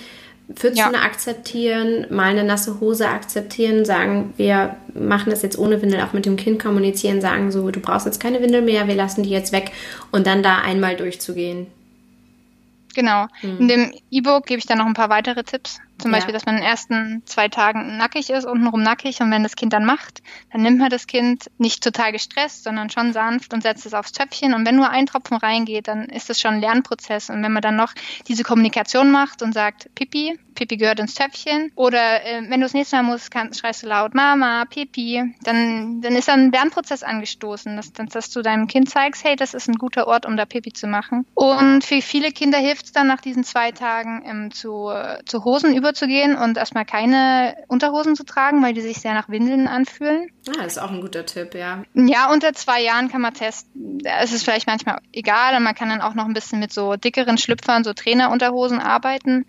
[0.54, 1.02] Pfützchen ja.
[1.02, 6.28] akzeptieren, mal eine nasse Hose akzeptieren, sagen, wir machen das jetzt ohne Windel, auch mit
[6.28, 9.52] dem Kind kommunizieren, sagen so, du brauchst jetzt keine Windel mehr, wir lassen die jetzt
[9.52, 9.72] weg
[10.12, 11.68] und dann da einmal durchzugehen.
[12.94, 13.28] Genau.
[13.42, 13.58] Mhm.
[13.60, 15.80] In dem E-Book gebe ich dann noch ein paar weitere Tipps.
[16.00, 16.18] Zum ja.
[16.18, 19.22] Beispiel, dass man in den ersten zwei Tagen nackig ist, untenrum nackig.
[19.22, 20.22] Und wenn das Kind dann macht,
[20.52, 24.12] dann nimmt man das Kind nicht total gestresst, sondern schon sanft und setzt es aufs
[24.12, 24.54] Töpfchen.
[24.54, 27.30] Und wenn nur ein Tropfen reingeht, dann ist das schon ein Lernprozess.
[27.30, 27.94] Und wenn man dann noch
[28.28, 31.72] diese Kommunikation macht und sagt, Pipi, Pipi gehört ins Töpfchen.
[31.76, 35.36] Oder äh, wenn du das nächste Mal musst, kann, schreist du laut Mama, Pipi.
[35.42, 39.54] Dann, dann ist dann ein Lernprozess angestoßen, dass, dass du deinem Kind zeigst, hey, das
[39.54, 41.26] ist ein guter Ort, um da Pipi zu machen.
[41.34, 45.46] Und für viele Kinder hilft es dann nach diesen zwei Tagen ähm, zu, äh, zu
[45.46, 50.30] Hosen überzugehen und erstmal keine Unterhosen zu tragen, weil die sich sehr nach Windeln anfühlen.
[50.48, 51.84] Ah, das ist auch ein guter Tipp, ja.
[51.94, 54.00] Ja, unter zwei Jahren kann man testen.
[54.04, 56.96] Es ist vielleicht manchmal egal und man kann dann auch noch ein bisschen mit so
[56.96, 59.46] dickeren Schlüpfern, so Trainerunterhosen arbeiten.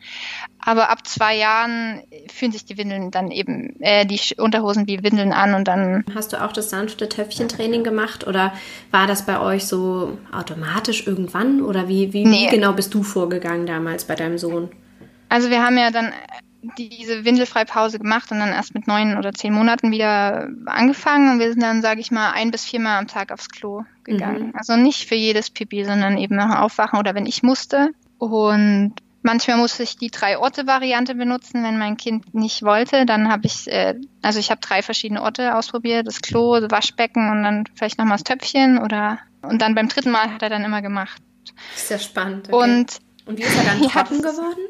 [0.63, 5.33] Aber ab zwei Jahren fühlen sich die Windeln dann eben, äh, die Unterhosen wie Windeln
[5.33, 6.05] an und dann.
[6.15, 8.53] Hast du auch das sanfte Töpfchentraining gemacht oder
[8.91, 12.47] war das bei euch so automatisch irgendwann oder wie, wie, nee.
[12.47, 14.71] wie genau bist du vorgegangen damals bei deinem Sohn?
[15.31, 16.13] Also wir haben ja dann
[16.77, 21.51] diese Windelfreipause gemacht und dann erst mit neun oder zehn Monaten wieder angefangen und wir
[21.51, 24.49] sind dann, sage ich mal, ein bis viermal am Tag aufs Klo gegangen.
[24.49, 24.53] Mhm.
[24.55, 27.93] Also nicht für jedes Pipi, sondern eben nach dem Aufwachen oder wenn ich musste.
[28.19, 33.05] Und Manchmal musste ich die drei Orte Variante benutzen, wenn mein Kind nicht wollte.
[33.05, 37.31] Dann habe ich, äh, also ich habe drei verschiedene Orte ausprobiert: das Klo, das Waschbecken
[37.31, 40.65] und dann vielleicht nochmal das Töpfchen oder und dann beim dritten Mal hat er dann
[40.65, 41.21] immer gemacht.
[41.75, 42.49] Sehr spannend.
[42.51, 42.57] Okay.
[42.57, 44.61] Und, und wie ist er dann trocken ja, geworden?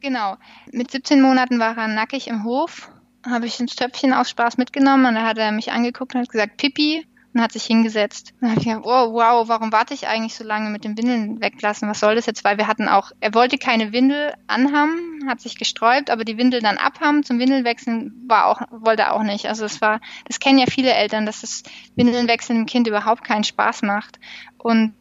[0.00, 0.36] Genau.
[0.72, 2.90] Mit 17 Monaten war er nackig im Hof.
[3.26, 6.28] Habe ich ins Töpfchen aus Spaß mitgenommen und da hat er mich angeguckt und hat
[6.28, 8.32] gesagt, Pipi und hat sich hingesetzt.
[8.40, 11.40] Dann habe ich gedacht, oh, wow, warum warte ich eigentlich so lange mit den Windeln
[11.40, 11.88] weglassen?
[11.88, 12.44] Was soll das jetzt?
[12.44, 16.60] Weil wir hatten auch, er wollte keine Windel anhaben, hat sich gesträubt, aber die Windel
[16.60, 19.46] dann abhaben zum Windelwechseln war auch, wollte er auch nicht.
[19.46, 21.62] Also es war, das kennen ja viele Eltern, dass das
[21.96, 24.18] Windelnwechseln dem Kind überhaupt keinen Spaß macht.
[24.56, 24.94] Und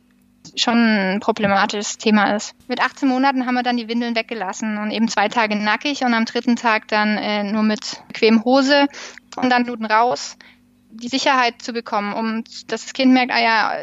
[0.55, 2.55] schon ein problematisches Thema ist.
[2.67, 6.13] Mit 18 Monaten haben wir dann die Windeln weggelassen und eben zwei Tage nackig und
[6.13, 8.87] am dritten Tag dann äh, nur mit bequem Hose
[9.35, 10.37] und dann Minuten raus
[10.89, 13.73] die Sicherheit zu bekommen, um dass das Kind merkt, ah ja,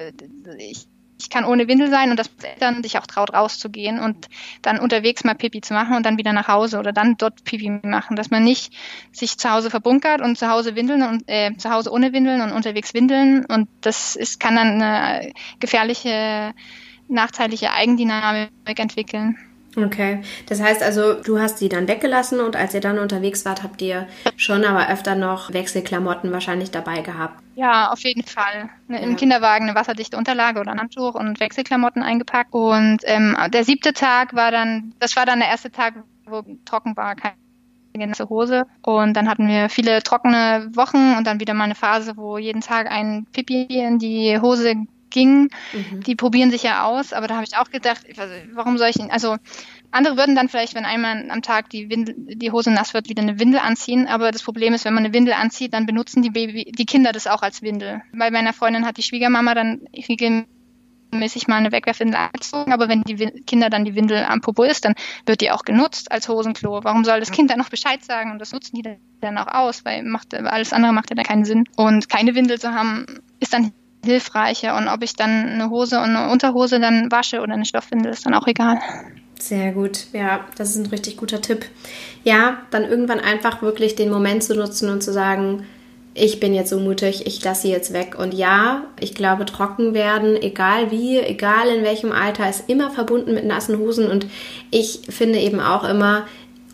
[0.59, 0.87] ich,
[1.25, 4.29] ich kann ohne Windel sein und dass Eltern sich auch traut, rauszugehen und
[4.61, 7.71] dann unterwegs mal Pipi zu machen und dann wieder nach Hause oder dann dort Pipi
[7.83, 8.75] machen, dass man nicht
[9.11, 12.53] sich zu Hause verbunkert und zu Hause windeln und äh, zu Hause ohne Windeln und
[12.53, 16.53] unterwegs windeln und das ist, kann dann eine gefährliche,
[17.09, 19.39] nachteilige Eigendynamik entwickeln.
[19.77, 23.63] Okay, das heißt also, du hast sie dann weggelassen und als ihr dann unterwegs wart,
[23.63, 24.07] habt ihr
[24.37, 27.43] schon aber öfter noch Wechselklamotten wahrscheinlich dabei gehabt.
[27.57, 28.71] Ja, auf jeden Fall.
[28.89, 29.17] Ne, Im ja.
[29.17, 32.53] Kinderwagen eine wasserdichte Unterlage oder ein Handtuch und Wechselklamotten eingepackt.
[32.53, 35.95] Und ähm, der siebte Tag war dann, das war dann der erste Tag,
[36.27, 37.35] wo trocken war, keine
[37.95, 38.67] nasse Hose.
[38.83, 42.61] Und dann hatten wir viele trockene Wochen und dann wieder mal eine Phase, wo jeden
[42.61, 44.75] Tag ein Pipi in die Hose
[45.15, 45.49] ging.
[45.73, 46.03] Mhm.
[46.03, 48.03] Die probieren sich ja aus, aber da habe ich auch gedacht,
[48.53, 49.37] warum soll ich, also
[49.91, 53.23] andere würden dann vielleicht, wenn einmal am Tag die, Windel, die Hose nass wird, wieder
[53.23, 54.09] eine Windel anziehen.
[54.09, 57.13] Aber das Problem ist, wenn man eine Windel anzieht, dann benutzen die, Baby, die Kinder
[57.13, 58.03] das auch als Windel.
[58.13, 63.15] Bei meiner Freundin hat die Schwiegermama dann regelmäßig mal eine Wegwerfwindel angezogen, aber wenn die
[63.47, 64.95] Kinder dann die Windel am Popo ist, dann
[65.27, 66.81] wird die auch genutzt als Hosenklo.
[66.83, 69.85] Warum soll das Kind dann noch Bescheid sagen und das nutzen die dann auch aus,
[69.85, 71.69] weil macht, alles andere macht ja dann keinen Sinn.
[71.77, 73.07] Und keine Windel zu haben,
[73.39, 73.73] ist dann
[74.05, 74.77] hilfreicher.
[74.77, 78.27] Und ob ich dann eine Hose und eine Unterhose dann wasche oder eine Stoffwindel, ist
[78.27, 78.79] dann auch egal.
[79.39, 81.67] Sehr gut, ja, das ist ein richtig guter Tipp.
[82.23, 85.67] Ja, dann irgendwann einfach wirklich den Moment zu nutzen und zu sagen,
[86.15, 88.17] ich bin jetzt so mutig, ich lasse sie jetzt weg.
[88.17, 93.35] Und ja, ich glaube, trocken werden, egal wie, egal in welchem Alter, ist immer verbunden
[93.35, 94.09] mit nassen Hosen.
[94.09, 94.27] Und
[94.71, 96.27] ich finde eben auch immer,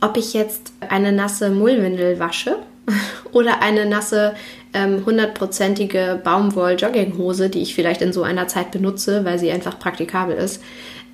[0.03, 2.57] ob ich jetzt eine nasse Mullwindel wasche
[3.33, 4.35] oder eine nasse
[4.73, 10.37] ähm, hundertprozentige Baumwoll-Jogginghose, die ich vielleicht in so einer Zeit benutze, weil sie einfach praktikabel
[10.37, 10.63] ist,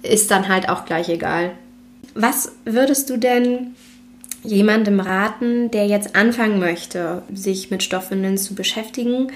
[0.02, 1.52] ist dann halt auch gleich egal.
[2.14, 3.74] Was würdest du denn
[4.42, 9.32] jemandem raten, der jetzt anfangen möchte, sich mit Stoffwindeln zu beschäftigen,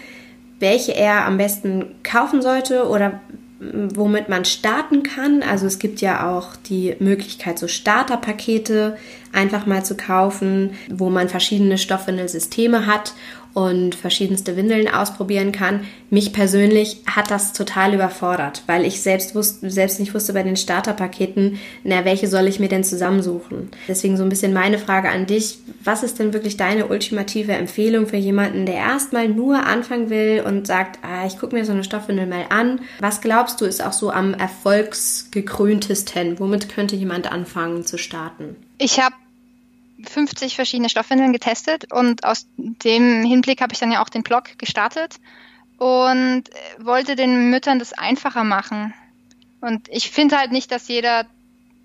[0.60, 3.20] welche er am besten kaufen sollte oder
[3.60, 5.42] womit man starten kann.
[5.42, 8.96] Also es gibt ja auch die Möglichkeit, so Starterpakete
[9.32, 13.12] einfach mal zu kaufen, wo man verschiedene Stoffwindelsysteme hat
[13.54, 15.86] und verschiedenste Windeln ausprobieren kann.
[16.10, 20.56] Mich persönlich hat das total überfordert, weil ich selbst, wusste, selbst nicht wusste bei den
[20.56, 23.70] Starterpaketen, na, welche soll ich mir denn zusammensuchen.
[23.88, 25.58] Deswegen so ein bisschen meine Frage an dich.
[25.84, 30.66] Was ist denn wirklich deine ultimative Empfehlung für jemanden, der erstmal nur anfangen will und
[30.66, 32.80] sagt, ah, ich gucke mir so eine Stoffwindel mal an.
[33.00, 36.38] Was glaubst du ist auch so am erfolgsgekröntesten?
[36.38, 38.56] Womit könnte jemand anfangen zu starten?
[38.78, 39.14] Ich habe
[40.08, 44.58] 50 verschiedene Stoffwindeln getestet und aus dem Hinblick habe ich dann ja auch den Blog
[44.58, 45.16] gestartet
[45.78, 46.44] und
[46.78, 48.94] wollte den Müttern das einfacher machen.
[49.60, 51.26] Und ich finde halt nicht, dass jeder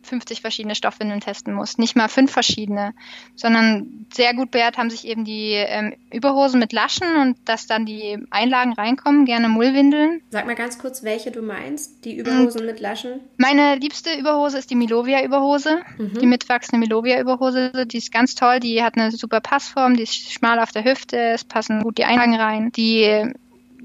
[0.06, 1.78] 50 verschiedene Stoffwindeln testen muss.
[1.78, 2.94] Nicht mal fünf verschiedene,
[3.36, 7.86] sondern sehr gut bewährt haben sich eben die ähm, Überhosen mit Laschen und dass dann
[7.86, 10.22] die Einlagen reinkommen, gerne Mullwindeln.
[10.30, 13.20] Sag mal ganz kurz, welche du meinst, die Überhosen und mit Laschen?
[13.38, 16.20] Meine liebste Überhose ist die Milovia-Überhose, mhm.
[16.20, 17.86] die mitwachsende Milovia-Überhose.
[17.88, 21.18] Die ist ganz toll, die hat eine super Passform, die ist schmal auf der Hüfte,
[21.18, 22.72] es passen gut die Einlagen rein.
[22.72, 23.34] Die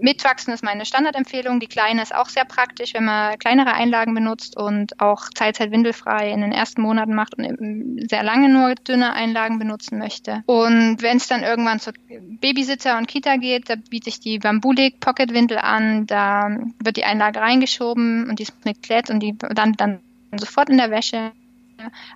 [0.01, 1.60] Mitwachsen ist meine Standardempfehlung.
[1.60, 6.31] Die kleine ist auch sehr praktisch, wenn man kleinere Einlagen benutzt und auch Teilzeit windelfrei
[6.31, 10.43] in den ersten Monaten macht und sehr lange nur dünne Einlagen benutzen möchte.
[10.47, 11.93] Und wenn es dann irgendwann zu
[12.40, 16.06] Babysitzer und Kita geht, da biete ich die Bambulik Pocket Windel an.
[16.06, 16.51] Da
[16.82, 20.01] wird die Einlage reingeschoben und die ist mit Klett und die dann dann
[20.36, 21.32] sofort in der Wäsche.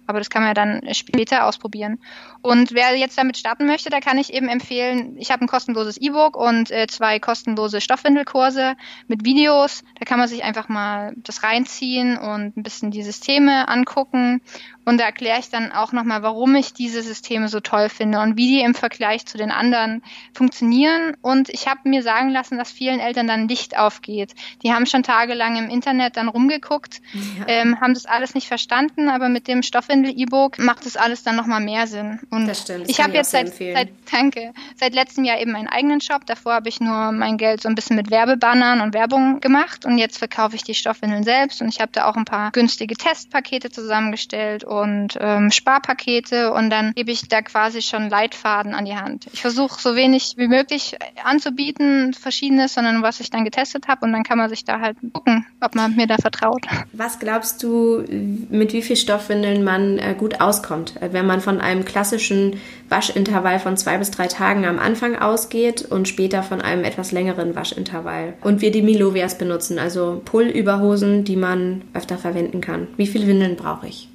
[0.06, 1.98] Aber das kann man ja dann später ausprobieren.
[2.42, 5.96] Und wer jetzt damit starten möchte, da kann ich eben empfehlen, ich habe ein kostenloses
[5.96, 8.76] E-Book und äh, zwei kostenlose Stoffwindelkurse
[9.08, 9.82] mit Videos.
[9.98, 14.40] Da kann man sich einfach mal das reinziehen und ein bisschen die Systeme angucken
[14.84, 18.36] und da erkläre ich dann auch nochmal, warum ich diese Systeme so toll finde und
[18.36, 20.02] wie die im Vergleich zu den anderen
[20.34, 21.16] funktionieren.
[21.22, 24.34] Und ich habe mir sagen lassen, dass vielen Eltern dann Licht aufgeht.
[24.62, 27.44] Die haben schon tagelang im Internet dann rumgeguckt, ja.
[27.48, 31.60] ähm, haben das alles nicht verstanden, aber mit dem Stoffwindel-E-Book macht das alles dann nochmal
[31.60, 32.20] mehr Sinn.
[32.30, 32.82] Und das stimmt.
[32.82, 36.26] Das ich habe jetzt seit, seit, danke, seit letztem Jahr eben einen eigenen Shop.
[36.26, 39.98] Davor habe ich nur mein Geld so ein bisschen mit Werbebannern und Werbung gemacht und
[39.98, 43.70] jetzt verkaufe ich die Stoffwindeln selbst und ich habe da auch ein paar günstige Testpakete
[43.70, 49.26] zusammengestellt und ähm, Sparpakete und dann gebe ich da quasi schon Leitfaden an die Hand.
[49.32, 54.12] Ich versuche so wenig wie möglich anzubieten, verschiedenes, sondern was ich dann getestet habe und
[54.12, 56.66] dann kann man sich da halt gucken, ob man mir da vertraut.
[56.92, 58.04] Was glaubst du,
[58.50, 63.58] mit wie viel Stoffwindeln man äh, gut auskommt, äh, wenn man von einem klassischen Waschintervall
[63.58, 68.34] von zwei bis drei Tagen am Anfang ausgeht und später von einem etwas längeren Waschintervall?
[68.42, 72.88] Und wir die Milovias benutzen, also Pull-Überhosen, die man öfter verwenden kann.
[72.96, 74.08] Wie viele Windeln brauche ich?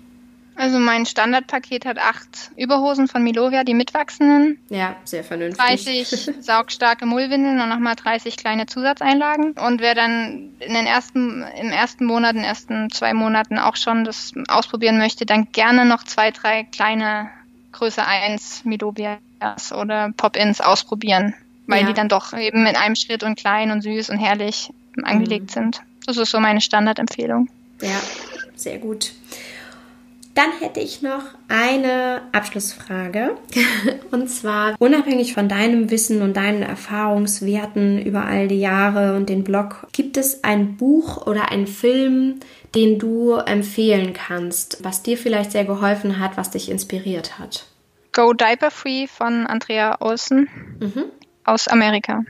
[0.59, 4.59] Also mein Standardpaket hat acht Überhosen von Milovia, die mitwachsenden.
[4.67, 5.85] Ja, sehr vernünftig.
[5.85, 9.53] 30 saugstarke Mullwindeln und nochmal 30 kleine Zusatzeinlagen.
[9.53, 13.77] Und wer dann in den ersten, im ersten Monat, in den ersten zwei Monaten auch
[13.77, 17.29] schon das ausprobieren möchte, dann gerne noch zwei, drei kleine
[17.71, 21.35] Größe 1 Milovias oder Pop-Ins ausprobieren.
[21.67, 21.87] Weil ja.
[21.87, 24.73] die dann doch eben in einem Schritt und klein und süß und herrlich
[25.03, 25.53] angelegt mhm.
[25.53, 25.81] sind.
[26.05, 27.47] Das ist so meine Standardempfehlung.
[27.81, 28.01] Ja,
[28.57, 29.13] sehr gut.
[30.39, 33.35] Dann hätte ich noch eine Abschlussfrage.
[34.11, 39.43] Und zwar, unabhängig von deinem Wissen und deinen Erfahrungswerten über all die Jahre und den
[39.43, 42.39] Blog, gibt es ein Buch oder einen Film,
[42.73, 47.65] den du empfehlen kannst, was dir vielleicht sehr geholfen hat, was dich inspiriert hat?
[48.13, 50.47] Go Diaper Free von Andrea Olsen
[50.79, 51.03] mhm.
[51.43, 52.23] aus Amerika.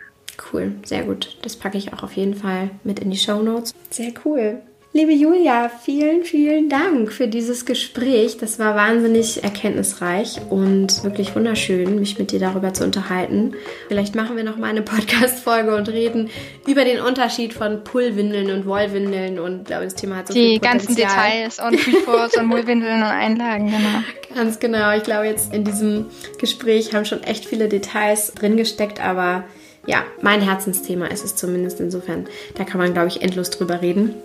[0.52, 1.38] Cool, sehr gut.
[1.44, 3.76] Das packe ich auch auf jeden Fall mit in die Show Notes.
[3.92, 4.64] Sehr cool.
[4.92, 8.38] Liebe Julia, vielen, vielen Dank für dieses Gespräch.
[8.38, 13.54] Das war wahnsinnig erkenntnisreich und wirklich wunderschön, mich mit dir darüber zu unterhalten.
[13.88, 16.32] Vielleicht machen wir noch mal eine Podcast-Folge und reden
[16.66, 20.60] über den Unterschied von Pullwindeln und Wollwindeln und glaube, das Thema hat so Die viel
[20.60, 24.04] ganzen Details und Refors und Mullwindeln und Einlagen, genau.
[24.34, 24.96] Ganz genau.
[24.98, 26.08] Ich glaube, jetzt in diesem
[26.40, 29.44] Gespräch haben schon echt viele Details drin gesteckt, aber
[29.86, 32.28] ja, mein Herzensthema ist es zumindest insofern.
[32.56, 34.16] Da kann man, glaube ich, endlos drüber reden.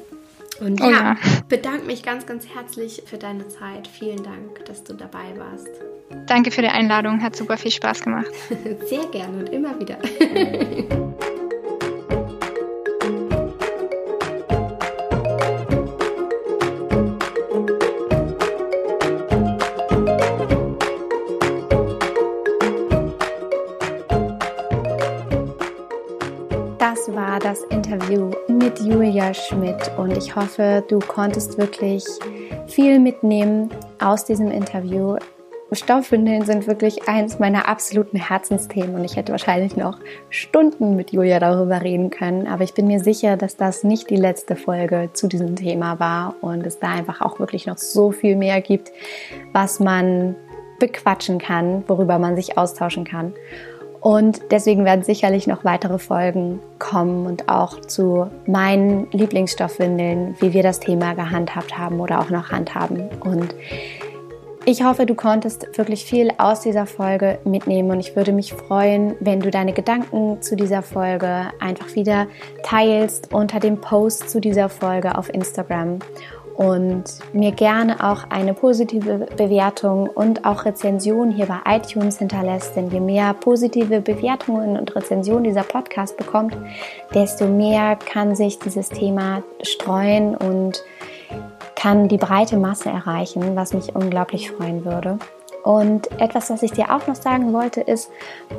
[0.60, 1.16] Und oh ja, ja,
[1.48, 3.88] bedanke mich ganz, ganz herzlich für deine Zeit.
[3.88, 5.68] Vielen Dank, dass du dabei warst.
[6.26, 8.30] Danke für die Einladung, hat super viel Spaß gemacht.
[8.86, 9.98] Sehr gerne und immer wieder.
[27.34, 32.04] war das Interview mit Julia Schmidt und ich hoffe, du konntest wirklich
[32.68, 35.16] viel mitnehmen aus diesem Interview.
[35.72, 39.98] Stoffwindeln sind wirklich eines meiner absoluten Herzensthemen und ich hätte wahrscheinlich noch
[40.30, 44.16] Stunden mit Julia darüber reden können, aber ich bin mir sicher, dass das nicht die
[44.16, 48.36] letzte Folge zu diesem Thema war und es da einfach auch wirklich noch so viel
[48.36, 48.92] mehr gibt,
[49.52, 50.36] was man
[50.78, 53.32] bequatschen kann, worüber man sich austauschen kann.
[54.04, 60.62] Und deswegen werden sicherlich noch weitere Folgen kommen und auch zu meinen Lieblingsstoffwindeln, wie wir
[60.62, 63.08] das Thema gehandhabt haben oder auch noch handhaben.
[63.20, 63.54] Und
[64.66, 69.14] ich hoffe, du konntest wirklich viel aus dieser Folge mitnehmen und ich würde mich freuen,
[69.20, 72.26] wenn du deine Gedanken zu dieser Folge einfach wieder
[72.62, 76.00] teilst unter dem Post zu dieser Folge auf Instagram
[76.56, 82.76] und mir gerne auch eine positive Bewertung und auch Rezension hier bei iTunes hinterlässt.
[82.76, 86.56] Denn je mehr positive Bewertungen und Rezensionen dieser Podcast bekommt,
[87.12, 90.82] desto mehr kann sich dieses Thema streuen und
[91.74, 95.18] kann die breite Masse erreichen, was mich unglaublich freuen würde.
[95.64, 98.10] Und etwas, was ich dir auch noch sagen wollte, ist,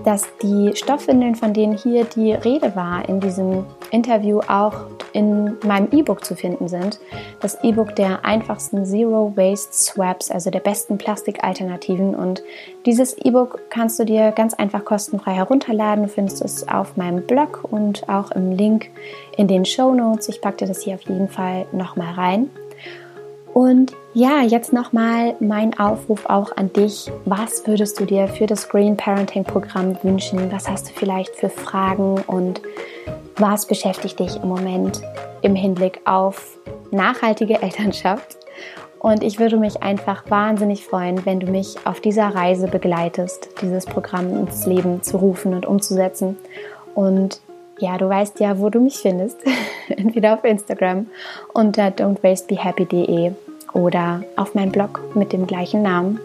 [0.03, 4.73] dass die Stoffwindeln, von denen hier die Rede war in diesem Interview, auch
[5.13, 6.99] in meinem E-Book zu finden sind.
[7.41, 12.15] Das E-Book der einfachsten Zero Waste Swaps, also der besten Plastikalternativen.
[12.15, 12.41] Und
[12.87, 16.05] dieses E-Book kannst du dir ganz einfach kostenfrei herunterladen.
[16.05, 18.89] Du findest es auf meinem Blog und auch im Link
[19.37, 20.27] in den Show Notes.
[20.27, 22.49] Ich packe dir das hier auf jeden Fall nochmal rein.
[23.55, 27.09] Und ja, jetzt nochmal mein Aufruf auch an dich.
[27.23, 30.51] Was würdest du dir für das Green Parenting Programm wünschen?
[30.51, 32.61] Was hast du vielleicht für Fragen und
[33.37, 35.01] was beschäftigt dich im Moment
[35.41, 36.57] im Hinblick auf
[36.91, 38.35] nachhaltige Elternschaft?
[38.99, 43.85] Und ich würde mich einfach wahnsinnig freuen, wenn du mich auf dieser Reise begleitest, dieses
[43.85, 46.35] Programm ins Leben zu rufen und umzusetzen.
[46.93, 47.39] Und
[47.79, 49.37] ja, du weißt ja, wo du mich findest.
[49.87, 51.07] Entweder auf Instagram
[51.53, 53.31] unter don'twastebehappy.de
[53.75, 56.19] oder auf meinem Blog mit dem gleichen Namen.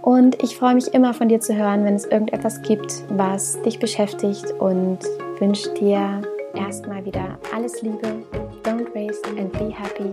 [0.00, 3.78] Und ich freue mich immer von dir zu hören, wenn es irgendetwas gibt, was dich
[3.78, 4.98] beschäftigt und
[5.38, 6.22] wünsche dir
[6.54, 8.22] erstmal wieder alles Liebe.
[8.64, 10.12] Don't waste and be happy.